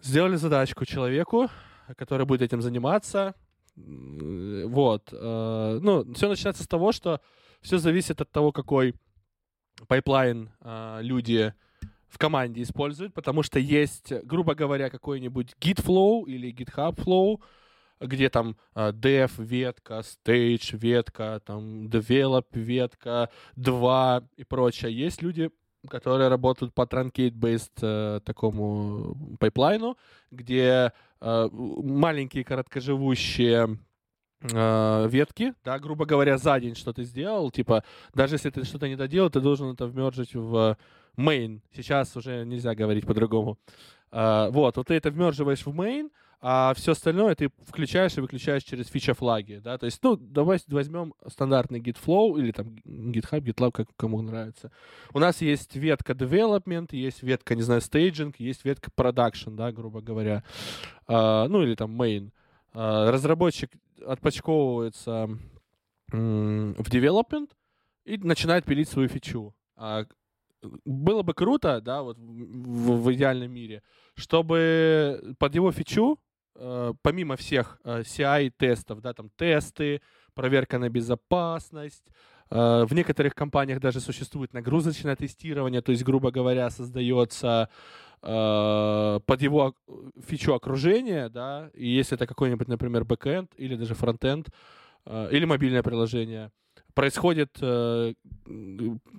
[0.02, 1.48] Сделали задачку человеку,
[1.96, 3.34] который будет этим заниматься.
[3.76, 5.08] Вот.
[5.12, 7.20] Э, ну, все начинается с того, что
[7.60, 8.94] все зависит от того, какой
[9.86, 11.52] пайплайн э, люди
[12.08, 17.40] в команде используют, потому что есть, грубо говоря, какой-нибудь Git Flow или GitHub Flow,
[18.00, 24.96] где там uh, dev ветка, stage ветка, там develop ветка, 2 и прочее.
[24.96, 25.50] Есть люди,
[25.88, 29.96] которые работают по truncate-based uh, такому пайплайну,
[30.30, 33.78] где маленькие короткоживущие
[34.42, 38.88] uh, ветки, да, грубо говоря, за день что ты сделал, типа, даже если ты что-то
[38.88, 40.76] не доделал, ты должен это вмержить в
[41.16, 41.60] main.
[41.74, 43.58] Сейчас уже нельзя говорить по-другому.
[44.12, 46.10] Вот, вот ты это вмерживаешь в main,
[46.40, 50.58] а все остальное ты включаешь и выключаешь через фича флаги, да, то есть, ну, давай
[50.68, 54.70] возьмем стандартный Git Flow или там GitHub, GitLab, как кому нравится.
[55.14, 60.02] У нас есть ветка development, есть ветка, не знаю, staging, есть ветка production, да, грубо
[60.02, 60.44] говоря,
[61.06, 62.30] а, ну, или там main.
[62.72, 63.72] А, разработчик
[64.06, 65.28] отпочковывается
[66.08, 67.50] в development
[68.04, 69.54] и начинает пилить свою фичу.
[69.76, 70.04] А,
[70.84, 73.82] было бы круто, да, вот в, в идеальном мире,
[74.14, 76.18] чтобы под его фичу
[76.58, 80.00] Э, помимо всех э, CI-тестов, да, там тесты,
[80.34, 82.04] проверка на безопасность,
[82.50, 87.68] э, в некоторых компаниях даже существует нагрузочное тестирование, то есть, грубо говоря, создается
[88.22, 89.74] под его
[90.26, 94.48] фичу окружения, да, и если это какой-нибудь, например, бэкэнд или даже фронтенд,
[95.06, 96.50] или мобильное приложение,
[96.94, 97.52] происходит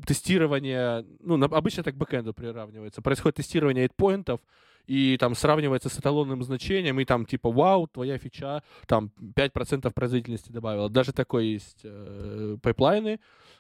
[0.06, 4.42] тестирование, ну, обычно так к бэкэнду приравнивается, происходит тестирование эндпоинтов,
[4.88, 10.52] и там сравнивается с эталонным значением, и там типа, вау, твоя фича там 5% производительности
[10.52, 10.90] добавила.
[10.90, 13.20] Даже такое есть э, пайплайны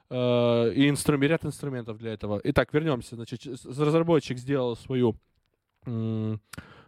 [0.09, 2.39] э, и инструмент, ряд инструментов для этого.
[2.43, 3.15] Итак, вернемся.
[3.15, 5.15] Значит, разработчик сделал свою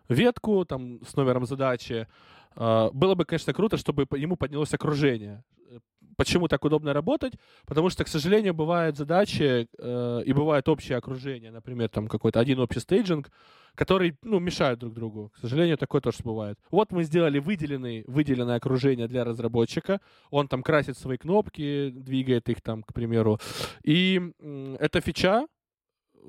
[0.09, 2.07] ветку там с номером задачи.
[2.55, 5.43] Э, было бы, конечно, круто, чтобы ему поднялось окружение.
[6.19, 7.35] Почему так удобно работать?
[7.65, 12.59] Потому что, к сожалению, бывают задачи э, и бывает общее окружение, например, там какой-то один
[12.59, 13.31] общий стейджинг,
[13.73, 15.31] которые, ну, мешают друг другу.
[15.33, 16.59] К сожалению, такое тоже бывает.
[16.71, 20.01] Вот мы сделали выделенный, выделенное окружение для разработчика.
[20.29, 23.39] Он там красит свои кнопки, двигает их там, к примеру.
[23.85, 25.47] И э, эта фича,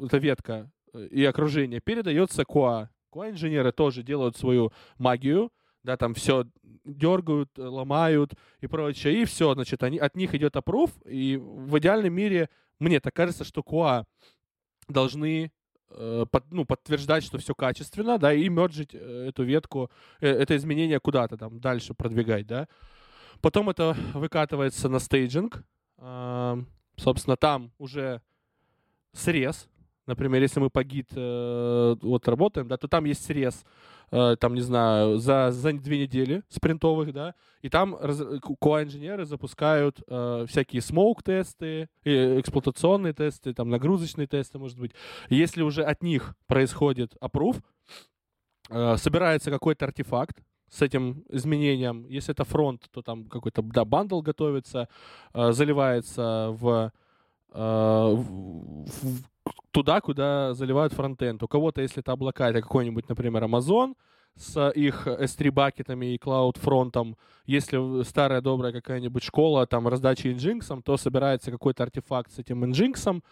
[0.00, 2.90] эта ветка э, и окружение передается QA.
[3.12, 5.50] QA-инженеры тоже делают свою магию,
[5.82, 6.46] да, там все
[6.84, 12.12] дергают, ломают и прочее, и все, значит, они, от них идет опруф, и в идеальном
[12.12, 14.04] мире мне так кажется, что QA
[14.88, 15.52] должны
[15.90, 20.56] э, под, ну, подтверждать, что все качественно, да, и мерджить э, эту ветку, э, это
[20.56, 22.68] изменение куда-то там дальше продвигать, да.
[23.40, 25.64] Потом это выкатывается на стейджинг,
[25.98, 26.62] э,
[26.96, 28.22] собственно, там уже
[29.12, 29.68] срез,
[30.06, 33.64] например, если мы по Git Flow работаем, да, то там есть срез,
[34.10, 40.82] там, не знаю, за, за две недели спринтовых, да, и там QA-инженеры запускают э, всякие
[40.82, 44.92] smoke-тесты, эксплуатационные тесты, там, нагрузочные тесты, может быть.
[45.28, 47.62] Если уже от них происходит approve,
[48.70, 52.06] э, собирается какой-то артефакт, с этим изменением.
[52.08, 54.88] Если это фронт, то там какой-то да, бандл готовится,
[55.34, 56.92] э, заливается в,
[57.52, 59.22] э, в, в
[59.70, 61.42] туда, куда заливают фронтенд.
[61.42, 63.94] У кого-то, если это облака, это какой-нибудь, например, Amazon
[64.36, 67.16] с их S3 бакетами и Cloud фронтом.
[67.46, 73.22] Если старая добрая какая-нибудь школа, там, раздачи Nginx, то собирается какой-то артефакт с этим Nginx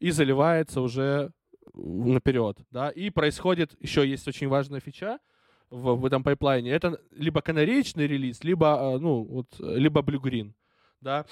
[0.00, 1.32] и заливается уже
[1.74, 5.18] наперед, да, и происходит, еще есть очень важная фича,
[5.70, 10.52] в, в этом пайплайне, это либо канареечный релиз, либо, а, ну, вот, либо Blue Green,
[11.00, 11.26] да.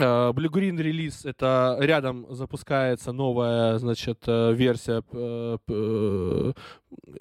[0.00, 5.02] А, Blue Green релиз это рядом запускается новая, значит, э, версия.
[5.12, 6.52] Э,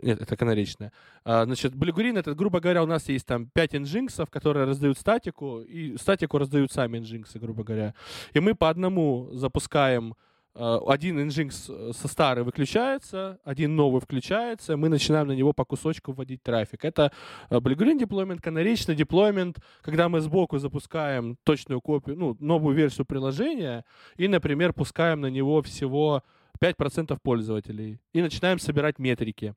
[0.01, 0.91] нет, это канаречная.
[1.23, 4.97] А, значит, Blue Green это, грубо говоря, у нас есть там 5 инжинксов, которые раздают
[4.97, 7.93] статику, и статику раздают сами инжинксы, грубо говоря.
[8.34, 10.19] И мы по одному запускаем Э,
[10.56, 16.14] один Nginx э, со старый выключается, один новый включается, мы начинаем на него по кусочку
[16.14, 16.86] вводить трафик.
[16.86, 17.12] Это
[17.49, 23.06] э, Blue Green deployment, канаричный deployment, когда мы сбоку запускаем точную копию, ну, новую версию
[23.06, 23.84] приложения
[24.16, 26.24] и, например, пускаем на него всего
[26.62, 29.53] 5% пользователей и начинаем собирать метрики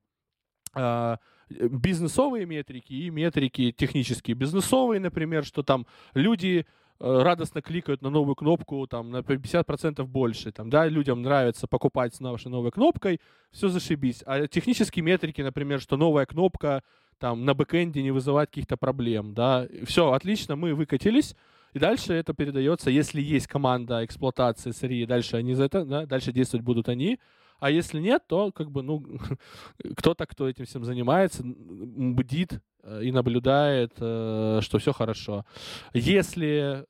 [1.50, 4.36] бизнесовые метрики и метрики технические.
[4.36, 10.52] Бизнесовые, например, что там люди Э, радостно кликают на новую кнопку там на 50% больше.
[10.52, 13.20] Там, да, людям нравится покупать с нашей новой кнопкой,
[13.50, 14.22] все зашибись.
[14.26, 16.82] А технические метрики, например, что новая кнопка
[17.18, 21.34] там на бэкэнде не вызывает каких-то проблем, да, все, отлично, мы выкатились,
[21.74, 26.32] и дальше это передается, если есть команда эксплуатации сырьи, дальше они за это, да, дальше
[26.32, 27.18] действовать будут они,
[27.58, 29.04] а если нет, то как бы, ну,
[29.96, 35.44] кто-то, кто этим всем занимается, бдит э, и наблюдает, э, что все хорошо.
[35.92, 36.86] Если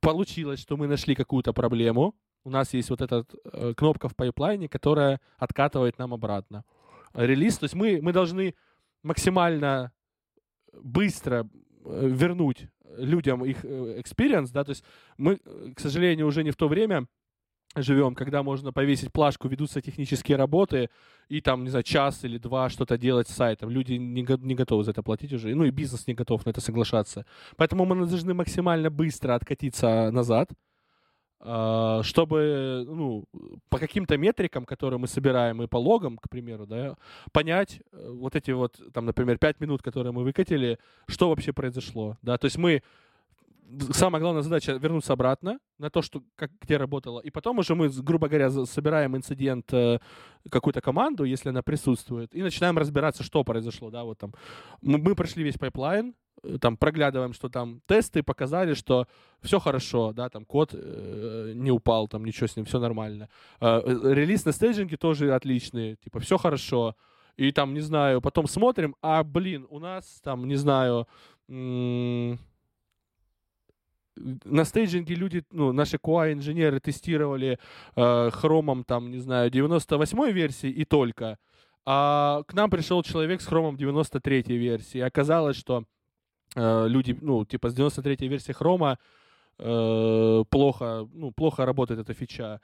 [0.00, 2.14] получилось, что мы нашли какую-то проблему,
[2.44, 6.64] у нас есть вот эта э, кнопка в пайплайне, которая откатывает нам обратно
[7.14, 7.58] релиз.
[7.58, 8.54] То есть мы, мы должны
[9.02, 9.92] максимально
[10.72, 11.48] быстро
[11.84, 12.68] вернуть
[12.98, 14.84] людям их experience, да, то есть
[15.16, 15.36] мы,
[15.74, 17.06] к сожалению, уже не в то время
[17.76, 20.90] живем, когда можно повесить плашку, ведутся технические работы,
[21.28, 23.70] и там, не знаю, час или два что-то делать с сайтом.
[23.70, 26.60] Люди не, не готовы за это платить уже, ну и бизнес не готов на это
[26.60, 27.24] соглашаться.
[27.56, 30.50] Поэтому мы должны максимально быстро откатиться назад,
[31.42, 33.24] а, чтобы, ну,
[33.70, 36.96] по каким-то метрикам, которые мы собираем, и по логам, к примеру, да,
[37.32, 42.18] понять э, вот эти вот, там, например, пять минут, которые мы выкатили, что вообще произошло,
[42.20, 42.82] да, то есть мы
[43.92, 47.20] самая главная задача вернуться обратно на то, что как где работало.
[47.20, 49.98] И потом уже мы, грубо говоря, собираем инцидент, э,
[50.50, 53.90] какую-то команду, если она присутствует, и начинаем разбираться, что произошло.
[53.90, 54.32] Да, вот там.
[54.82, 59.06] Мы, мы прошли весь пайплайн, э, там проглядываем, что там тесты показали, что
[59.42, 63.28] все хорошо, да, там код э, не упал, там ничего с ним, все нормально.
[63.60, 66.94] Э, э релиз на стейджинге тоже отличный, типа все хорошо.
[67.36, 71.06] И там, не знаю, потом смотрим, а, блин, у нас там, не знаю,
[71.48, 72.38] м-
[74.44, 77.58] на стейджинге люди, ну, наши QA-инженеры тестировали
[77.96, 81.38] э, хромом, там, не знаю, 98-й версии и только.
[81.86, 85.00] А к нам пришел человек с хромом 93-й версии.
[85.00, 85.84] Оказалось, что
[86.54, 88.98] э, люди, ну, типа с 93-й версии хрома
[89.58, 92.60] э, плохо, ну, плохо работает эта фича.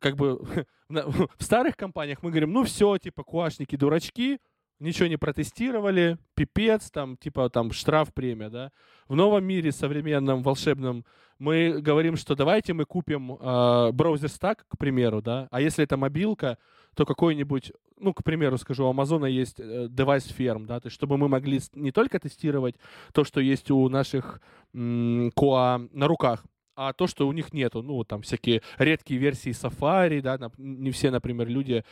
[0.00, 0.40] Как бы
[0.88, 4.38] в старых компаниях мы говорим, ну все, типа, куашники дурачки,
[4.80, 8.72] ничего не протестировали, пипец, там, типа, там, штраф, премия, да.
[9.08, 11.04] В новом мире, современном, волшебном,
[11.38, 15.96] мы говорим, что давайте мы купим э, браузер стак, к примеру, да, а если это
[15.96, 16.58] мобилка,
[16.94, 20.94] то какой-нибудь, ну, к примеру, скажу, у Амазона есть э, девайс ферм, да, то есть
[20.94, 22.74] чтобы мы могли не только тестировать
[23.12, 24.40] то, что есть у наших
[24.74, 26.44] м- QA на руках,
[26.80, 31.10] а то, что у них нету, ну, там всякие редкие версии Safari, да, не все,
[31.10, 31.82] например, люди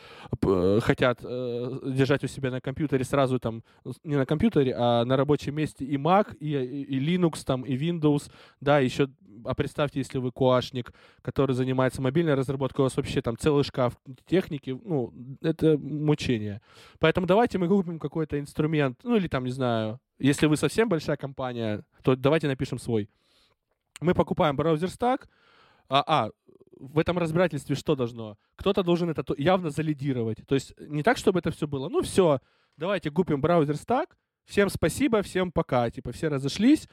[0.79, 3.63] хотят э, держать у себя на компьютере сразу там,
[4.05, 8.31] не на компьютере, а на рабочем месте и Mac, и, и Linux, там, и Windows,
[8.61, 9.09] да, еще,
[9.43, 13.97] а представьте, если вы куашник, который занимается мобильной разработкой, у вас вообще там целый шкаф
[14.25, 16.61] техники, ну, это мучение.
[16.99, 21.17] Поэтому давайте мы купим какой-то инструмент, ну, или там, не знаю, если вы совсем большая
[21.17, 23.09] компания, то давайте напишем свой
[24.01, 25.27] мы покупаем браузер стак,
[25.89, 26.29] а, а
[26.79, 28.37] в этом разбирательстве что должно?
[28.55, 30.45] Кто-то должен это явно залидировать.
[30.47, 31.89] То есть не так, чтобы это все было.
[31.89, 32.39] Ну все,
[32.77, 35.89] давайте купим браузер стак, всем спасибо, всем пока.
[35.89, 36.87] Типа все разошлись,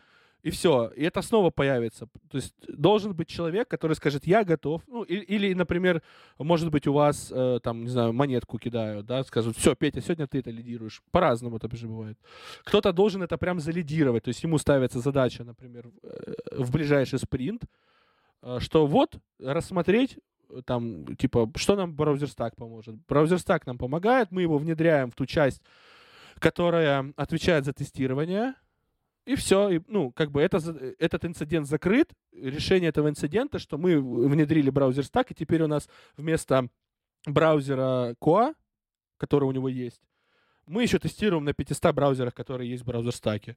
[0.44, 0.92] и все.
[0.94, 2.06] И это снова появится.
[2.30, 4.82] То есть должен быть человек, который скажет, я готов.
[4.86, 6.02] Ну, или, или например,
[6.38, 10.26] может быть, у вас, э, там, не знаю, монетку кидают, да, скажут, все, Петя, сегодня
[10.26, 11.02] ты это лидируешь.
[11.10, 12.18] По-разному это же бывает.
[12.64, 14.24] Кто-то должен это прям залидировать.
[14.24, 17.62] То есть ему ставится задача, например, э, в ближайший спринт,
[18.42, 20.18] э, что вот, рассмотреть
[20.50, 22.96] э, там, типа, что нам браузер стак поможет.
[23.08, 25.62] Браузер стак нам помогает, мы его внедряем в ту часть,
[26.38, 28.52] которая отвечает за тестирование,
[29.26, 30.58] и все, и, ну, как бы это,
[30.98, 32.12] этот инцидент закрыт.
[32.32, 36.68] Решение этого инцидента, что мы внедрили браузер стак, и теперь у нас вместо
[37.26, 38.54] браузера Коа,
[39.16, 40.02] который у него есть,
[40.66, 43.56] мы еще тестируем на 500 браузерах, которые есть в браузер стаке.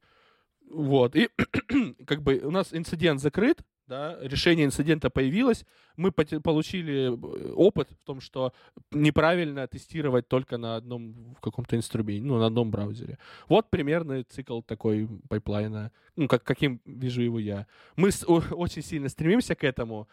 [0.69, 1.29] Вот, и
[2.05, 5.65] как бы у нас инцидент закрыт, да, решение инцидента появилось,
[5.95, 8.53] мы получили э, опыт в том, что
[8.91, 13.17] неправильно тестировать только на одном в каком-то инструменте, ну, на одном браузере.
[13.47, 17.65] Вот примерный цикл такой пайплайна, ну, как, каким вижу его я.
[17.95, 20.07] Мы с, очень сильно стремимся к этому.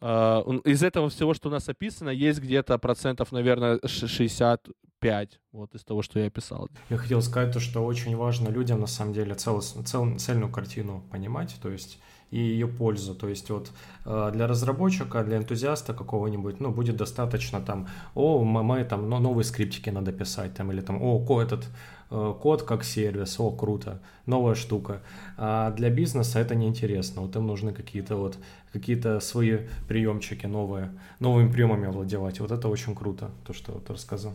[0.00, 5.82] Э, из этого всего, что у нас описано, есть где-то процентов, наверное, 65 вот из
[5.82, 6.70] того, что я описал.
[6.88, 11.02] Я хотел сказать то, что очень важно людям, на самом деле, цел, цел, цельную картину
[11.10, 11.98] понимать, то есть
[12.30, 13.14] и ее пользу.
[13.14, 13.70] То есть вот
[14.04, 19.44] э, для разработчика, для энтузиаста какого-нибудь, ну, будет достаточно там, о, мы там ну, новые
[19.44, 21.68] скриптики надо писать, там, или там, о, этот
[22.10, 25.00] э, код как сервис, о, круто, новая штука.
[25.36, 27.22] А для бизнеса это неинтересно.
[27.22, 28.38] Вот им нужны какие-то вот
[28.72, 29.58] какие-то свои
[29.88, 32.40] приемчики новые, новыми приемами овладевать.
[32.40, 34.34] Вот это очень круто, то, что ты рассказал.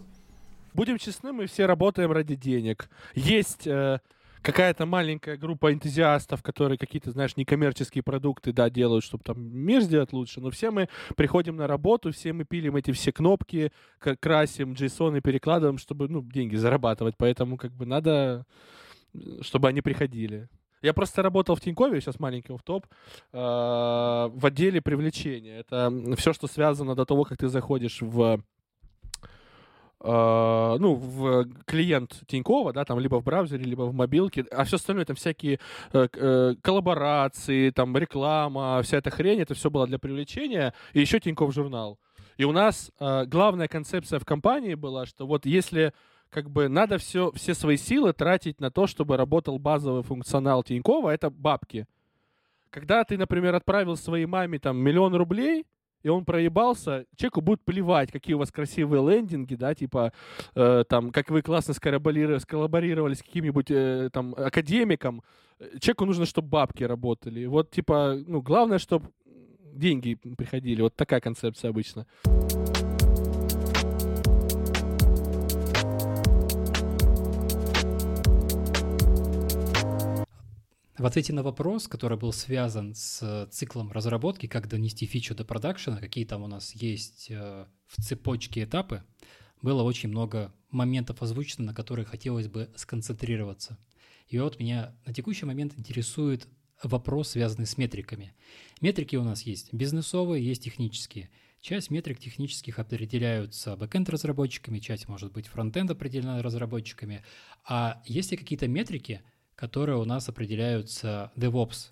[0.73, 2.89] Будем честны, мы все работаем ради денег.
[3.13, 3.99] Есть э,
[4.43, 10.13] какая-то маленькая группа энтузиастов, которые какие-то, знаешь, некоммерческие продукты, да, делают, чтобы там мир сделать
[10.13, 13.71] лучше, но все мы приходим на работу, все мы пилим эти все кнопки,
[14.19, 18.45] красим JSON и перекладываем, чтобы, ну, деньги зарабатывать, поэтому как бы надо,
[19.41, 20.49] чтобы они приходили.
[20.81, 22.85] Я просто работал в Тинькове, сейчас маленький в топ
[23.31, 25.59] э, в отделе привлечения.
[25.59, 28.43] Это все, что связано до того, как ты заходишь в
[30.03, 35.05] ну, в клиент Тинькова, да, там либо в браузере, либо в мобилке, а все остальное,
[35.05, 35.59] там всякие
[35.93, 41.19] uh, uh, коллаборации, там реклама, вся эта хрень, это все было для привлечения, и еще
[41.19, 41.99] Тиньков журнал.
[42.35, 45.93] И у нас главная концепция в компании была, что вот если
[46.31, 51.11] как бы надо все, все свои силы тратить на то, чтобы работал базовый функционал Тинькова,
[51.11, 51.85] это бабки.
[52.71, 55.65] Когда ты, например, отправил своей маме там миллион рублей,
[56.03, 60.11] и он проебался, человеку будет плевать, какие у вас красивые лендинги, да, типа,
[60.55, 65.23] э, там, как вы классно сколлаборировали с каким-нибудь э, там академиком.
[65.79, 67.45] Человеку нужно, чтобы бабки работали.
[67.45, 69.07] Вот, типа, ну, главное, чтобы
[69.73, 70.81] деньги приходили.
[70.81, 72.05] Вот такая концепция обычно.
[80.97, 85.97] В ответе на вопрос, который был связан с циклом разработки, как донести фичу до продакшена,
[85.97, 89.03] какие там у нас есть э, в цепочке этапы,
[89.63, 93.79] было очень много моментов озвучено, на которые хотелось бы сконцентрироваться.
[94.27, 96.47] И вот меня на текущий момент интересует
[96.83, 98.33] вопрос, связанный с метриками.
[98.79, 101.31] Метрики у нас есть бизнесовые, есть технические.
[101.59, 107.23] Часть метрик технических определяются бэкенд-разработчиками, часть может быть фронтенд определена разработчиками.
[107.67, 109.21] А есть ли какие-то метрики,
[109.55, 111.91] которые у нас определяются DevOps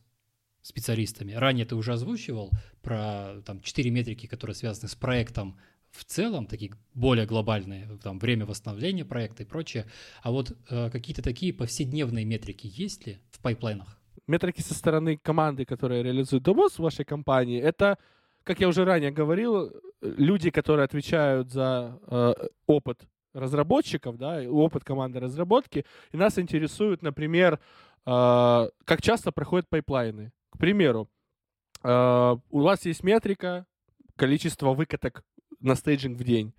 [0.61, 1.33] специалистами.
[1.33, 2.51] Ранее ты уже озвучивал
[2.81, 5.57] про там, четыре метрики, которые связаны с проектом
[5.91, 9.85] в целом, такие более глобальные, там, время восстановления проекта и прочее.
[10.23, 13.99] А вот э, какие-то такие повседневные метрики есть ли в пайплайнах?
[14.27, 17.97] Метрики со стороны команды, которая реализует DevOps в вашей компании, это,
[18.43, 22.33] как я уже ранее говорил, люди, которые отвечают за э,
[22.67, 27.59] опыт разработчиков, да, опыт команды разработки, и нас интересует, например,
[28.05, 30.31] э, как часто проходят пайплайны.
[30.51, 31.09] К примеру,
[31.83, 33.65] э, у вас есть метрика,
[34.15, 35.23] количество выкаток
[35.59, 36.53] на стейджинг в день.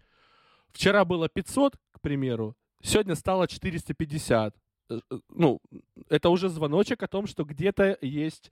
[0.73, 4.55] Вчера было 500, к примеру, сегодня стало 450.
[4.91, 5.61] Э, э, ну,
[6.09, 8.51] это уже звоночек о том, что где-то есть,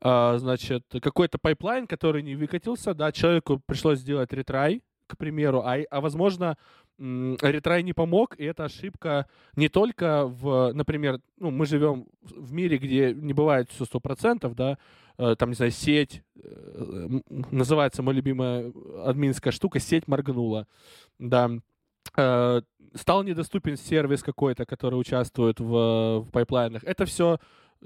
[0.00, 5.76] э, значит, какой-то пайплайн, который не выкатился, да, человеку пришлось сделать retry, к примеру, а,
[5.90, 6.56] а возможно,
[6.98, 12.78] retry не помог, и это ошибка не только в, например, ну, мы живем в мире,
[12.78, 14.78] где не бывает все сто процентов, да,
[15.18, 17.08] э, там, не знаю, сеть, э,
[17.50, 18.72] называется моя любимая
[19.04, 20.66] админская штука, сеть моргнула,
[21.18, 21.50] да,
[22.16, 22.62] э,
[22.94, 26.82] стал недоступен сервис какой-то, который участвует в, в пайплайнах.
[26.84, 27.38] Это все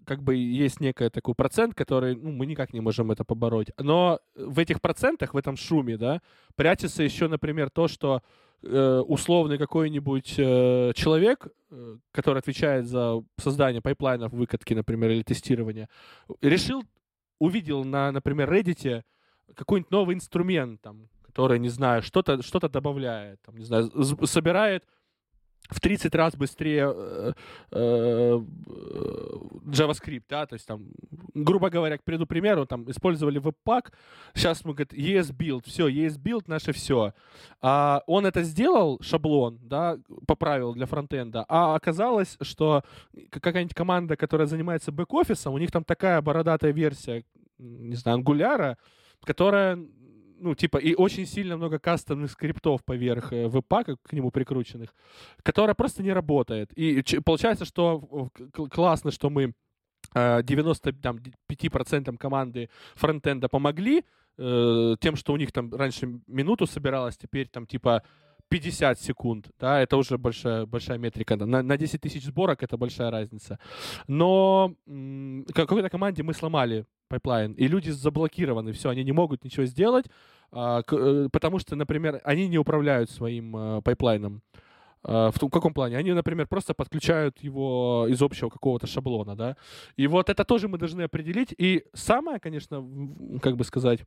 [0.04, 3.72] как бы есть некий такой процент, который, ну, мы никак не можем это побороть.
[3.76, 6.22] Но в этих процентах, в этом шуме, да,
[6.54, 8.22] прячется еще, например, то, что
[8.62, 15.88] условный какой-нибудь э, человек, э, который отвечает за создание пайплайнов, выкатки, например, или тестирования,
[16.42, 16.82] решил,
[17.38, 19.02] увидел на, например, Reddit
[19.54, 23.90] какой-нибудь новый инструмент, там, который, не знаю, что-то что добавляет, там, не знаю,
[24.26, 24.84] собирает
[25.70, 27.32] в 30 раз быстрее э,
[27.72, 28.40] э,
[29.66, 30.86] JavaScript, да, то есть там,
[31.34, 33.92] грубо говоря, к приду примеру, там использовали Webpack,
[34.34, 37.12] сейчас мы говорит, ES-build, все, ES-build наше все.
[37.60, 42.82] А он это сделал, шаблон, да, поправил для фронтенда, а оказалось, что
[43.30, 47.24] какая-нибудь команда, которая занимается бэк-офисом, у них там такая бородатая версия,
[47.58, 48.78] не знаю, ангуляра,
[49.24, 49.78] которая
[50.40, 54.94] ну, типа, и очень сильно много кастомных скриптов поверх э, веб-пака к нему прикрученных,
[55.42, 56.72] которая просто не работает.
[56.72, 58.30] И получается, что
[58.70, 59.54] классно, что мы
[60.14, 64.04] 95% команды фронтенда помогли
[64.38, 68.02] э, тем, что у них там раньше минуту собиралось, теперь там типа
[68.48, 71.36] 50 секунд, да, это уже большая, большая метрика.
[71.36, 73.58] На, на 10 тысяч сборок это большая разница.
[74.08, 79.66] Но м- какой-то команде мы сломали пайплайн, и люди заблокированы, все, они не могут ничего
[79.66, 80.06] сделать,
[80.52, 84.42] а, э, потому что, например, они не управляют своим а, пайплайном.
[85.02, 85.96] А, в каком плане?
[85.96, 89.56] Они, например, просто подключают его из общего какого-то шаблона, да.
[89.96, 91.54] И вот это тоже мы должны определить.
[91.58, 92.86] И самое, конечно,
[93.42, 94.00] как бы сказать,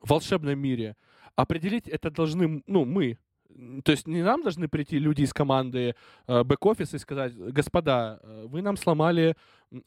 [0.00, 0.96] в волшебном мире
[1.36, 3.18] определить это должны, ну, мы,
[3.84, 5.94] то есть не нам должны прийти люди из команды
[6.26, 9.36] э, бэк-офиса и сказать, господа, э, вы нам сломали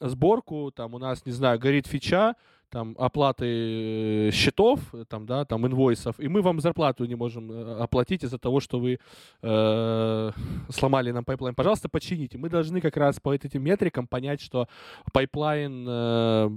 [0.00, 2.34] сборку, там у нас, не знаю, горит фича,
[2.70, 7.50] там оплаты э, счетов, там, да, там инвойсов, и мы вам зарплату не можем
[7.80, 8.98] оплатить из-за того, что вы
[9.42, 10.30] э,
[10.70, 11.54] сломали нам пайплайн.
[11.54, 12.38] Пожалуйста, почините.
[12.38, 14.68] Мы должны как раз по этим метрикам понять, что
[15.12, 16.50] пайплайн э,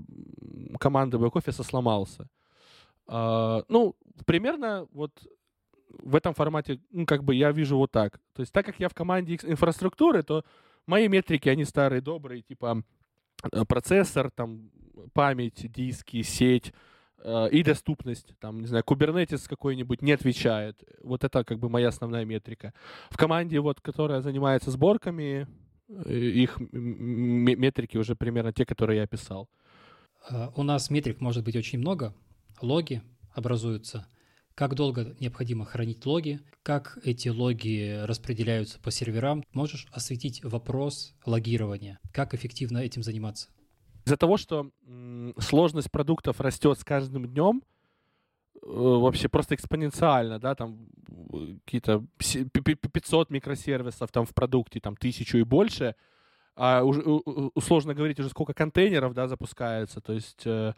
[0.79, 2.27] команды бэк-офиса сломался.
[3.07, 3.95] Э, ну,
[4.25, 5.11] примерно вот
[5.99, 8.19] в этом формате, ну, как бы я вижу вот так.
[8.33, 10.43] То есть так как я в команде инфраструктуры, то
[10.85, 12.83] мои метрики, они старые, добрые, типа
[13.51, 14.71] э, процессор, там,
[15.13, 16.73] память, диски, сеть
[17.19, 18.33] э, и доступность.
[18.39, 20.83] Там, не знаю, Kubernetes какой-нибудь не отвечает.
[21.03, 22.73] Вот это как бы моя основная метрика.
[23.09, 25.47] В команде, вот, которая занимается сборками,
[25.89, 29.49] э, их метрики уже примерно те, которые я описал.
[30.55, 32.13] У нас метрик может быть очень много,
[32.61, 33.01] логи
[33.33, 34.07] образуются–
[34.55, 39.43] как долго необходимо хранить логи, как эти логи распределяются по серверам.
[39.53, 43.49] Можешь осветить вопрос логирования, как эффективно этим заниматься?
[44.05, 44.71] Из-за того, что
[45.39, 47.63] сложность продуктов растет с каждым днем,
[48.55, 50.87] э, вообще просто экспоненциально, да, там
[51.33, 55.95] э, какие-то 500 микросервисов там в продукте, там тысячу и больше,
[56.55, 57.03] а уже,
[57.61, 60.73] сложно говорить уже сколько контейнеров, да, запускается, то есть э,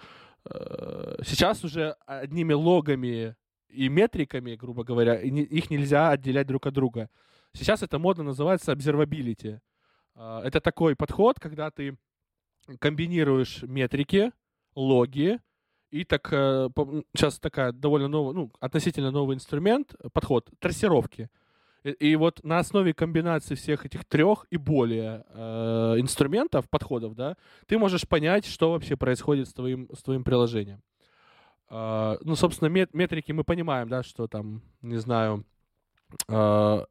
[1.25, 3.35] сейчас уже одними логами
[3.73, 7.09] и метриками, грубо говоря, их нельзя отделять друг от друга.
[7.53, 9.59] Сейчас это модно называется observability.
[10.15, 11.97] А, это такой подход, когда ты
[12.79, 14.31] комбинируешь метрики,
[14.75, 15.39] логи,
[15.91, 21.29] и так сейчас такая довольно новый, ну, относительно новый инструмент, подход трассировки.
[21.83, 27.35] И, и вот на основе комбинации всех этих трех и более э, инструментов, подходов, да,
[27.67, 30.81] ты можешь понять, что вообще происходит с твоим, с твоим приложением.
[31.73, 35.43] Uh, ну, собственно, мет метрики мы понимаем, да, что там, не знаю,
[36.29, 36.85] uh,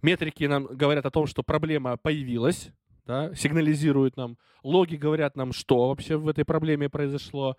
[0.00, 2.70] метрики нам говорят о том, что проблема появилась,
[3.04, 7.58] да, сигнализируют нам, логи говорят нам, что вообще в этой проблеме произошло,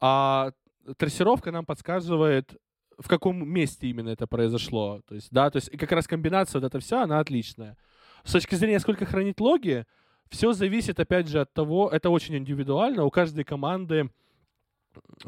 [0.00, 0.52] а
[0.96, 2.56] трассировка нам подсказывает,
[2.96, 5.00] в каком месте именно это произошло.
[5.08, 7.76] То есть, да, то есть и как раз комбинация вот эта вся, она отличная.
[8.22, 9.86] С точки зрения, сколько хранить логи,
[10.30, 14.08] все зависит, опять же, от того, это очень индивидуально, у каждой команды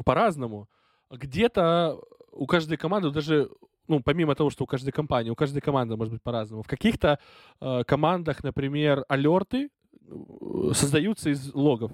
[0.03, 0.69] по-разному.
[1.11, 2.01] Где-то
[2.31, 3.49] у каждой команды даже
[3.87, 6.63] ну, помимо того, что у каждой компании, у каждой команды может быть по-разному.
[6.63, 7.19] В каких-то
[7.61, 11.91] э, командах, например, алерты э, создаются из логов.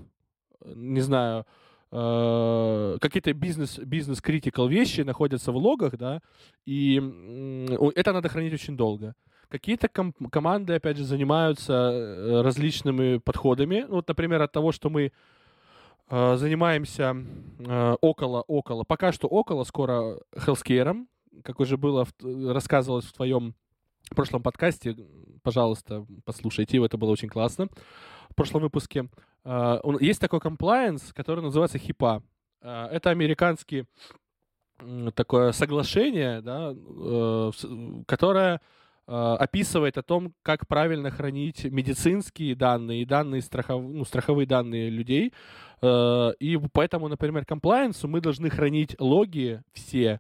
[0.66, 1.46] Не знаю,
[1.92, 6.22] э, какие-то бизнес, бизнес-критикал вещи находятся в логах, да,
[6.66, 9.14] и э, это надо хранить очень долго.
[9.50, 13.86] Какие-то ком- команды, опять же, занимаются э, различными подходами.
[13.88, 15.12] Ну, вот, например, от того, что мы
[16.12, 17.16] занимаемся
[17.60, 21.06] э, около, около, пока что около, скоро healthcare,
[21.44, 23.56] как уже было, рассказывалось в твоем
[24.14, 24.96] прошлом подкасте,
[25.42, 27.70] пожалуйста, послушайте его, это было очень классно.
[28.30, 29.10] В прошлом выпуске
[29.46, 32.22] э, есть такой compliance, который называется HIPAA.
[32.62, 33.86] Это американский
[35.16, 36.76] такое соглашение, да,
[38.06, 38.62] которое
[39.14, 45.34] описывает о том, как правильно хранить медицинские данные и данные страхов, ну, страховые данные людей
[45.82, 50.20] Э, и поэтому, например, комплайенсу мы должны хранить логи все,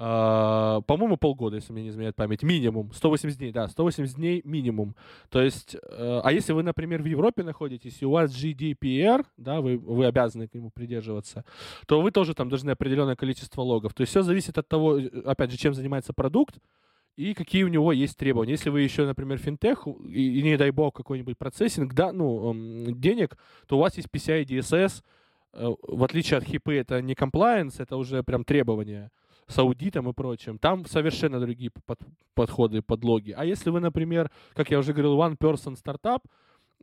[0.00, 4.94] Uh, по-моему, полгода, если мне не изменяет память, минимум, 180 дней, да, 180 дней минимум.
[5.28, 9.76] То есть, а если вы, например, в Европе находитесь, и у вас GDPR, да, вы,
[9.76, 11.44] вы обязаны к нему придерживаться,
[11.88, 13.92] то вы тоже там должны определенное количество логов.
[13.92, 16.60] То есть все зависит от того, опять же, чем занимается продукт,
[17.18, 18.52] и какие у него есть требования.
[18.52, 22.54] Если вы еще, например, финтех, и, и не дай бог какой-нибудь процессинг, да, ну,
[22.92, 25.02] денег, то у вас есть PCI DSS,
[25.54, 29.10] э, в отличие от хипы, это не compliance, это уже прям требования
[29.48, 30.58] с аудитом и прочим.
[30.58, 31.98] Там совершенно другие под,
[32.34, 33.34] подходы, подлоги.
[33.36, 36.22] А если вы, например, как я уже говорил, one-person стартап,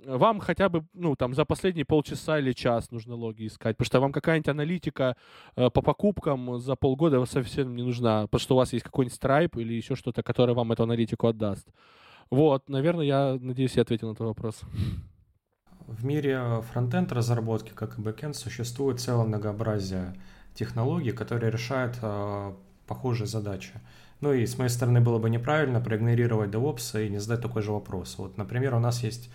[0.03, 3.99] вам хотя бы, ну, там, за последние полчаса или час нужно логи искать, потому что
[3.99, 5.15] вам какая-нибудь аналитика
[5.55, 9.61] э, по покупкам за полгода совсем не нужна, потому что у вас есть какой-нибудь Stripe
[9.61, 11.67] или еще что-то, которое вам эту аналитику отдаст.
[12.29, 14.61] Вот, наверное, я надеюсь, я ответил на этот вопрос.
[15.87, 20.15] В мире фронтенд разработки, как и бэкенд, существует целое многообразие
[20.55, 22.53] технологий, которые решают э,
[22.87, 23.73] похожие задачи.
[24.21, 27.71] Ну и с моей стороны было бы неправильно проигнорировать DevOps и не задать такой же
[27.71, 28.17] вопрос.
[28.17, 29.29] Вот, например, у нас есть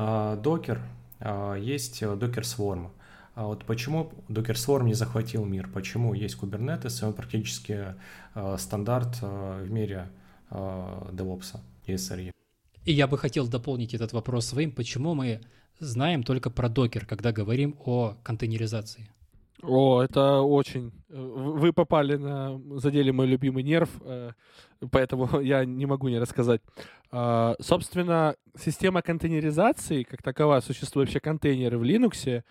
[0.00, 0.78] э, Docker,
[1.20, 2.90] э, есть Docker Swarm.
[3.34, 5.68] А вот почему Docker Swarm не захватил мир?
[5.72, 7.94] Почему есть Kubernetes, и он практически
[8.34, 10.08] э, стандарт э, в мире
[10.50, 10.54] э,
[11.12, 12.32] DevOps и SRE?
[12.84, 15.40] И я бы хотел дополнить этот вопрос своим, почему мы
[15.78, 19.08] знаем только про докер, когда говорим о контейнеризации.
[19.62, 20.92] О, это очень...
[21.08, 22.60] Э, вы попали на...
[22.78, 24.30] Задели мой любимый нерв, э,
[24.90, 26.60] поэтому я не могу не рассказать.
[27.10, 32.42] А, собственно, система контейнеризации, как такова, существуют вообще контейнеры в Linux,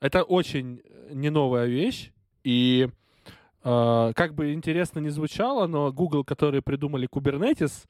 [0.00, 2.10] это очень не новая вещь,
[2.42, 2.88] и
[3.62, 7.86] а, как бы интересно не звучало, но Google, которые придумали Kubernetes,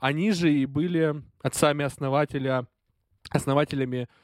[0.00, 2.66] они же и были отцами основателя,
[3.30, 4.21] основателями Э,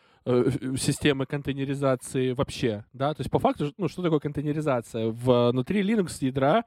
[0.76, 5.09] системы контейнеризации вообще, да, то есть по факту, ну, что такое контейнеризация?
[5.09, 6.64] Внутри Linux ядра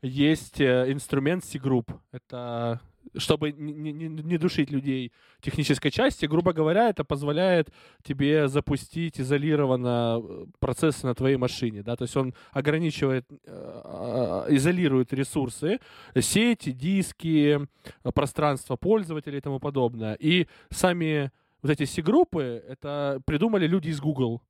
[0.00, 1.94] есть э, инструмент C-Group.
[2.10, 2.80] Это
[3.16, 7.68] чтобы не, не, не душить людей технической части, грубо говоря, это позволяет
[8.02, 13.26] тебе запустить изолированно э, процессы на твоей машине, да, то есть он ограничивает,
[14.48, 15.80] изолирует ресурсы,
[16.18, 17.60] сети, диски,
[18.14, 21.32] пространство пользователей и тому подобное, и сами
[21.62, 24.42] вот эти C-группы, это придумали люди из Google.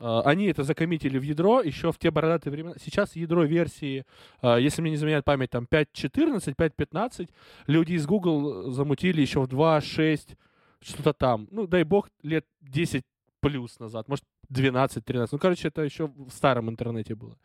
[0.00, 2.74] А, они это закоммитили в ядро еще в те бородатые времена.
[2.80, 4.04] Сейчас ядро версии,
[4.40, 7.28] а, если мне не заменяет память, там 5.14, 5.15,
[7.66, 10.36] люди из Google замутили еще в 2.6,
[10.80, 11.48] что-то там.
[11.50, 13.04] Ну, дай бог, лет 10
[13.40, 15.28] плюс назад, может, 12-13.
[15.32, 17.36] Ну, короче, это еще в старом интернете было.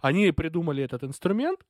[0.00, 1.60] Они придумали этот инструмент,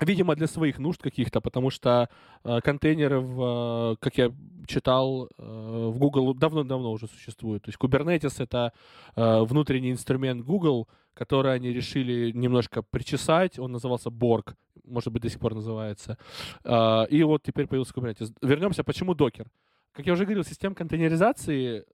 [0.00, 2.08] Видимо, для своих нужд каких-то, потому что
[2.44, 4.32] э, контейнеры, в, э, как я
[4.66, 7.64] читал, э, в Google давно-давно уже существуют.
[7.64, 8.72] То есть Kubernetes— это
[9.16, 13.58] э, внутренний инструмент Google, который они решили немножко причесать.
[13.58, 14.54] Он назывался Borg,
[14.84, 16.16] может быть, до сих пор называется.
[16.64, 18.32] Э, и вот теперь появился Kubernetes.
[18.40, 19.50] Вернемся, почему докер?
[19.92, 21.84] Как я уже говорил, система контейнеризации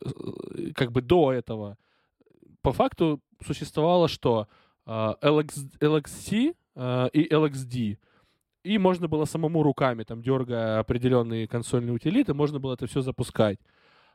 [0.00, 1.76] э, как бы до этого
[2.62, 4.48] по факту существовало что?
[4.86, 7.98] Э, LX, LXC— Э, и LXD.
[8.62, 13.58] И можно было самому руками, там, дергая определенные консольные утилиты, можно было это все запускать.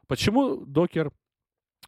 [0.07, 1.11] Почему докер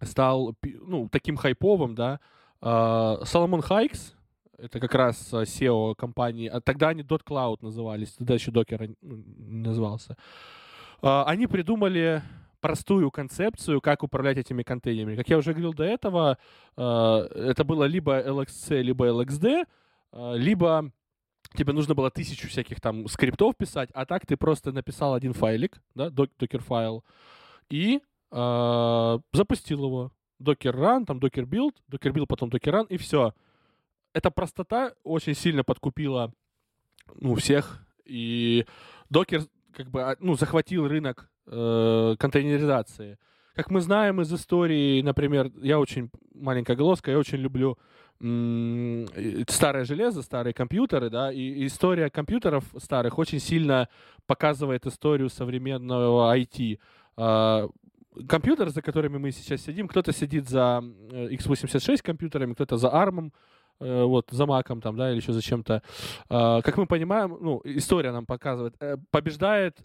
[0.01, 2.19] стал ну, таким хайповым, да?
[2.59, 4.15] Соломон uh, Хайкс,
[4.57, 9.67] это как раз SEO компании, а тогда они .cloud назывались, тогда еще докер ну, не
[9.67, 10.17] назывался.
[11.01, 12.23] Они придумали
[12.59, 15.15] простую концепцию, как управлять этими контейнерами.
[15.15, 16.39] Как я уже говорил до этого,
[16.75, 19.65] это было либо LXC, либо LXD,
[20.13, 20.91] либо
[21.55, 25.81] тебе нужно было тысячу всяких там скриптов писать, а так ты просто написал один файлик,
[25.95, 27.03] да, докер-файл,
[27.69, 28.01] и
[28.31, 30.11] э, запустил его.
[30.39, 33.33] Docker run, там docker build, docker build, потом docker run, и все.
[34.13, 36.31] Эта простота очень сильно подкупила
[37.15, 38.65] ну, всех, и
[39.11, 43.17] Docker как бы, а, ну, захватил рынок э, контейнеризации.
[43.55, 47.77] Как мы знаем из истории, например, я очень маленькая голоска, я очень люблю
[48.19, 53.89] старое железо, старые компьютеры, да, и история компьютеров старых очень сильно
[54.25, 56.79] показывает историю современного IT.
[57.15, 57.69] А,
[58.27, 63.31] компьютеры, за которыми мы сейчас сидим, кто-то сидит за x86 компьютерами, кто-то за ARM,
[63.79, 65.83] э, вот, за маком там, да, или еще за чем-то.
[66.29, 69.77] А, как мы понимаем, ну, история нам показывает, э, побеждает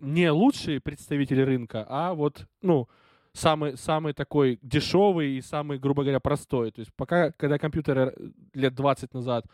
[0.00, 2.88] не лучшие представители рынка, а вот, ну,
[3.32, 6.70] самый, самый такой дешевый и самый, грубо говоря, простой.
[6.70, 8.14] То есть пока, когда компьютеры
[8.54, 9.44] лет 20 назад,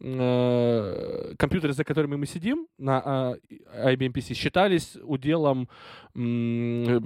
[0.00, 5.68] э, компьютеры, за которыми мы сидим на э, IBM PC, считались уделом
[6.14, 7.00] э,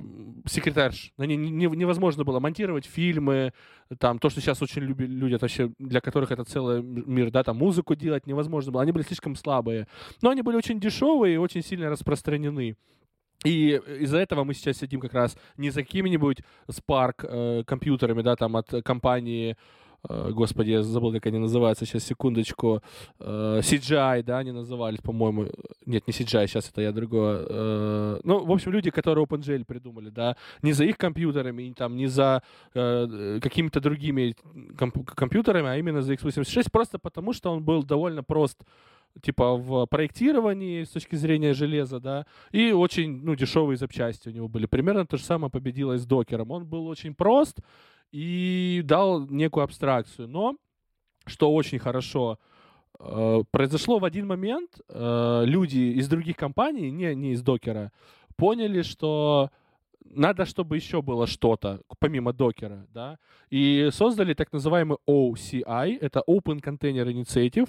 [0.46, 1.12] секретарш.
[1.16, 3.52] На ней невозможно было монтировать фильмы,
[3.98, 7.56] там, то, что сейчас очень любят люди, вообще, для которых это целый мир, да, там,
[7.56, 8.82] музыку делать невозможно было.
[8.82, 9.86] Они были слишком слабые.
[10.20, 12.76] Но они были очень дешевые и очень сильно распространены.
[13.44, 16.38] И из-за этого мы сейчас сидим как раз не за какими-нибудь
[16.68, 19.56] Spark э, компьютерами, да, там от компании,
[20.08, 22.82] э, господи, я забыл, как они называются, сейчас, секундочку,
[23.20, 25.46] э, CGI, да, они назывались, по-моему,
[25.86, 27.46] нет, не CGI, сейчас это я другое.
[27.48, 32.08] Э, ну, в общем, люди, которые OpenGL придумали, да, не за их компьютерами, там, не
[32.08, 32.42] за
[32.74, 34.34] э, какими-то другими
[34.76, 38.64] комп- компьютерами, а именно за x86, просто потому что он был довольно прост
[39.22, 44.48] типа в проектировании с точки зрения железа, да, и очень, ну, дешевые запчасти у него
[44.48, 44.66] были.
[44.66, 46.50] Примерно то же самое победило и с докером.
[46.50, 47.60] Он был очень прост
[48.12, 50.56] и дал некую абстракцию, но,
[51.26, 52.38] что очень хорошо,
[52.98, 57.92] э, произошло в один момент, э, люди из других компаний, не, не из докера,
[58.36, 59.50] поняли, что
[60.04, 63.18] надо, чтобы еще было что-то, помимо докера, да,
[63.50, 67.68] и создали так называемый OCI, это Open Container Initiative,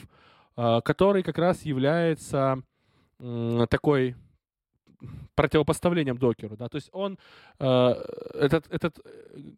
[0.84, 2.62] который как раз является
[3.20, 4.16] э, такой
[5.36, 7.18] противопоставлением докеру, да, то есть он,
[7.60, 7.66] э,
[8.34, 9.00] этот, этот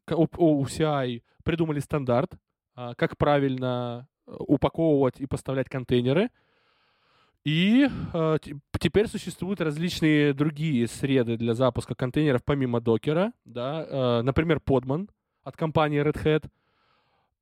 [0.07, 2.33] OCI придумали стандарт,
[2.77, 6.29] э, как правильно упаковывать и поставлять контейнеры,
[7.43, 8.37] и э,
[8.79, 15.09] теперь существуют различные другие среды для запуска контейнеров помимо докера, да, э, например, Podman
[15.43, 16.49] от компании Red Hat,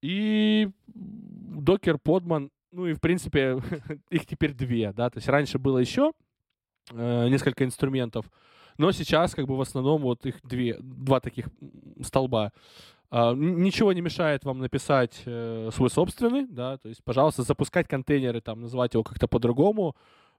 [0.01, 3.61] и докер, Podman, ну и в принципе
[4.09, 6.11] их теперь две, да, то есть раньше было еще
[6.91, 8.25] э, несколько инструментов,
[8.77, 11.47] но сейчас как бы в основном вот их две, два таких
[12.01, 12.51] столба.
[13.11, 18.39] Uh, ничего не мешает вам написать uh, свой собственный, да, то есть, пожалуйста, запускать контейнеры,
[18.39, 19.95] там, называть его как-то по-другому.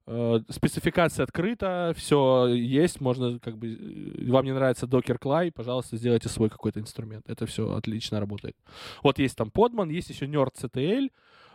[0.07, 5.97] Uh, спецификация открыта, все есть, можно, как бы, э, вам не нравится Docker Clay, пожалуйста,
[5.97, 7.29] сделайте свой какой-то инструмент.
[7.29, 8.57] Это все отлично работает.
[9.03, 11.11] Вот есть там Podman, есть еще NerdCTL,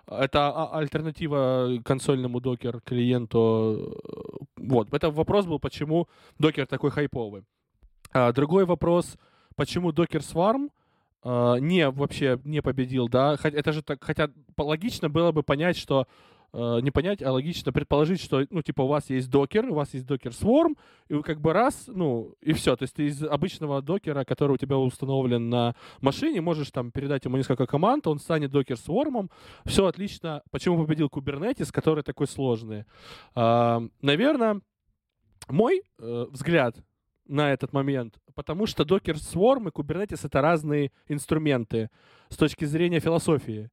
[0.07, 4.01] это а, альтернатива консольному докер клиенту.
[4.57, 6.07] Вот, это вопрос был, почему
[6.39, 7.43] докер такой хайповый.
[8.11, 9.17] А другой вопрос,
[9.55, 10.69] почему Docker Swarm
[11.23, 13.35] э, не вообще не победил, да?
[13.43, 16.07] Это же так, хотя логично было бы понять, что
[16.53, 19.93] э, не понять, а логично предположить, что, ну, типа, у вас есть докер, у вас
[19.93, 20.77] есть докер Swarm,
[21.07, 22.75] и вы как бы раз, ну, и все.
[22.75, 27.25] То есть ты из обычного докера, который у тебя установлен на машине, можешь там передать
[27.25, 29.29] ему несколько команд, он станет докер Swarm,
[29.65, 30.41] все отлично.
[30.51, 32.85] Почему победил Kubernetes, который такой сложный?
[33.35, 34.61] Э, наверное,
[35.49, 36.77] мой э, взгляд
[37.27, 41.89] на этот момент, потому что Docker Swarm и Kubernetes— это разные инструменты
[42.29, 43.69] с точки зрения философии.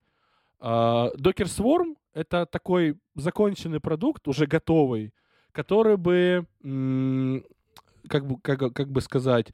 [0.60, 5.12] Docker Swarm— это такой законченный продукт, уже готовый,
[5.52, 6.46] который бы,
[8.08, 9.52] как бы, как, как бы сказать,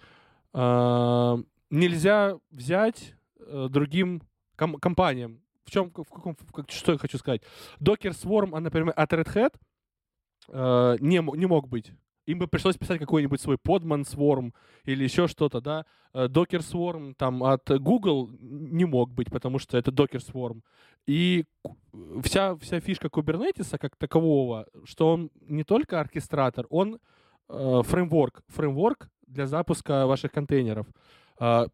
[0.52, 4.22] uh, нельзя взять uh, другим
[4.56, 5.40] ком- компаниям.
[5.64, 7.43] В чем, в каком, в, как, что я хочу сказать?
[7.78, 9.55] Docker Swarm, а, например, от Red Hat
[10.48, 11.93] uh, не, не мог быть
[12.28, 14.52] им бы пришлось писать какой-нибудь свой подман Swarm
[14.84, 15.86] или еще что-то, да.
[16.12, 20.60] Э, Docker Swarm там от Google не мог быть, потому что это Docker Swarm.
[21.06, 21.46] И
[22.22, 26.98] вся, вся фишка Kubernetes как такового, что он не только оркестратор, он
[27.48, 30.86] э, фреймворк, фреймворк для запуска ваших контейнеров.
[31.40, 31.66] Э,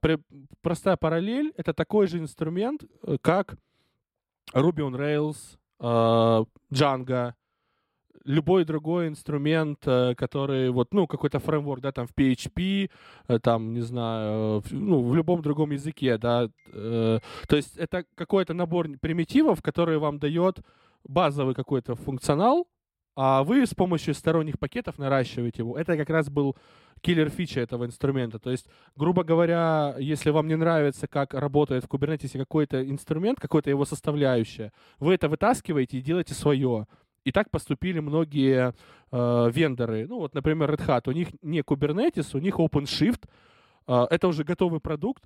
[0.63, 3.57] простая параллель— это такой же инструмент, э, как
[4.53, 7.35] Ruby on Rails, э, Django,
[8.25, 12.91] любой другой инструмент, э, который вот, ну, какой-то фреймворк, да, там в PHP,
[13.29, 17.19] э, там, не знаю, ну, в любом другом языке, да, э,
[17.49, 20.61] то есть это какой-то набор примитивов, который вам дает
[21.05, 22.67] базовый какой-то функционал,
[23.17, 25.79] а вы с помощью сторонних пакетов наращиваете его.
[25.79, 26.57] Это как раз был
[27.01, 28.39] киллер фича этого инструмента.
[28.39, 28.67] То есть,
[28.97, 34.73] грубо говоря, если вам не нравится, как работает в Kubernetes какой-то инструмент, какая-то его составляющая,
[34.99, 36.87] вы это вытаскиваете и делаете свое.
[37.25, 38.75] И так поступили многие
[39.11, 40.07] э, вендоры.
[40.07, 41.03] Ну вот, например, Red Hat.
[41.07, 43.25] У них не Kubernetes, у них OpenShift.
[43.87, 45.25] Э, это уже готовый продукт,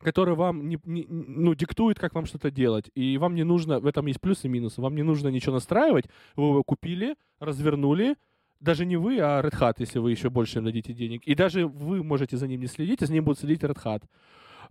[0.00, 2.90] который вам не, не, ну, диктует, как вам что-то делать.
[2.94, 6.06] И вам не нужно, в этом есть плюсы и минусы, вам не нужно ничего настраивать.
[6.36, 8.16] Вы его купили, развернули,
[8.60, 11.22] даже не вы, а Red Hat, если вы еще больше им дадите денег.
[11.24, 14.02] И даже вы можете за ним не следить, а за ним будет следить Red Hat.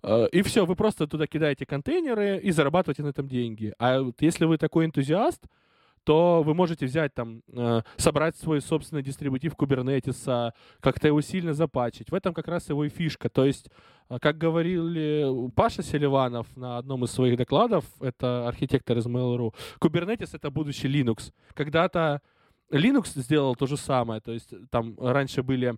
[0.03, 3.73] Э, и все, вы просто туда кидаете контейнеры и зарабатываете на этом деньги.
[3.79, 5.43] А вот если вы такой энтузиаст,
[6.03, 12.11] то вы можете взять там, э, собрать свой собственный дистрибутив Kubernetes, как-то его сильно запачить.
[12.11, 13.29] В этом как раз его и фишка.
[13.29, 13.69] То есть,
[14.09, 20.29] э, как говорили Паша Селиванов на одном из своих докладов, это архитектор из Mail.ru, Kubernetes—
[20.33, 21.31] это будущий Linux.
[21.53, 22.21] Когда-то
[22.71, 25.75] Linux сделал то же самое, то есть там раньше были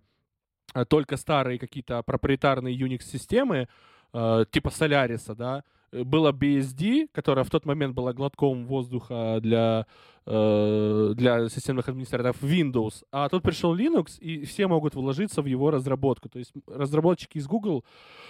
[0.74, 3.68] э, только старые какие-то проприетарные Unix-системы,
[4.14, 9.86] типа Solaris, да, было BSD, которая в тот момент была глотком воздуха для,
[10.26, 15.72] э, для системных администраторов Windows, а тут пришел Linux, и все могут вложиться в его
[15.72, 16.30] разработку.
[16.30, 17.84] То есть разработчики из Google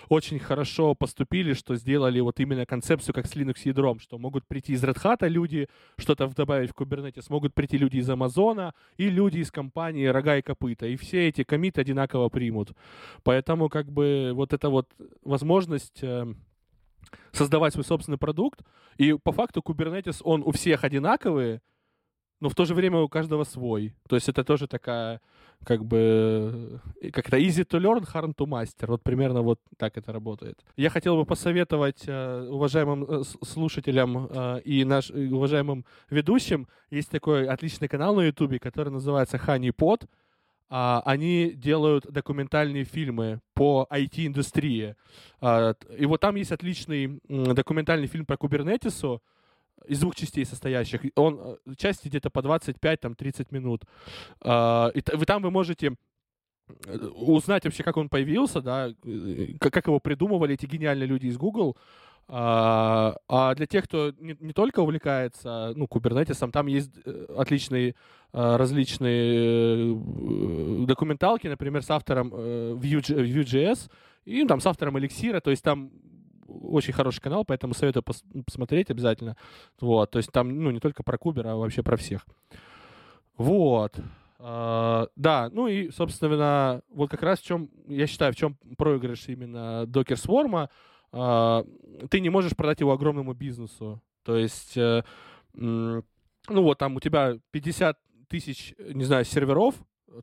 [0.09, 4.83] очень хорошо поступили, что сделали вот именно концепцию как с Linux-ядром, что могут прийти из
[4.83, 5.67] Red Hat люди,
[5.97, 10.41] что-то добавить в Kubernetes, могут прийти люди из Амазона и люди из компании Рога и
[10.41, 12.71] Копыта, и все эти комиты одинаково примут.
[13.23, 14.87] Поэтому как бы вот эта вот
[15.23, 16.33] возможность э,
[17.31, 18.61] создавать свой собственный продукт.
[18.97, 21.61] И по факту Kubernetes, он у всех одинаковый,
[22.41, 23.93] но в то же время у каждого свой.
[24.09, 25.21] То есть это тоже такая,
[25.63, 26.81] как бы,
[27.13, 28.87] как-то easy to learn, hard to master.
[28.87, 30.59] Вот примерно вот так это работает.
[30.75, 36.67] Я хотел бы посоветовать э, уважаемым э, слушателям э, и наш и уважаемым ведущим.
[36.89, 40.05] Есть такой отличный канал на YouTube, который называется Honey Pot.
[40.05, 40.20] а,
[40.71, 44.95] они делают документальные фильмы по IT-индустрии.
[45.41, 49.21] А, и вот там есть отличный документальный фильм про кубернетису,
[49.87, 51.01] из двух частей состоящих.
[51.15, 53.83] Он э, части где-то по 25-30 минут.
[54.41, 55.95] А, и там вы можете
[56.85, 61.37] э, узнать вообще, как он появился, да, э, как его придумывали эти гениальные люди из
[61.37, 61.77] Google.
[62.33, 66.91] А, а для тех, кто не, не только увлекается ну, кубернетисом, там есть
[67.35, 67.95] отличные
[68.31, 69.93] различные
[70.85, 73.91] документалки, например, с автором Vue.js
[74.23, 75.91] и там с автором эликсира, то есть там
[76.47, 79.35] очень хороший канал, поэтому советую пос посмотреть обязательно.
[79.81, 82.25] Вот, то есть там, ну, не только про Кубер, а вообще про всех.
[83.35, 83.99] Вот.
[84.39, 89.27] Uh, да, ну и, собственно, вот как раз в чем, я считаю, в чем проигрыш
[89.27, 90.67] именно Docker Swarm,
[91.11, 94.01] ты не можешь продать его огромному бизнесу.
[94.23, 95.03] То есть, uh,
[95.53, 96.03] ну
[96.47, 97.97] вот там у тебя 50
[98.27, 99.75] тысяч, не знаю, серверов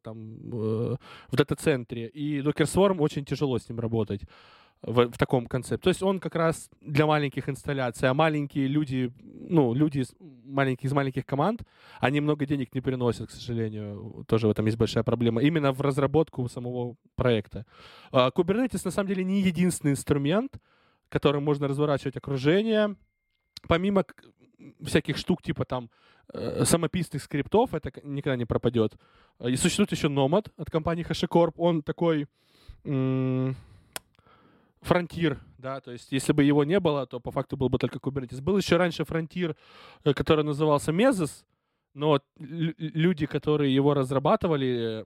[0.03, 0.97] там э,
[1.31, 4.23] в дата-центре, и Docker Swarm очень тяжело с ним работать
[4.83, 5.83] в, в таком концепте.
[5.83, 10.89] То есть он как раз для маленьких инсталляций, а маленькие люди, ну, люди из, маленькие,
[10.89, 11.63] из маленьких команд,
[12.01, 14.25] они много денег не переносят, к сожалению.
[14.29, 15.43] Тоже в этом есть большая проблема.
[15.43, 17.65] Именно в разработку самого проекта.
[18.13, 20.59] А, Kubernetes, на самом деле, не единственный инструмент,
[21.09, 22.97] которым можно разворачивать окружение.
[23.67, 24.05] Помимо
[24.83, 25.91] всяких штук, типа там
[26.33, 28.97] э, самописных скриптов, это никогда не пропадет.
[29.45, 31.55] И существует еще Nomad от компании HashiCorp.
[31.57, 32.27] Он такой
[34.83, 37.99] фронтир, да, то есть если бы его не было, то по факту был бы только
[37.99, 38.41] Kubernetes.
[38.41, 39.57] Был еще раньше фронтир,
[40.05, 41.45] э, который назывался Mesos,
[41.95, 45.05] но люди, которые его разрабатывали,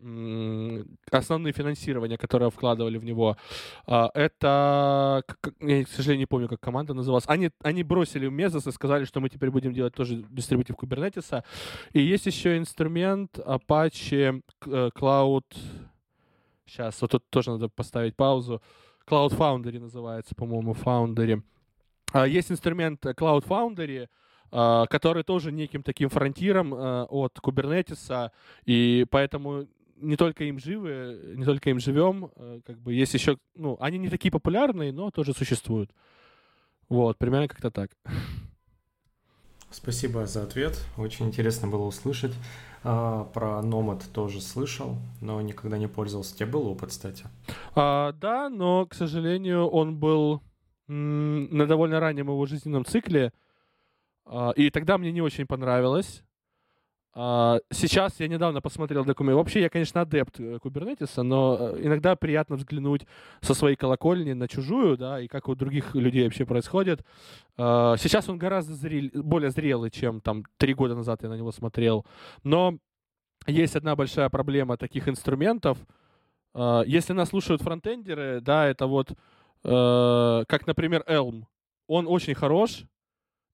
[1.11, 3.37] основные финансирования, которые вкладывали в него,
[3.87, 5.23] а, это,
[5.61, 9.21] я, к сожалению, не помню, как команда называлась, они, они бросили Mesos и сказали, что
[9.21, 11.43] мы теперь будем делать тоже дистрибутив Kubernetes.
[11.93, 15.45] И есть еще инструмент Apache э, Cloud,
[16.67, 18.61] сейчас, вот тут тоже надо поставить паузу,
[19.07, 21.43] Cloud Foundry называется, по-моему, Foundry.
[22.13, 24.09] А, есть инструмент Cloud Foundry,
[24.53, 28.31] который тоже неким таким фронтиром а, от Kubernetes,
[28.67, 29.67] и поэтому
[29.97, 32.31] не только им живы, не только им живем,
[32.67, 35.91] как бы есть еще, ну, они не такие популярные, но тоже существуют.
[36.89, 37.91] Вот, примерно как-то так.
[39.71, 40.79] Спасибо за ответ.
[40.99, 42.35] Очень интересно было услышать.
[42.85, 46.35] А, про Nomad тоже слышал, но никогда не пользовался.
[46.35, 47.25] У тебя был опыт, кстати?
[47.75, 50.43] А, да, но, к сожалению, он был
[50.89, 53.33] на довольно раннем его жизненном цикле.
[54.25, 56.23] А, и тогда мне не очень понравилось.
[57.15, 59.37] А, сейчас я недавно посмотрел документ.
[59.37, 63.07] Вообще, я, конечно, адепт э, Кубернетиса, но э, иногда приятно взглянуть
[63.43, 67.05] со своей колокольни на чужую, да, и как у других людей вообще происходит.
[67.59, 69.11] А, сейчас он гораздо зрел...
[69.15, 72.07] более зрелый, чем там три года назад я на него смотрел.
[72.45, 72.79] Но
[73.47, 75.79] есть одна большая проблема таких инструментов.
[76.55, 79.11] Если нас слушают фронтендеры, да, это вот,
[79.65, 81.45] э, как, например, Elm.
[81.87, 82.85] Он очень хорош,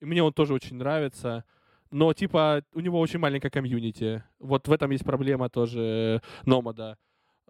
[0.01, 1.45] и мне он тоже очень нравится
[1.91, 4.23] но типа у него очень маленькая комьюнити.
[4.39, 6.99] Вот в этом есть проблема тоже Номада.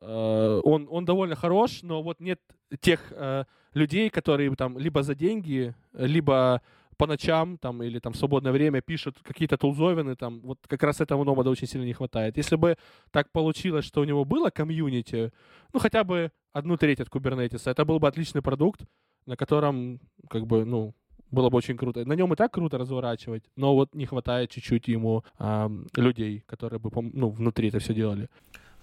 [0.01, 2.41] Uh, он, он довольно хорош, но вот нет
[2.81, 3.45] тех uh,
[3.75, 6.62] людей, которые там либо за деньги, либо
[6.97, 11.01] по ночам там или там в свободное время пишут какие-то тулзовины, там вот как раз
[11.01, 12.37] этого Номада очень сильно не хватает.
[12.37, 12.77] Если бы
[13.11, 15.33] так получилось, что у него было комьюнити,
[15.73, 18.83] ну хотя бы одну треть от Кубернетиса, это был бы отличный продукт,
[19.27, 20.01] на котором
[20.31, 20.95] как бы, ну,
[21.30, 22.05] было бы очень круто.
[22.05, 26.80] На нем и так круто разворачивать, но вот не хватает чуть-чуть ему э, людей, которые
[26.80, 28.28] бы ну, внутри это все делали.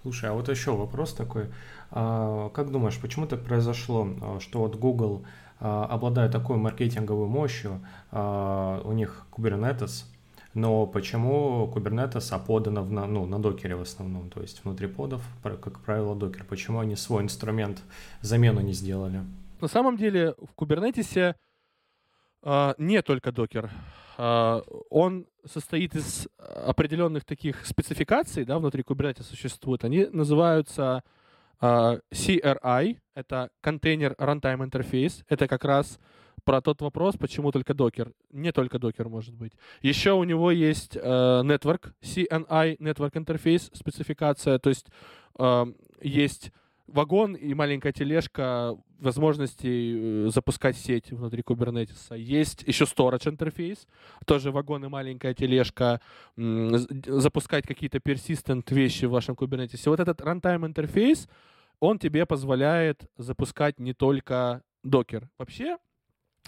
[0.02, 1.46] Слушай, а вот еще вопрос такой.
[1.90, 5.24] А, как думаешь, почему так произошло, а, что вот Google,
[5.58, 7.80] а, обладая такой маркетинговой мощью,
[8.12, 10.04] а, у них Kubernetes,
[10.54, 15.80] но почему Kubernetes оподано в, ну, на докере в основном, то есть внутри подов, как
[15.80, 16.44] правило, докер.
[16.44, 17.82] Почему они свой инструмент
[18.22, 19.24] замену не сделали?
[19.60, 21.34] На самом деле в Kubernetes
[22.42, 23.70] Uh, не только докер.
[24.18, 29.84] Uh, он состоит из определенных таких спецификаций, да, внутри Kubernetes существуют.
[29.84, 31.02] Они называются
[31.60, 35.24] uh, CRI, это контейнер runtime interface.
[35.28, 35.98] Это как раз
[36.44, 38.12] про тот вопрос, почему только докер.
[38.30, 39.52] Не только докер может быть.
[39.82, 44.86] Еще у него есть uh, network, CNI, network interface спецификация, то есть
[45.38, 46.52] uh, есть
[46.86, 52.16] вагон и маленькая тележка возможностей э, запускать сеть внутри Kubernetes.
[52.16, 53.86] Есть еще storage интерфейс,
[54.24, 56.00] тоже вагон и маленькая тележка,
[56.36, 59.34] запускать какие-то persistent вещи в вашем.
[59.34, 61.28] И вот этот runtime интерфейс,
[61.80, 65.28] он тебе позволяет запускать не только докер.
[65.38, 65.76] Вообще,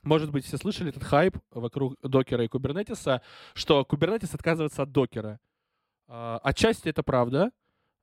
[0.02, 3.22] может быть, все слышали этот хайп вокруг докера и кубернетиса,
[3.54, 5.38] что Kubernetes отказывается от докера.
[6.06, 7.50] А, отчасти это правда,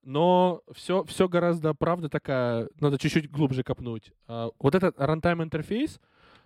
[0.06, 4.14] но все, все гораздо, правда, такая, надо чуть-чуть глубже копнуть.
[4.28, 6.00] А, вот этот runtime интерфейс,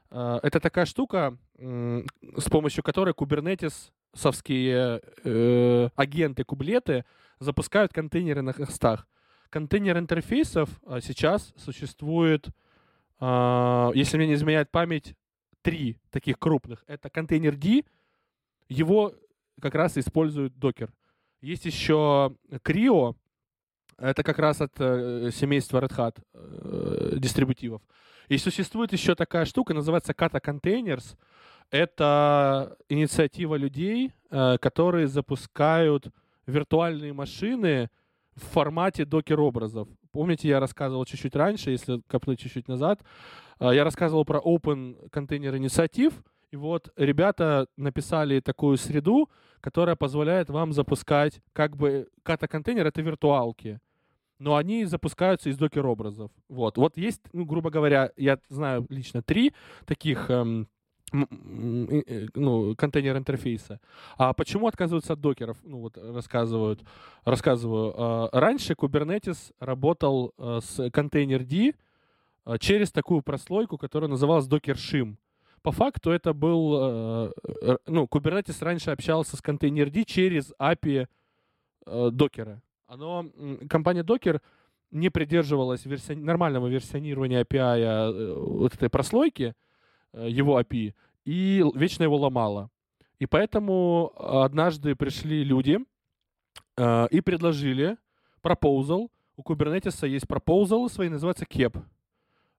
[0.10, 7.04] а, это такая штука, с помощью которой Kubernetes совские э, агенты, кублеты
[7.40, 9.08] запускают контейнеры на хостах.
[9.50, 12.48] Контейнер интерфейсов а, сейчас существует,
[13.20, 15.16] если мне не изменяет память,
[15.62, 16.86] три таких крупных.
[16.88, 17.84] Это контейнер D,
[18.70, 19.14] его
[19.60, 20.94] как раз использует докер.
[21.42, 22.34] Есть еще
[22.64, 23.18] Creo,
[24.02, 27.82] это как раз от э, семейства Red Hat э, дистрибутивов.
[28.30, 31.18] И существует еще такая штука, называется Kata Containers.
[31.72, 36.08] Это инициатива людей, э, которые запускают
[36.46, 37.90] виртуальные машины
[38.36, 39.88] в формате докер-образов.
[40.12, 43.02] Помните, я рассказывал чуть-чуть раньше, если копнуть чуть-чуть назад,
[43.60, 46.14] э, я рассказывал про Open Container Initiative,
[46.52, 49.30] и вот ребята написали такую среду,
[49.62, 53.80] которая позволяет вам запускать как бы ката-контейнер— это виртуалки
[54.40, 56.32] но они запускаются из докер-образов.
[56.48, 56.78] Вот.
[56.78, 59.54] вот есть, ну, грубо говоря, я знаю лично три
[59.86, 60.68] таких эм,
[61.12, 63.80] ну, контейнер интерфейса.
[64.18, 65.58] А почему отказываются от докеров?
[65.64, 66.82] Ну вот рассказывают,
[67.26, 67.94] рассказываю.
[67.98, 71.74] А, раньше Kubernetes работал э, с контейнер D
[72.46, 75.16] э, через такую прослойку, которая называлась Docker Shim.
[75.62, 81.08] По факту это был, э, ну, Kubernetes раньше общался с контейнер D через API
[82.12, 83.26] докера оно,
[83.70, 84.42] компания Docker
[84.92, 86.16] не придерживалась верси...
[86.16, 89.54] нормального версионирования API э, вот этой прослойки,
[90.14, 90.94] э, его API,
[91.26, 92.70] и вечно его ломала.
[93.20, 95.80] И поэтому однажды пришли люди
[96.78, 97.98] э, и предложили
[98.42, 99.10] proposal.
[99.38, 101.82] У Kubernetes есть proposal свои, называется KEP.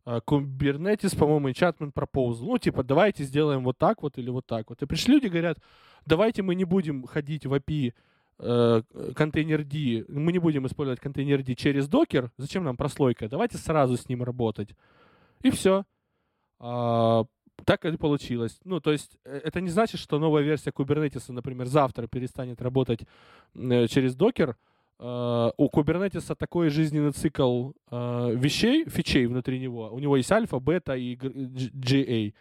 [0.07, 2.47] Kubernetes, по-моему, enchantment proposal.
[2.47, 4.83] Ну, типа, давайте сделаем вот так вот или вот так вот.
[4.83, 5.59] И пришли люди, говорят,
[6.07, 7.93] давайте мы не будем ходить в API Э,
[8.41, 13.29] контейнер D, мы не будем использовать контейнер D через докер, зачем нам прослойка?
[13.29, 14.71] Давайте сразу с ним работать.
[15.43, 15.85] И все.
[16.59, 17.25] А,
[17.65, 18.59] так и получилось.
[18.65, 23.01] Ну, то есть э, это не значит, что новая версия Kubernetes, например, завтра перестанет работать
[23.55, 24.57] э, через докер.
[24.99, 29.89] Uh, у Kubernetes такой жизненный цикл uh, вещей, фичей внутри него.
[29.91, 32.35] У него есть альфа, бета и GA.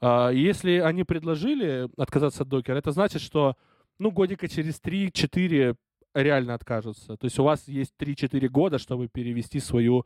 [0.00, 3.56] Uh, если они предложили отказаться от докера, это значит, что
[3.98, 5.76] ну, годика через 3-4
[6.14, 7.16] реально откажутся.
[7.16, 10.04] То есть у вас есть 3-4 года, чтобы перевести свою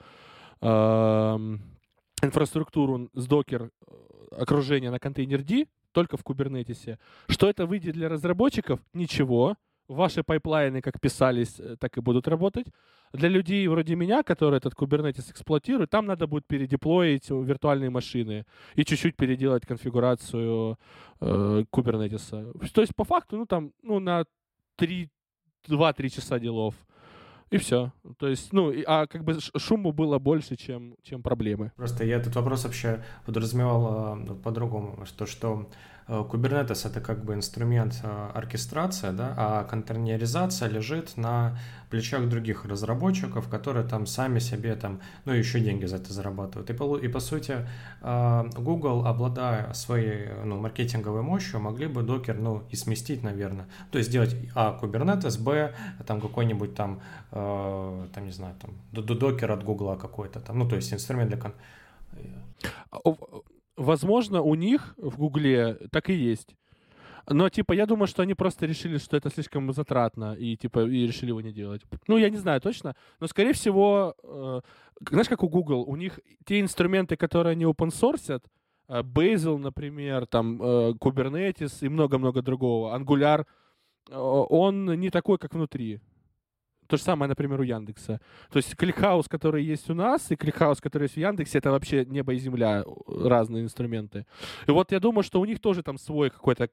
[0.60, 0.66] э,
[2.22, 3.94] инфраструктуру с докер э,
[4.38, 6.98] окружения на контейнер D только в Kubernetes.
[7.28, 8.80] Что это выйдет для разработчиков?
[8.94, 9.56] Ничего.
[9.92, 12.66] Ваши пайплайны как писались, э, так и будут работать.
[13.12, 18.84] Для людей вроде меня, которые этот Kubernetes эксплуатируют, там надо будет передеплоить виртуальные машины и
[18.84, 20.78] чуть-чуть переделать конфигурацию
[21.20, 22.70] э, Kubernetes.
[22.72, 24.24] То есть по факту, ну там, ну на
[24.76, 25.08] 3,
[25.68, 26.74] 2-3 часа делов.
[27.50, 27.92] И все.
[28.18, 31.70] То есть, ну, а как бы шуму было больше, чем, чем проблемы.
[31.76, 35.68] Просто я этот вопрос вообще подразумевал э, по-другому, что, что
[36.01, 41.56] Э, Kubernetes это как бы инструмент э, оркестрация, да, а контейнеризация лежит на
[41.90, 46.70] плечах других разработчиков, которые там сами себе там, ну, еще деньги за это зарабатывают.
[46.70, 47.66] И по, и по сути
[48.00, 53.66] э, Google, обладая своей ну, маркетинговой мощью, могли бы докер, ну, и сместить, наверное.
[53.90, 55.74] То есть сделать А, Kubernetes, Б,
[56.06, 57.00] там какой-нибудь там,
[57.30, 61.38] э, там, не знаю, там, докер от Google какой-то там, ну, то есть инструмент для...
[61.38, 61.52] Кон
[63.76, 66.56] возможно, у них в Гугле так и есть.
[67.28, 71.06] Но, типа, я думаю, что они просто решили, что это слишком затратно, и, типа, и
[71.06, 71.82] решили его не делать.
[72.08, 74.60] Ну, я не знаю точно, но, скорее всего, э,
[75.08, 78.42] знаешь, как у Google, у них те инструменты, которые они open source,
[78.88, 83.46] э, Bazel, например, там, э, Kubernetes и много-много другого, Angular,
[84.10, 86.00] э, он не такой, как внутри.
[86.92, 88.20] То же самое, например, у Яндекса.
[88.50, 92.04] То есть ClickHouse, который есть у нас, и ClickHouse, который есть в Яндексе, это вообще
[92.04, 94.26] небо и земля, разные инструменты.
[94.66, 96.68] И вот я думаю, что у них тоже там свой какой-то,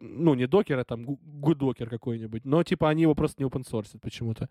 [0.00, 4.50] ну, не докер, а там гудокер какой-нибудь, но типа они его просто не source почему-то.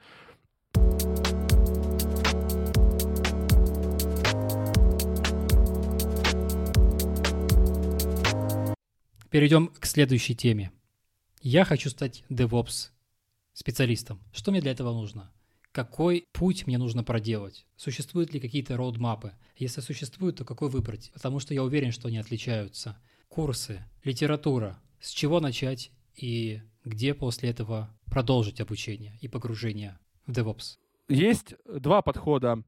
[9.30, 10.72] Перейдем к следующей теме.
[11.44, 12.90] Я хочу стать DevOps
[13.54, 14.20] специалистом.
[14.32, 15.32] Что мне для этого нужно?
[15.72, 17.66] Какой путь мне нужно проделать?
[17.76, 19.34] Существуют ли какие-то роудмапы?
[19.58, 21.12] Если существуют, то какой выбрать?
[21.14, 22.98] Потому что я уверен, что они отличаются.
[23.28, 24.80] Курсы, литература.
[25.00, 29.98] С чего начать и где после этого продолжить обучение и погружение
[30.28, 30.78] в DevOps?
[31.10, 32.64] Есть два подхода,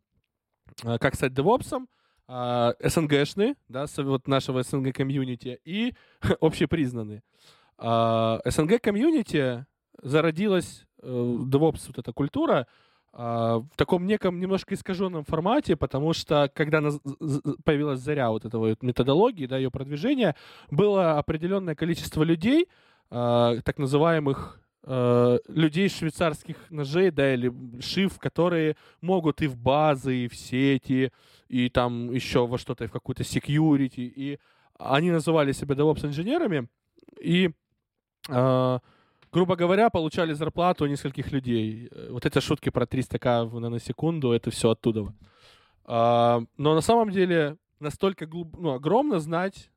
[0.84, 1.88] э, как стать DevOps.
[2.28, 5.94] Э, СНГшный, да, вот нашего СНГ комьюнити, и
[6.42, 7.22] общепризнанный.
[7.78, 9.66] Э, СНГ комьюнити
[10.02, 12.68] зародилась э, DevOps вот эта культура
[13.18, 16.82] а, в таком неком немножко искаженном формате, потому что когда
[17.64, 20.36] появилась заря вот этого вот методологии, да, ее продвижения,
[20.70, 22.68] было определенное количество людей,
[23.10, 30.26] а, так называемых а, людей швейцарских ножей, да, или шиф, которые могут и в базы,
[30.26, 31.14] и в сети,
[31.48, 34.40] и там еще во что-то, в какую-то security, и
[34.78, 36.68] они называли себя DevOps-инженерами,
[37.22, 37.52] и
[39.36, 41.90] грубо говоря, получали зарплату нескольких людей.
[41.92, 45.14] Э, вот эти шутки про 300 к в наносекунду, это все оттуда.
[45.84, 48.58] А, но на самом деле настолько глуб...
[48.58, 49.70] ну, огромно знать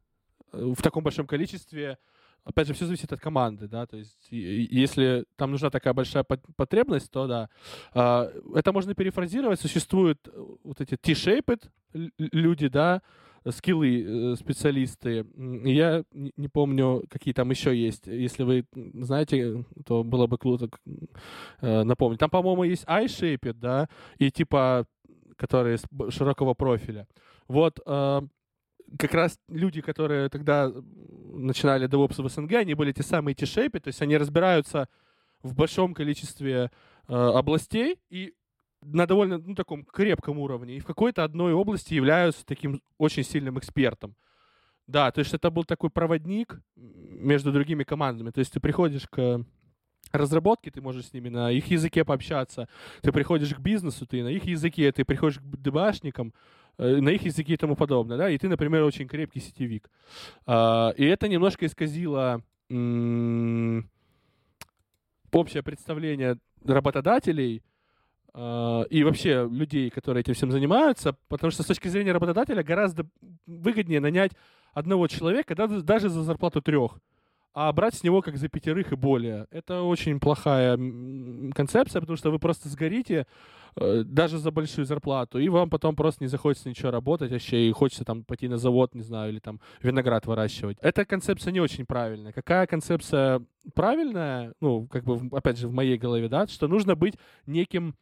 [0.52, 1.98] э, в таком большом количестве,
[2.44, 6.24] опять же, все зависит от команды, да, то есть если там нужна такая большая
[6.56, 7.48] потребность, то да.
[7.92, 10.30] А, это можно перефразировать, существуют э,
[10.62, 11.68] вот эти T-shaped
[12.18, 13.02] люди, да,
[13.50, 15.26] скиллы э, специалисты.
[15.34, 18.06] Я не помню, какие там еще есть.
[18.06, 20.68] Если вы знаете, то было бы круто
[21.60, 22.20] э, напомнить.
[22.20, 23.88] Там, по-моему, есть iShaped, да,
[24.18, 24.86] и типа,
[25.36, 25.78] которые
[26.10, 27.06] широкого профиля.
[27.48, 28.20] Вот э,
[28.98, 30.72] как раз люди, которые тогда
[31.32, 34.88] начинали DevOps в СНГ, они были те самые T-Shape, то есть они разбираются
[35.42, 36.70] в большом количестве
[37.06, 38.34] областей и
[38.82, 43.58] на довольно ну, таком крепком уровне и в какой-то одной области являются таким очень сильным
[43.58, 44.16] экспертом.
[44.86, 48.30] Да, то есть это был такой проводник между другими командами.
[48.30, 49.44] То есть ты приходишь к
[50.12, 52.68] разработке, ты можешь с ними на их языке пообщаться.
[53.02, 56.32] Ты приходишь к бизнесу, ты на их языке, ты приходишь к дебашникам,
[56.78, 59.90] э, на их языке и тому подобное, да, и ты, например, очень крепкий сетевик.
[60.46, 62.42] А, и это немножко исказило
[65.30, 67.62] общее представление работодателей
[68.38, 73.04] и вообще людей, которые этим всем занимаются, потому что с точки зрения работодателя гораздо
[73.46, 74.32] выгоднее нанять
[74.72, 77.00] одного человека даже за зарплату трех,
[77.52, 79.48] а брать с него как за пятерых и более.
[79.50, 80.76] Это очень плохая
[81.52, 83.26] концепция, потому что вы просто сгорите
[83.74, 87.72] э, даже за большую зарплату, и вам потом просто не захочется ничего работать вообще, и
[87.72, 90.78] хочется там пойти на завод, не знаю, или там виноград выращивать.
[90.80, 92.32] Эта концепция не очень правильная.
[92.32, 93.42] Какая концепция
[93.74, 97.14] правильная, ну, как бы, опять же, в моей голове, да, что нужно быть
[97.46, 97.96] неким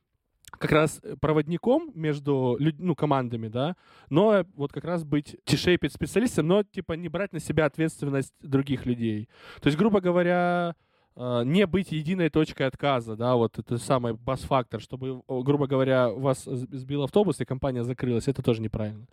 [0.59, 3.77] как раз проводником между ну, командами, да,
[4.11, 8.87] но вот как раз быть t специалистом, но типа не брать на себя ответственность других
[8.87, 9.29] людей.
[9.61, 10.75] То есть, грубо говоря,
[11.17, 16.45] э, не быть единой точкой отказа, да, вот это самый бас-фактор, чтобы, грубо говоря, вас
[16.45, 19.07] сбил автобус и компания закрылась, это тоже неправильно.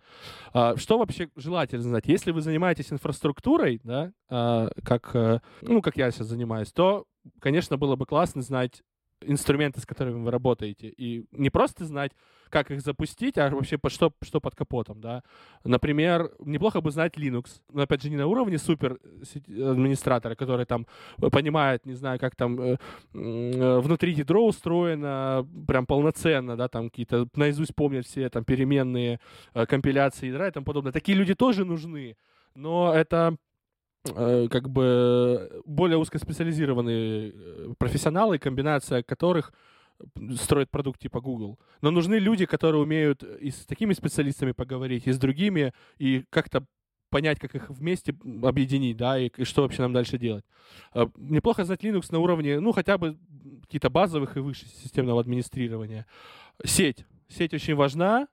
[0.54, 2.06] А, что вообще желательно знать?
[2.08, 7.06] Если вы занимаетесь инфраструктурой, да, а, как, э, ну, как я сейчас занимаюсь, то,
[7.40, 8.84] конечно, было бы классно знать
[9.28, 12.12] инструменты, с которыми вы работаете, и не просто знать,
[12.50, 15.24] как их запустить, а вообще по, что, что под капотом, да.
[15.64, 19.00] Например, неплохо бы знать Linux, но опять же не на уровне супер
[19.48, 20.86] администратора, который там
[21.32, 22.78] понимает, не знаю, как там э,
[23.14, 29.20] э, внутри ядро устроено прям полноценно, да, там какие-то наизусть помнят все там переменные
[29.56, 30.92] э, компиляции ядра и тому подобное.
[30.92, 32.18] Такие люди тоже нужны,
[32.54, 33.53] но это Э,
[34.04, 39.54] как бы более узкоспециализированные э, профессионалы, комбинация которых
[40.38, 41.58] строит продукт типа Google.
[41.82, 46.66] Но нужны люди, которые умеют и с такими специалистами поговорить, и с другими, и как-то
[47.10, 50.44] понять, как их вместе объединить, да, и, и что вообще нам дальше делать.
[50.94, 53.18] Э, неплохо знать Linux на уровне, ну, хотя бы
[53.62, 56.06] какие-то базовых и выше системного администрирования.
[56.66, 57.06] Сеть.
[57.30, 58.28] Сеть очень важна,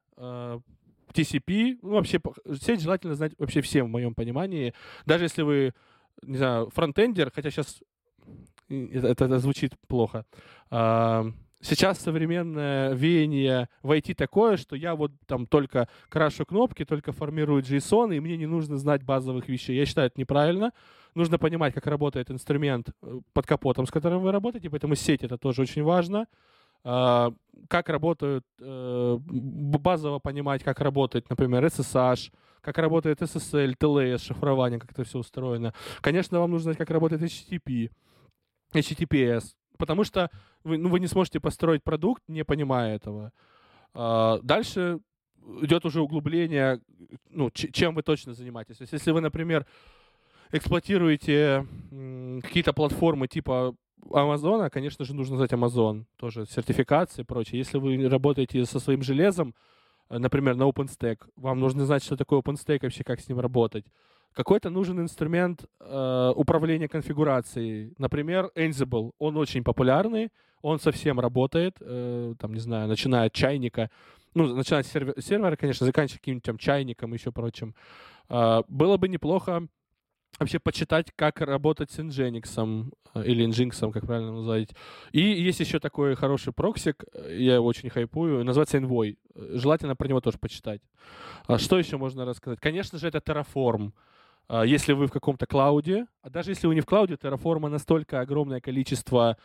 [1.12, 2.20] TCP, ну, вообще,
[2.61, 4.74] сеть желательно знать вообще всем, в моем понимании.
[5.07, 5.74] Даже если вы,
[6.23, 7.82] не знаю, фронтендер, хотя сейчас
[8.69, 10.24] это, это звучит плохо.
[10.70, 11.27] А,
[11.61, 17.62] сейчас современное веяние в IT такое, что я вот там только крашу кнопки, только формирую
[17.62, 19.77] JSON, и мне не нужно знать базовых вещей.
[19.77, 20.73] Я считаю, это неправильно.
[21.15, 25.39] Нужно понимать, как работает инструмент э, под капотом, с которым вы работаете, поэтому сеть это
[25.39, 26.27] тоже очень важно.
[26.85, 27.32] А,
[27.69, 34.93] как работают, э, базово понимать, как работает, например, SSH, как работает SSL, TLS, шифрование, как
[34.93, 35.74] это все устроено.
[36.01, 37.90] Конечно, вам нужно знать, как работает HTTP,
[38.73, 40.31] HTTPS, потому что
[40.65, 43.32] вы, ну, вы не сможете построить продукт, не понимая этого.
[43.94, 45.01] А, дальше
[45.62, 46.81] идет уже углубление,
[47.31, 48.77] ну, чем вы точно занимаетесь.
[48.93, 49.66] Если вы, например,
[50.52, 51.66] эксплуатируете
[52.43, 53.74] какие-то платформы типа
[54.10, 57.59] Амазона, конечно же, нужно знать Amazon, тоже сертификации и прочее.
[57.59, 59.55] Если вы работаете со своим железом,
[60.09, 63.85] э, например, на OpenStack, вам нужно знать, что такое OpenStack, вообще как с ним работать.
[64.32, 67.94] Какой-то нужен инструмент э, управления конфигурацией.
[67.98, 69.10] Например, Ansible.
[69.18, 70.31] Он очень популярный,
[70.62, 73.90] он совсем работает, э, там, не знаю, начиная от чайника,
[74.35, 77.74] ну, начиная с сервера конечно, заканчивая каким-нибудь там чайником и еще прочим.
[78.28, 79.66] Э, было бы неплохо
[80.41, 84.71] вообще почитать, как работать с Nginx э, или Nginx, как правильно назвать.
[85.12, 89.17] И есть еще такой хороший прокси-к, э, я его очень хайпую, называется Envoy.
[89.35, 90.81] Желательно про него тоже почитать.
[91.47, 92.61] А что еще можно рассказать?
[92.61, 93.93] Конечно же, это Terraform.
[94.49, 97.15] А если вы в каком-то cloud е, а даже если вы не в cloud е,
[97.15, 99.37] Terraform настолько огромное количество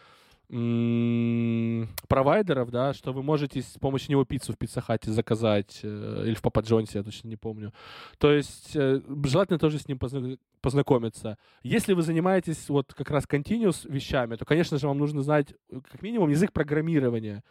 [0.48, 6.42] провайдеров, да, что вы можете с помощью него пиццу в пиццахате заказать э, или в
[6.42, 7.74] Папа Джонсе, я точно не помню.
[8.18, 10.00] То есть э, желательно тоже с ним
[10.62, 11.38] познакомиться.
[11.64, 15.82] Если вы занимаетесь вот как раз continuous вещами, то, конечно же, вам нужно знать э,
[15.82, 17.44] как минимум язык программирования.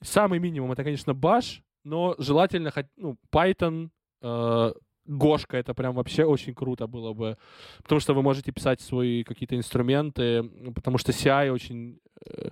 [0.00, 3.90] Самый минимум это, конечно, Bash, но желательно ну, Python,
[5.06, 7.36] Гошка, это прям вообще очень круто было бы,
[7.82, 10.42] потому что вы можете писать свои какие-то инструменты,
[10.74, 12.00] потому что CI очень...
[12.26, 12.50] Э,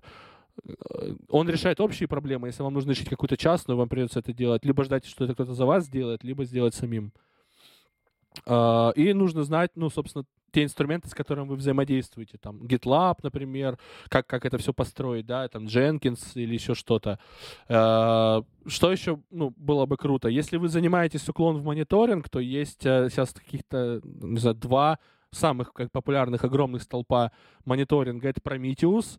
[1.28, 4.82] он решает общие проблемы, если вам нужно решить какую-то частную, вам придется это делать, либо
[4.82, 7.12] ждать, что это кто-то за вас сделает, либо сделать самим.
[8.44, 13.78] А, и нужно знать, ну, собственно, те инструменты, с которыми вы взаимодействуете, там, GitLab, например,
[14.08, 17.18] как, как это все построить, да, там, Jenkins или еще что-то.
[17.68, 20.28] А, что еще, ну, было бы круто?
[20.28, 24.98] Если вы занимаетесь уклон в мониторинг, то есть э, сейчас каких-то, не знаю, два
[25.30, 27.32] самых как, популярных огромных столпа
[27.64, 28.28] мониторинга.
[28.28, 29.18] Это Prometheus,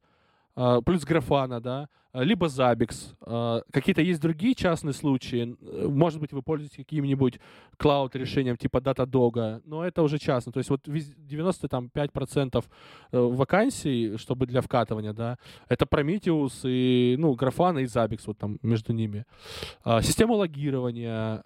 [0.85, 3.15] плюс Графана, да, а, либо Zabbix.
[3.21, 5.55] А, какие-то есть другие частные случаи.
[5.87, 7.39] Может быть, вы пользуетесь каким-нибудь
[7.77, 10.51] клауд-решением типа Datadog, но это уже частно.
[10.51, 12.65] То есть вот 95%
[13.11, 15.37] э, вакансий, чтобы для вкатывания, да,
[15.67, 19.25] это Prometheus и, ну, Grafana и Zabbix вот там между ними.
[20.01, 21.41] Система логирования.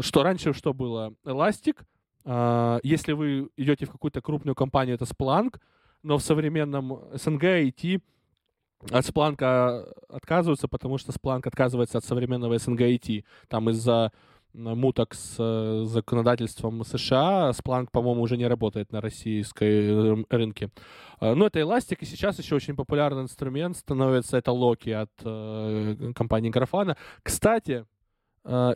[0.00, 1.12] Что раньше что было?
[1.24, 1.76] Elastic.
[2.82, 5.60] Если вы идете в какую-то крупную компанию, это Splunk,
[6.02, 8.00] но в современном СНГ IT
[8.90, 13.24] от Splunk отказываются, потому что Splunk отказывается от современного СНГ IT.
[13.48, 14.12] Там из-за
[14.54, 20.70] муток с э, законодательством США Splunk, по-моему, уже не работает на российской э, рынке.
[21.20, 26.12] Э, ну, это Elastic, и сейчас еще очень популярный инструмент становится это Loki от э,
[26.14, 26.96] компании Grafana.
[27.22, 27.84] Кстати,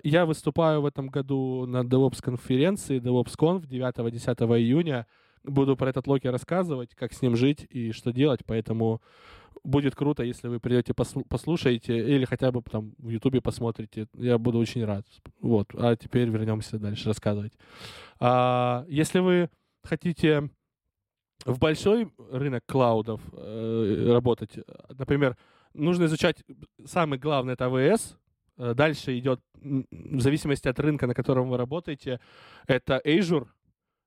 [0.02, 5.06] я выступаю в этом году на DevOps конференции DevOpsConf 9-10 июня.
[5.44, 9.02] Буду про этот Локи рассказывать, как с ним жить и что делать, поэтому
[9.64, 14.06] будет круто, если вы придете, послушаете или хотя бы там в Ютубе посмотрите.
[14.14, 15.06] Я буду очень рад.
[15.40, 15.68] Вот.
[15.74, 17.52] А теперь вернемся дальше рассказывать.
[18.20, 19.50] А, если вы
[19.82, 20.50] хотите
[21.44, 24.58] в большой рынок клаудов э, работать,
[24.90, 25.36] например,
[25.74, 26.44] нужно изучать,
[26.84, 28.16] самый главный это AWS,
[28.58, 32.20] э, дальше идет, в зависимости от рынка, на котором вы работаете,
[32.66, 33.46] это Azure.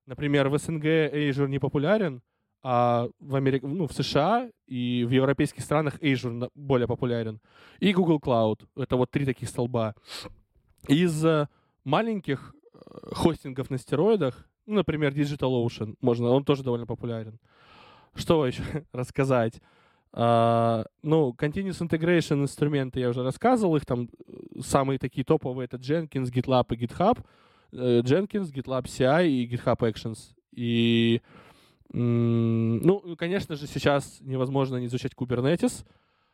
[0.05, 2.21] Например, в СНГ Azure не популярен,
[2.63, 3.63] а в, Америк...
[3.63, 7.39] ну, в США и в европейских странах Azure более популярен.
[7.79, 8.67] И Google Cloud.
[8.75, 9.95] Это вот три таких столба.
[10.87, 11.47] Из э,
[11.83, 12.79] маленьких э,
[13.13, 17.39] хостингов на стероидах, ну, например, DigitalOcean, можно, он тоже довольно популярен.
[18.13, 18.63] Что еще
[18.93, 19.61] рассказать?
[20.13, 25.77] Uh, ну, Continuous Integration инструменты я уже рассказывал, их там э, самые такие топовые это
[25.77, 27.17] Jenkins, GitLab и GitHub.
[27.71, 30.35] Jenkins, GitLab CI и GitHub Actions.
[30.51, 31.21] И
[31.93, 35.85] ну, конечно же, сейчас невозможно не изучать Kubernetes.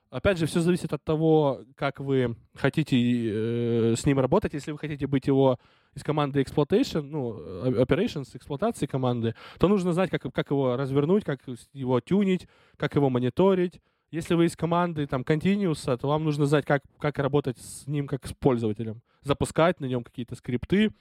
[0.09, 4.53] Опять же, все зависит от того, как вы хотите э, с ним работать.
[4.53, 5.59] Если вы хотите быть его
[5.95, 7.33] из команды exploitation, ну,
[7.65, 11.41] operations, эксплуатации команды, то нужно знать, как, как его развернуть, как
[11.73, 12.47] его тюнить,
[12.77, 13.81] как его мониторить.
[14.09, 18.07] Если вы из команды там continuous, то вам нужно знать, как, как работать с ним
[18.07, 19.01] как с пользователем.
[19.23, 20.91] Запускать на нем какие-то скрипты,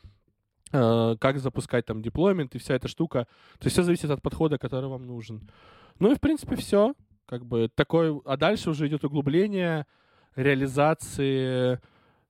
[0.71, 3.27] как запускать там деплоймент и вся эта штука.
[3.59, 5.49] То есть все зависит от подхода, который вам нужен.
[5.99, 6.95] Ну и, в принципе, все.
[7.27, 8.21] Как бы такой...
[8.25, 9.87] А дальше уже идет углубление
[10.35, 11.81] реализации...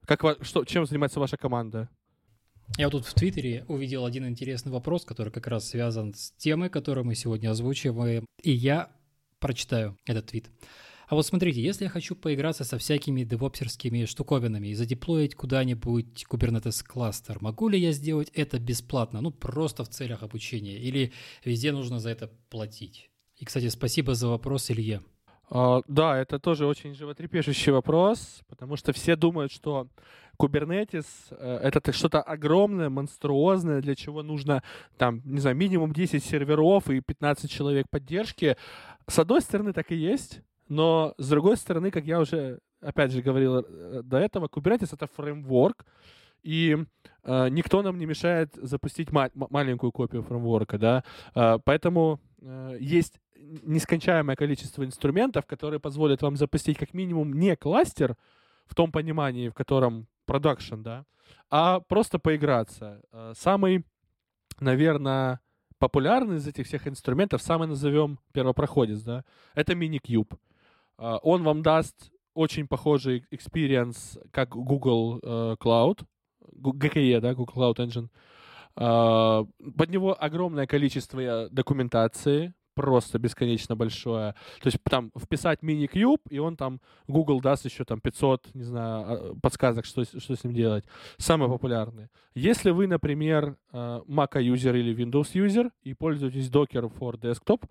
[0.07, 1.89] Как, что, чем занимается ваша команда?
[2.79, 6.69] Я вот тут в Твиттере увидел один интересный вопрос, который как раз связан с темой,
[6.69, 8.91] которую мы сегодня озвучиваем, и я
[9.39, 10.51] прочитаю этот твит.
[11.09, 16.85] А вот смотрите, если я хочу поиграться со всякими девопсерскими штуковинами и задеплоить куда-нибудь Kubernetes
[16.85, 21.13] кластер, могу ли я сделать это бесплатно, ну просто в целях обучения, или
[21.45, 23.09] везде нужно за это платить?
[23.37, 25.03] И, кстати, спасибо за вопрос, Илье.
[25.49, 29.87] Uh, да, это тоже очень животрепещущий вопрос, потому что все думают, что
[30.41, 34.65] Kubernetes uh, это что-то огромное, монструозное, для чего нужно
[34.99, 38.57] там, не знаю, минимум 10 серверов и 15 человек поддержки.
[39.07, 40.41] С одной стороны, так и есть.
[40.69, 45.07] Но, с другой стороны, как я уже, опять же, говорил э, до этого, Kubernetes— это
[45.07, 45.85] фреймворк,
[46.43, 46.77] и
[47.25, 53.21] э, никто нам не мешает запустить ма- маленькую копию фреймворка, да, э, поэтому э, есть
[53.35, 58.17] нескончаемое количество инструментов, которые позволят вам запустить как минимум не кластер
[58.67, 61.05] в том понимании, в котором продакшн, да,
[61.51, 63.03] а просто поиграться.
[63.13, 63.85] Э, самый,
[64.59, 65.41] наверное,
[65.79, 69.25] популярный из этих всех инструментов, самый назовем первопроходец, да,
[69.55, 69.75] это.
[69.75, 69.77] А,
[70.99, 76.05] он вам даст очень похожий experience, как Google uh, Cloud,
[76.53, 78.09] GKE, да, Google Cloud Engine.
[78.77, 84.35] Uh, под него огромное количество документации, просто бесконечно большое.
[84.61, 89.05] То есть там вписать мини-кьюб, и он там, Google даст еще там 500, не знаю,
[89.09, 90.85] а, подсказок, что, что с ним делать.
[91.17, 92.11] Самые популярные.
[92.35, 97.63] Если вы, например, э, Mac-юзер или Windows-юзер и пользуетесь Docker for Desktop,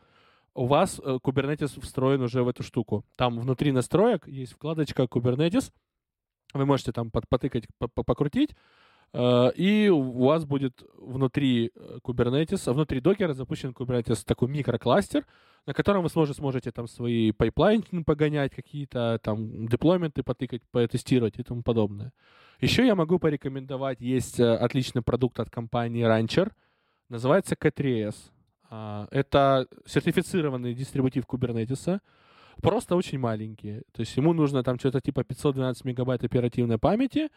[0.56, 3.06] у вас э, Kubernetes встроен уже в эту штуку.
[3.16, 5.72] Там внутри настроек есть вкладочка Kubernetes,
[6.54, 8.56] вы можете там потыкать, покрутить,
[9.14, 15.26] Э, и у вас будет внутри э, Kubernetes, внутри Docker а запущен Kubernetes такой микрокластер,
[15.66, 21.44] на котором вы сможете, сможете там свои пайплайны погонять, какие-то там деплойменты потыкать, потестировать и
[21.44, 22.12] тому подобное.
[22.60, 26.52] Еще я могу порекомендовать, есть отличный продукт от компании Rancher,
[27.10, 28.16] называется K3S.
[28.70, 32.00] А, это сертифицированный дистрибутив Kubernetes,
[32.62, 33.82] просто очень маленький.
[33.92, 37.30] То есть ему нужно там что-то типа 512 мегабайт оперативной памяти,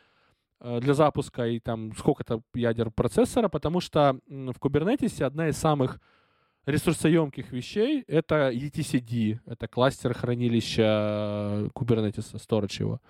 [0.60, 6.00] Э, для запуска и там сколько-то ядер процессора, потому что в Kubernetes одна из самых
[6.66, 13.00] ресурсоемких вещей— это etcd, это кластер хранилища Kubernetes, storage его.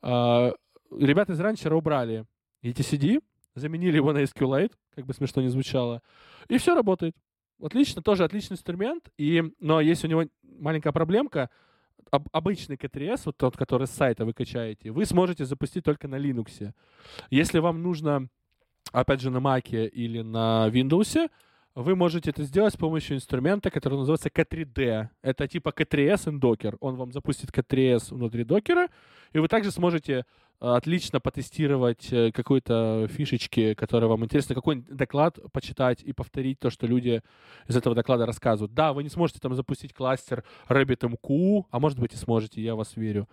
[0.00, 0.52] А,
[0.96, 2.24] ребята из ранчера убрали
[2.62, 3.20] etcd,
[3.54, 6.02] заменили его на SQLite, как бы смешно не звучало,
[6.48, 7.16] и все работает.
[7.62, 11.50] Отлично, тоже отличный инструмент, и, но есть у него маленькая проблемка—
[12.10, 16.16] об, обычный K3S, вот тот, который с сайта вы качаете, вы сможете запустить только на
[16.16, 16.72] Linux.
[17.30, 18.28] Если вам нужно,
[18.92, 21.30] опять же, на Mac или на Windows,
[21.76, 25.08] вы можете это сделать с помощью инструмента, который называется K3D.
[25.20, 26.76] Это типа K3S и Docker.
[26.80, 28.88] Он вам запустит K3S внутри докера,
[29.34, 30.24] и вы также сможете
[30.58, 36.86] отлично потестировать э, какие-то фишечки, которые вам интересны, какой-нибудь доклад почитать и повторить то, что
[36.86, 37.22] люди
[37.68, 38.72] из этого доклада рассказывают.
[38.72, 42.96] Да, вы не сможете там запустить кластер RabbitMQ, а может быть и сможете, я вас
[42.96, 43.28] верю.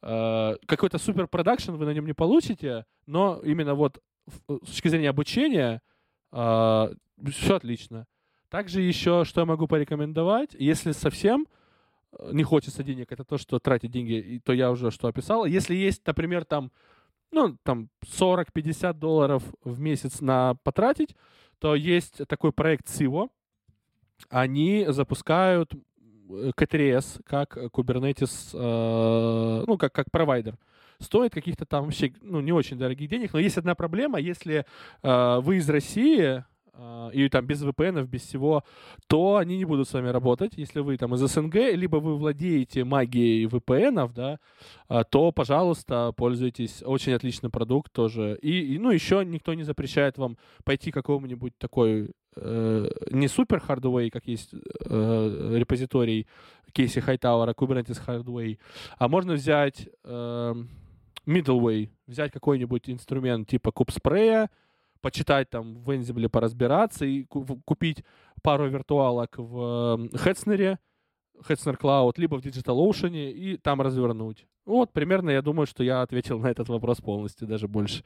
[0.00, 4.00] Э, какой-то супер продакшн вы на нем не получите, но именно вот
[4.48, 5.82] с точки зрения обучения
[6.32, 6.94] э,
[7.30, 8.06] все отлично.
[8.48, 11.46] Также еще, что я могу порекомендовать, если совсем
[12.32, 15.44] не хочется денег, это то, что тратить деньги, то я уже что описал.
[15.44, 16.72] Если есть, например, там,
[17.30, 21.14] ну, там 40-50 долларов в месяц на потратить,
[21.58, 23.30] то есть такой проект Civo.
[24.28, 25.72] Они запускают
[26.28, 30.58] K3S как Kubernetes, э, ну, как, как провайдер.
[31.00, 34.64] Стоит каких-то там вообще, ну, не очень дорогих денег, но есть одна проблема, если
[35.02, 36.44] э, вы из России,
[36.82, 38.64] а, и там без VPN, без всего,
[39.06, 40.52] то они не будут с вами работать.
[40.56, 44.38] Если вы там из СНГ, либо вы владеете магией VPN, да,
[44.88, 46.82] а, то, пожалуйста, пользуйтесь.
[46.82, 48.38] Очень отличный продукт тоже.
[48.40, 53.62] И, и ну, еще никто не запрещает вам пойти к какому-нибудь такой э, не супер
[53.66, 56.26] hardware, как есть э, репозиторий
[56.72, 58.58] Кейси Хайтауэра, Kubernetes Hardware,
[58.96, 60.54] а можно взять э,
[61.30, 64.48] middleware, взять какой-нибудь инструмент типа KubeSpray,
[65.00, 68.04] почитать там в Ansible, поразбираться и купить
[68.42, 70.78] пару виртуалок в Hetzner,
[71.48, 74.46] Hetzner Cloud, либо в DigitalOcean и там развернуть.
[74.66, 78.04] Вот, примерно, я думаю, что я ответил на этот вопрос полностью, даже больше.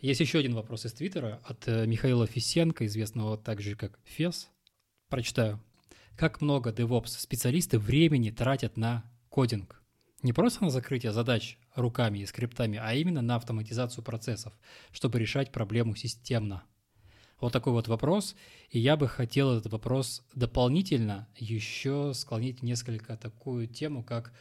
[0.00, 4.50] Есть еще один вопрос из Твиттера от э, Михаила Фисенко, известного также как Фес.
[5.08, 5.60] Прочитаю.
[6.16, 9.81] Как много DevOps специалисты времени тратят на кодинг?
[10.22, 14.52] Не просто на закрытие задач руками и скриптами, а именно на автоматизацию процессов,
[14.92, 16.62] чтобы решать проблему системно.
[17.40, 18.36] Вот такой вот вопрос,
[18.70, 24.32] и я бы хотел этот вопрос дополнительно еще склонить несколько такую тему, как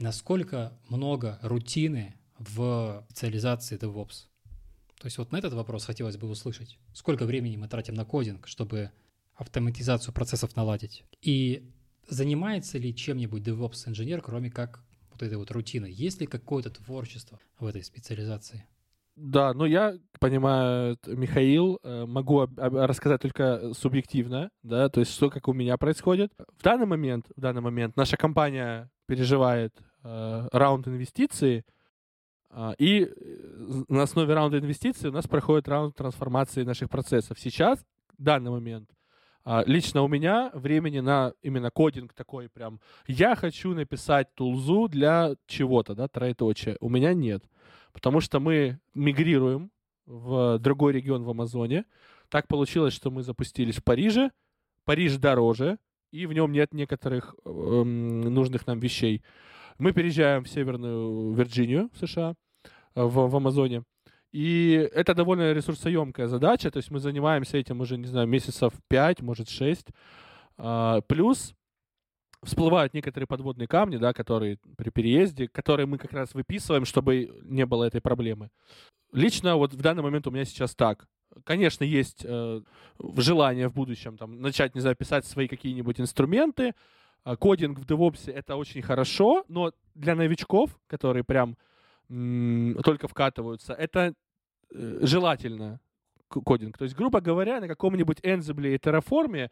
[0.00, 4.26] насколько много рутины в специализации DevOps.
[4.98, 6.78] То есть вот на этот вопрос хотелось бы услышать.
[6.92, 8.90] Сколько времени мы тратим на кодинг, чтобы
[9.36, 11.04] автоматизацию процессов наладить?
[11.22, 11.70] И
[12.08, 14.82] занимается ли чем-нибудь DevOps-инженер, кроме как
[15.18, 15.88] вот этой вот рутины.
[15.90, 18.64] Есть ли какое-то творчество в этой специализации?
[19.16, 25.48] Да, но я понимаю, Михаил, э, могу рассказать только субъективно, да, то есть что как
[25.48, 26.32] у меня происходит.
[26.56, 29.74] В данный момент, в данный момент наша компания переживает
[30.04, 31.64] э, раунд инвестиций,
[32.50, 33.12] э, и
[33.88, 37.40] на основе раунда инвестиций у нас проходит раунд трансформации наших процессов.
[37.40, 37.80] Сейчас,
[38.16, 38.97] в данный момент, а,
[39.66, 45.94] лично у меня времени на именно кодинг такой прям, я хочу написать тулзу для чего-то,
[45.94, 47.44] да, троеточие, у меня нет.
[47.92, 49.70] Потому что мы мигрируем
[50.06, 51.84] в другой регион в Амазоне.
[52.28, 54.30] Так получилось, что мы запустились в Париже.
[54.84, 55.78] Париж дороже,
[56.10, 59.22] и в нем нет некоторых э, нужных нам вещей.
[59.78, 62.34] Мы переезжаем в Северную Вирджинию, в США,
[62.94, 63.84] в, в Амазоне.
[64.32, 69.22] И это довольно ресурсоемкая задача, то есть мы занимаемся этим уже, не знаю, месяцев 5,
[69.22, 69.86] может 6.
[70.58, 71.54] А, плюс
[72.42, 77.66] всплывают некоторые подводные камни, да, которые при переезде, которые мы как раз выписываем, чтобы не
[77.66, 78.50] было этой проблемы.
[79.12, 81.06] Лично вот в данный момент у меня сейчас так.
[81.44, 82.60] Конечно, есть э,
[83.16, 86.74] желание в будущем там, начать, не знаю, писать свои какие-нибудь инструменты.
[87.24, 91.56] Э, кодинг в DevOps— это очень хорошо, но для новичков, которые прям
[92.08, 94.14] только вкатываются, это
[94.72, 95.80] э, желательно
[96.28, 96.78] кодинг.
[96.78, 99.50] То есть, грубо говоря, на каком-нибудь Ansible и Terraform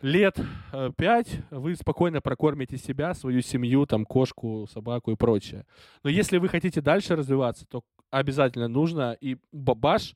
[0.00, 0.38] лет
[0.72, 5.66] э, пять вы спокойно прокормите себя, свою семью, там, кошку, собаку и прочее.
[6.02, 10.14] Но если вы хотите дальше развиваться, то обязательно нужно, и бабаш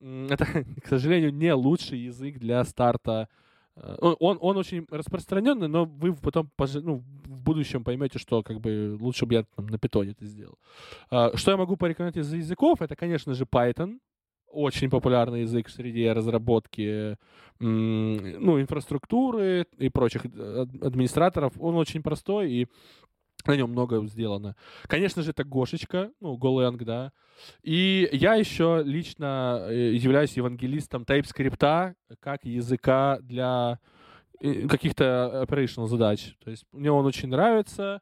[0.00, 0.46] это,
[0.82, 3.28] к сожалению, не лучший язык для старта.
[3.30, 3.45] Э,
[4.00, 9.26] он, он очень распространенный, но вы потом ну, в будущем поймете, что как бы лучше
[9.26, 10.58] бы я там, на питоне это сделал.
[11.10, 12.80] А, что я могу порекомендовать из языков?
[12.80, 13.98] Это, конечно же, Python
[14.48, 17.18] очень популярный язык среди разработки
[17.58, 21.52] ну, инфраструктуры и прочих э, администраторов.
[21.58, 22.68] Он очень простой и
[23.46, 24.56] на нем много сделано.
[24.86, 27.12] Конечно же, это Гошечка, ну, Golang, да.
[27.62, 33.78] И я еще лично э, являюсь евангелистом TypeScript как языка для
[34.40, 36.34] э, каких-то operational задач.
[36.42, 38.00] То есть мне он очень нравится.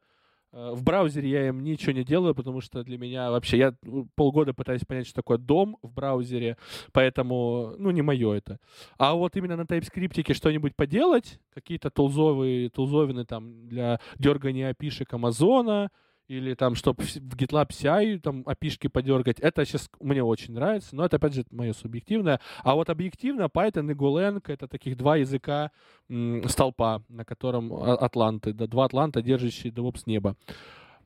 [0.54, 3.58] Э, в браузере я им ничего не делаю, потому что для меня вообще...
[3.58, 6.56] Я ну, полгода пытаюсь понять, что такое дом в браузере,
[6.92, 8.60] поэтому, ну, не мое это.
[8.96, 15.90] А вот именно на TypeScript что-нибудь поделать, какие-то тулзовые, тулзовины там для дергания опишек Амазона,
[16.28, 21.04] или там, чтобы в GitLab CI там опишки подергать, это сейчас мне очень нравится, но
[21.04, 22.40] это, опять же, мое субъективное.
[22.62, 25.70] А вот объективно Python и Golang— это таких два языка
[26.08, 30.36] м, столпа, на котором атланты, да, два атланта, держащие DevOps неба.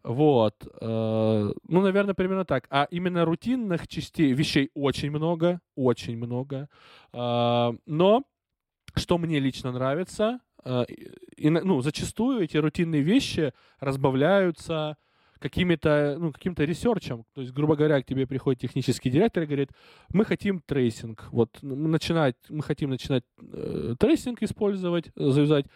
[0.05, 0.55] Вот.
[0.81, 2.67] Э, ну, наверное, примерно так.
[2.71, 6.69] А именно рутинных частей, вещей очень много, очень много.
[7.13, 8.23] Э, но
[8.95, 10.85] что мне лично нравится, э,
[11.37, 14.97] и, ну, зачастую эти рутинные вещи разбавляются
[15.39, 17.25] какими-то, ну, каким-то ресерчем.
[17.35, 19.71] То есть, грубо говоря, к тебе приходит технический директор и говорит,
[20.13, 25.67] мы хотим трейсинг, вот, начинать, мы хотим начинать э, трейсинг использовать, завязать,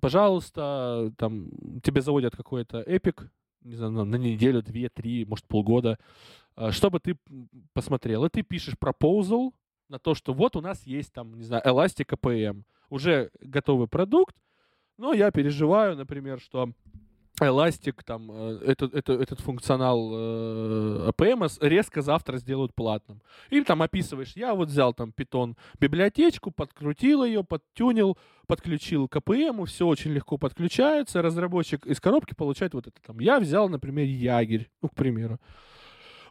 [0.00, 1.50] пожалуйста, там,
[1.82, 3.30] тебе заводят какой-то эпик,
[3.62, 5.98] не знаю, на неделю, две, три, может, полгода,
[6.56, 7.16] э, чтобы ты
[7.72, 9.52] посмотрел, и ты пишешь proposal
[9.88, 14.36] на то, что вот у нас есть там, не знаю, Elastic APM, уже готовый продукт,
[14.96, 16.70] но я переживаю, например, что
[17.40, 23.22] Elastic, там, э, этот, этот, этот функционал э, APM резко завтра сделают платным.
[23.50, 28.16] И там описываешь, я вот взял там Python библиотечку, подкрутил ее, подтюнил,
[28.46, 33.18] подключил к APM, все очень легко подключается, разработчик из коробки получает вот это там.
[33.18, 35.40] Я взял, например, Ягерь, ну, к примеру.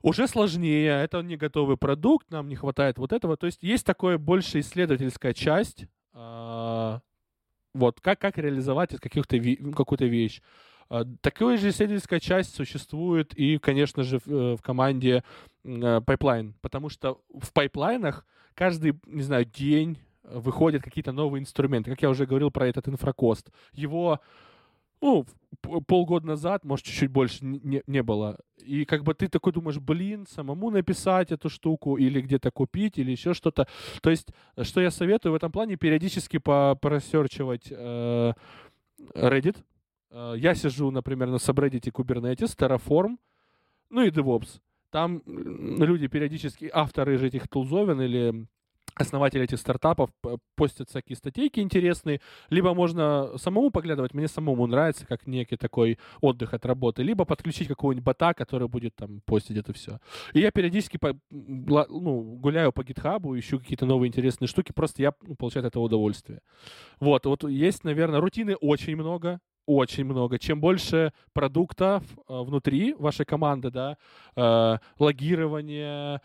[0.01, 3.35] Уже сложнее, это не готовый продукт, нам не хватает вот этого.
[3.35, 6.99] То есть есть такое больше исследовательская часть, э,
[7.73, 9.37] вот, как, как реализовать каких-то,
[9.75, 10.41] какую-то вещь.
[10.93, 15.23] А, такая же исследовательская часть существует и, конечно же, в, э, в команде
[15.65, 21.89] Pipeline, э, потому что в пайплайнах каждый, не знаю, день выходят какие-то новые инструменты.
[21.89, 23.49] Как я уже говорил про этот инфракост.
[23.71, 24.19] Его
[25.01, 25.25] ну,
[25.87, 28.37] полгода назад, может, чуть-чуть больше не, не было.
[28.63, 33.09] И как бы ты такой думаешь, блин, самому написать эту штуку или где-то купить, или
[33.09, 33.67] еще что-то.
[34.03, 34.27] То есть,
[34.61, 38.33] что я советую в этом плане, периодически просерчивать э,
[39.15, 39.57] Reddit,
[40.13, 43.17] я сижу, например, на subreddit Kubernetes, Terraform,
[43.89, 44.59] ну и DevOps.
[44.89, 48.47] Там люди периодически, авторы же этих тулзовин или
[48.95, 50.11] основатели этих стартапов
[50.55, 56.53] постят всякие статейки интересные, либо можно самому поглядывать, мне самому нравится, как некий такой отдых
[56.53, 59.99] от работы, либо подключить какого-нибудь бота, который будет там постить это все.
[60.33, 65.13] И я периодически по, ну, гуляю по гитхабу, ищу какие-то новые интересные штуки, просто я
[65.23, 66.41] ну, получаю от этого удовольствие.
[66.99, 70.37] Вот, вот есть, наверное, рутины очень много, очень много.
[70.39, 73.97] Чем больше продуктов э, внутри вашей команды, да,
[74.35, 76.21] э, логирование,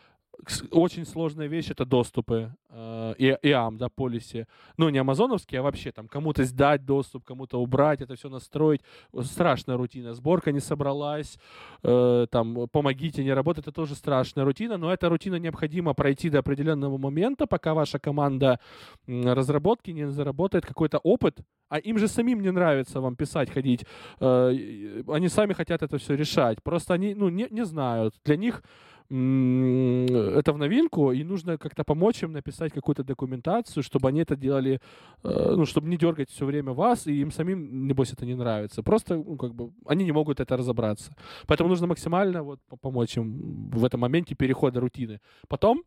[0.71, 4.47] очень сложная вещь это доступы э, и IAM, да, полиси.
[4.77, 8.83] Ну, не амазоновские, а вообще там кому-то сдать доступ, кому-то убрать, это все настроить.
[9.23, 10.15] Страшная рутина.
[10.15, 11.39] Сборка не собралась,
[11.83, 16.39] э, там, помогите, не работает, это тоже страшная рутина, но эта рутина необходимо пройти до
[16.39, 18.61] определенного момента, пока ваша команда
[19.07, 23.85] разработки не заработает какой-то опыт, а им же самим не нравится вам писать, ходить.
[24.21, 26.63] Э, они сами хотят это все решать.
[26.63, 28.15] Просто они, ну, не, не знают.
[28.25, 28.63] Для них
[29.11, 34.81] это в новинку, и нужно как-то помочь им написать какую-то документацию, чтобы они это делали,
[35.25, 38.83] э, ну, чтобы не дергать все время вас, и им самим, небось, это не нравится.
[38.83, 41.15] Просто, ну, как бы, они не могут это разобраться.
[41.47, 45.21] Поэтому нужно максимально вот помочь им в этом моменте перехода рутины.
[45.49, 45.85] Потом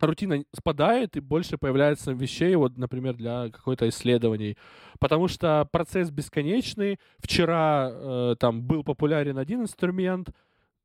[0.00, 4.56] рутина спадает и больше появляется вещей, вот, например, для какой-то исследований.
[4.98, 6.98] Потому что процесс бесконечный.
[7.18, 10.30] Вчера э, там был популярен один инструмент,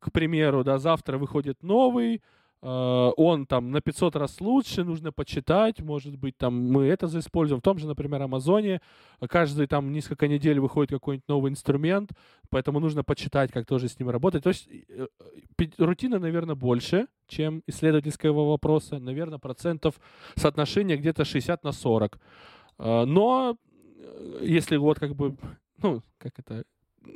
[0.03, 2.21] к примеру, да, завтра выходит новый,
[2.61, 7.61] э, он там на 500 раз лучше, нужно почитать, может быть, там мы это заиспользуем.
[7.61, 8.81] В том же, например, Амазоне
[9.29, 12.11] каждый там несколько недель выходит какой-нибудь новый инструмент,
[12.49, 14.43] поэтому нужно почитать, как тоже с ним работать.
[14.43, 15.07] То есть э,
[15.77, 18.99] рутина, наверное, больше, чем исследовательского вопроса.
[18.99, 19.95] Наверное, процентов
[20.35, 22.19] соотношения где-то 60 на 40.
[22.79, 23.57] Э, но
[24.41, 25.35] если вот как бы,
[25.81, 26.65] ну, как это,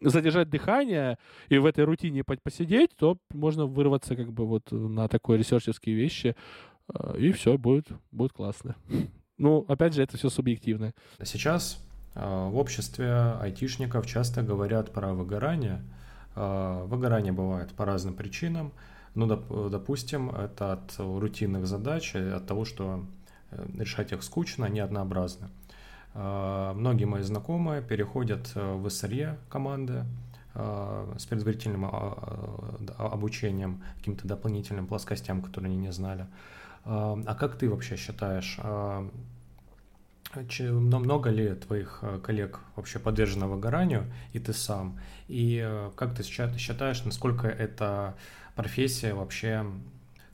[0.01, 1.17] задержать дыхание
[1.49, 6.35] и в этой рутине посидеть, то можно вырваться как бы вот на такой ресерчерские вещи,
[6.93, 8.75] э, и все, будет, будет классно.
[9.39, 10.95] Ну, опять же, это все субъективно.
[11.23, 11.79] Сейчас
[12.15, 15.83] э, в обществе айтишников часто говорят про выгорание.
[16.35, 18.71] Э, выгорание бывает по разным причинам.
[19.13, 23.05] Ну, доп, допустим, это от рутинных задач, от того, что
[23.77, 25.51] решать их скучно, не однообразно.
[26.19, 30.03] А, многие мои знакомые переходят э, в SRE команды
[30.55, 36.25] а, с предварительным а, обучением, каким-то дополнительным плоскостям, которые они не знали.
[36.85, 38.57] А как ты вообще считаешь,
[40.33, 44.99] много ли твоих э, коллег вообще подвержено выгоранию, и ты сам?
[45.27, 48.15] И э, как ты считаешь, насколько эта
[48.55, 49.65] профессия вообще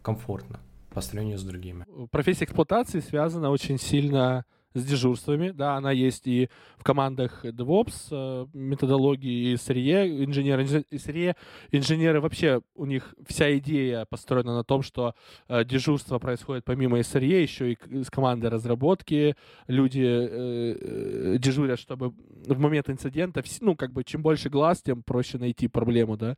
[0.01, 0.59] комфортна
[0.93, 1.85] по сравнению с другими?
[2.11, 8.45] Профессия эксплуатации связана очень сильно с дежурствами, да, она есть и в командах DevOps, э,
[8.53, 11.35] методологии и SRE, инженеры, SRE,
[11.71, 15.13] инженеры вообще, у них вся идея построена на том, что
[15.47, 19.35] э, дежурство происходит помимо SRE, еще и с командой разработки,
[19.67, 22.13] люди э, дежурят, чтобы
[22.47, 26.35] в момент инцидента, ну, как бы, чем больше глаз, тем проще найти проблему, да,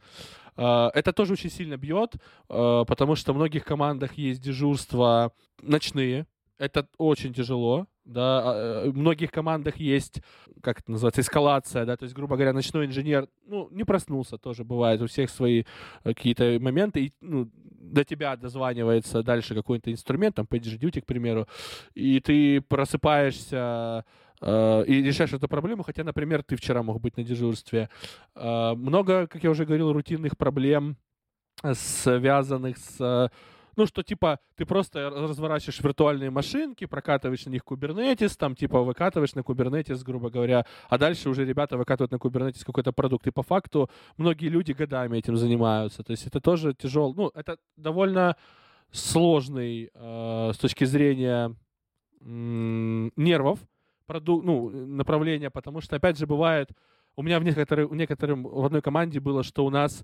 [0.55, 2.13] это тоже очень сильно бьет,
[2.47, 8.97] потому что в многих командах есть дежурства ночные, это очень тяжело, да, а, э, в
[8.97, 10.21] многих командах есть,
[10.61, 14.63] как это называется, эскалация, да, то есть, грубо говоря, ночной инженер, ну, не проснулся, тоже
[14.63, 15.61] бывает, у всех свои
[16.03, 21.47] э, какие-то моменты, и, ну, до тебя дозванивается дальше какой-то инструмент, там, PagerDuty, к примеру,
[21.95, 24.05] и ты просыпаешься
[24.41, 27.89] э, и решаешь эту проблему, хотя, например, ты вчера мог быть на дежурстве.
[28.35, 30.97] Много, как я уже говорил, рутинных проблем,
[31.73, 33.31] связанных с
[33.75, 39.35] ну, что, типа, ты просто разворачиваешь виртуальные машинки, прокатываешь на них Kubernetes, там, типа, выкатываешь
[39.35, 43.27] на Kubernetes, грубо говоря, а дальше уже ребята выкатывают на Kubernetes какой-то продукт.
[43.27, 46.03] И по факту многие люди годами этим занимаются.
[46.03, 47.13] То есть это тоже тяжело.
[47.13, 48.35] Ну, это довольно
[48.91, 51.55] сложный э, с точки зрения
[52.21, 53.59] э, нервов
[54.07, 56.69] проду- ну, направления, потому что, опять же, бывает,
[57.15, 60.03] у меня в некоторых, в некоторым в одной команде было, что у нас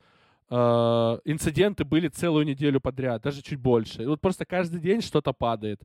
[0.51, 4.03] инциденты были целую неделю подряд, даже чуть больше.
[4.03, 5.81] И вот просто каждый день что-то падает.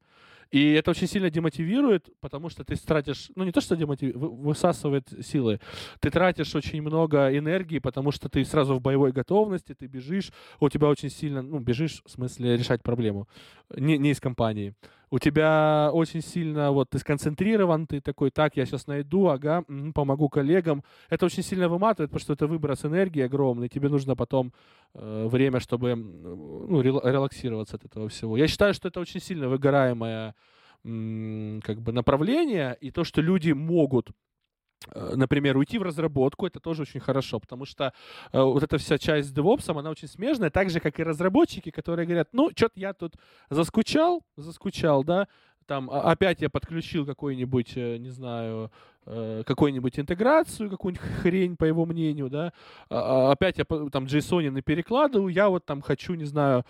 [0.51, 5.09] И это очень сильно демотивирует, потому что ты тратишь, ну не то, что демотивирует, высасывает
[5.25, 5.61] силы,
[6.01, 10.31] ты тратишь очень много энергии, потому что ты сразу в боевой готовности, ты бежишь,
[10.61, 13.29] у тебя очень сильно, ну бежишь в смысле решать проблему,
[13.77, 14.75] не, не из компании
[15.11, 19.65] у тебя очень сильно, вот, ты сконцентрирован, ты такой, так, я сейчас найду, ага,
[19.95, 20.83] помогу коллегам.
[21.11, 24.53] Это очень сильно выматывает, потому что это выброс энергии огромный, тебе нужно потом
[24.95, 28.37] э, время, чтобы ну, релаксироваться от этого всего.
[28.37, 30.35] Я считаю, что это очень сильно выгораемое
[30.83, 34.11] как бы направление, и то, что люди могут
[34.95, 37.93] например, уйти в разработку, это тоже очень хорошо, потому что
[38.33, 41.71] э, вот эта вся часть с DevOps, она очень смежная, так же, как и разработчики,
[41.71, 43.15] которые говорят, ну, что-то я тут
[43.51, 45.29] заскучал, заскучал, да,
[45.67, 48.71] там а, опять я подключил какой-нибудь, э, не знаю,
[49.07, 52.53] э, какую-нибудь интеграцию, какую-нибудь хрень, по его мнению, да,
[52.89, 56.65] а, а опять я там JSON перекладываю, я вот там хочу, не знаю,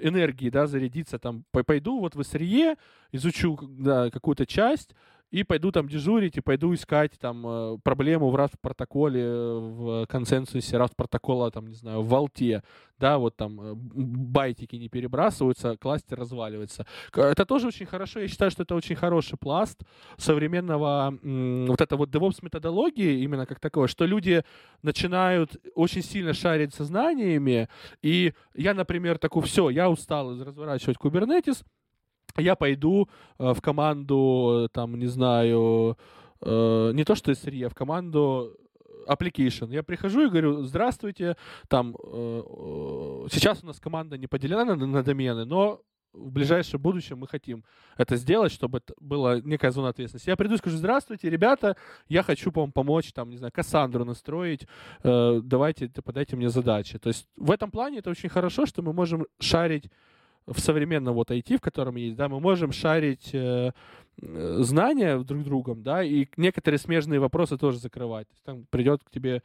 [0.00, 2.78] энергии, да, зарядиться, там, пойду вот в SRE,
[3.12, 4.94] изучу да, какую-то часть,
[5.30, 10.76] и пойду там дежурить, и пойду искать там э, проблему в RAST протоколе, в консенсусе
[10.76, 12.62] RAST протокола, там, не знаю, в валте,
[12.98, 16.84] да, вот там э, байтики не перебрасываются, кластер разваливается.
[17.14, 19.82] Это тоже очень хорошо, я считаю, что это очень хороший пласт
[20.16, 24.42] современного вот это вот DevOps методологии, именно как такое, что люди
[24.82, 27.68] начинают очень сильно шарить сознаниями,
[28.02, 31.64] и я, например, такой, все, я устал разворачивать Kubernetes,
[32.38, 33.08] я пойду
[33.38, 35.96] э, в команду, там, не знаю,
[36.42, 38.56] э, не то что SRE, а в команду
[39.06, 39.72] application.
[39.72, 41.36] Я прихожу и говорю, здравствуйте,
[41.68, 42.42] там, э,
[43.30, 45.80] сейчас у нас команда не поделена на, на домены, но
[46.12, 47.64] в ближайшем будущем мы хотим
[47.96, 50.28] это сделать, чтобы это была некая зона ответственности.
[50.28, 51.76] Я приду и скажу, здравствуйте, ребята,
[52.08, 54.66] я хочу вам помочь, там, не знаю, Кассандру настроить,
[55.02, 56.98] э, давайте, подайте мне задачи.
[56.98, 59.90] То есть в этом плане это очень хорошо, что мы можем шарить
[60.52, 63.72] в современном вот IT, в котором есть, да, мы можем шарить э,
[64.18, 68.28] знания друг другом, да, и некоторые смежные вопросы тоже закрывать.
[68.28, 69.42] То есть, там придет к тебе...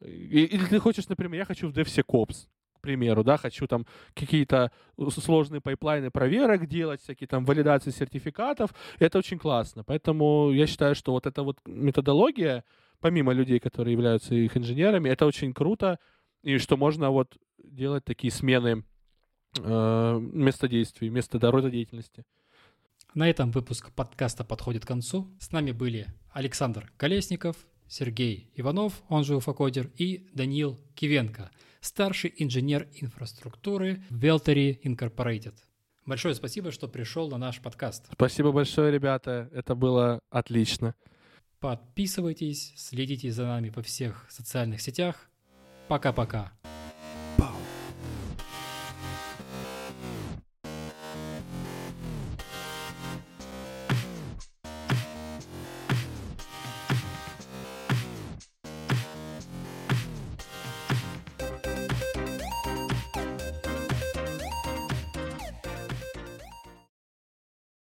[0.00, 4.70] Или ты хочешь, например, я хочу в DevSecOps, к примеру, да, хочу там какие-то
[5.10, 9.82] сложные пайплайны проверок делать, всякие там валидации сертификатов, это очень классно.
[9.84, 12.64] Поэтому я считаю, что вот эта вот методология,
[13.00, 15.98] помимо людей, которые являются их инженерами, это очень круто,
[16.42, 18.84] и что можно вот делать такие смены
[19.62, 22.24] э, места действий, места рода деятельности.
[23.14, 25.28] На этом выпуск подкаста подходит к концу.
[25.40, 27.56] С нами были Александр Колесников,
[27.88, 35.54] Сергей Иванов, он же Уфакодер, и Даниил Кивенко, старший инженер инфраструктуры в Velteri Incorporated.
[36.04, 38.06] Большое спасибо, что пришел на наш подкаст.
[38.12, 39.50] Спасибо большое, ребята.
[39.52, 40.94] Это было отлично.
[41.60, 45.28] Подписывайтесь, следите за нами по всех социальных сетях.
[45.88, 46.52] Пока-пока.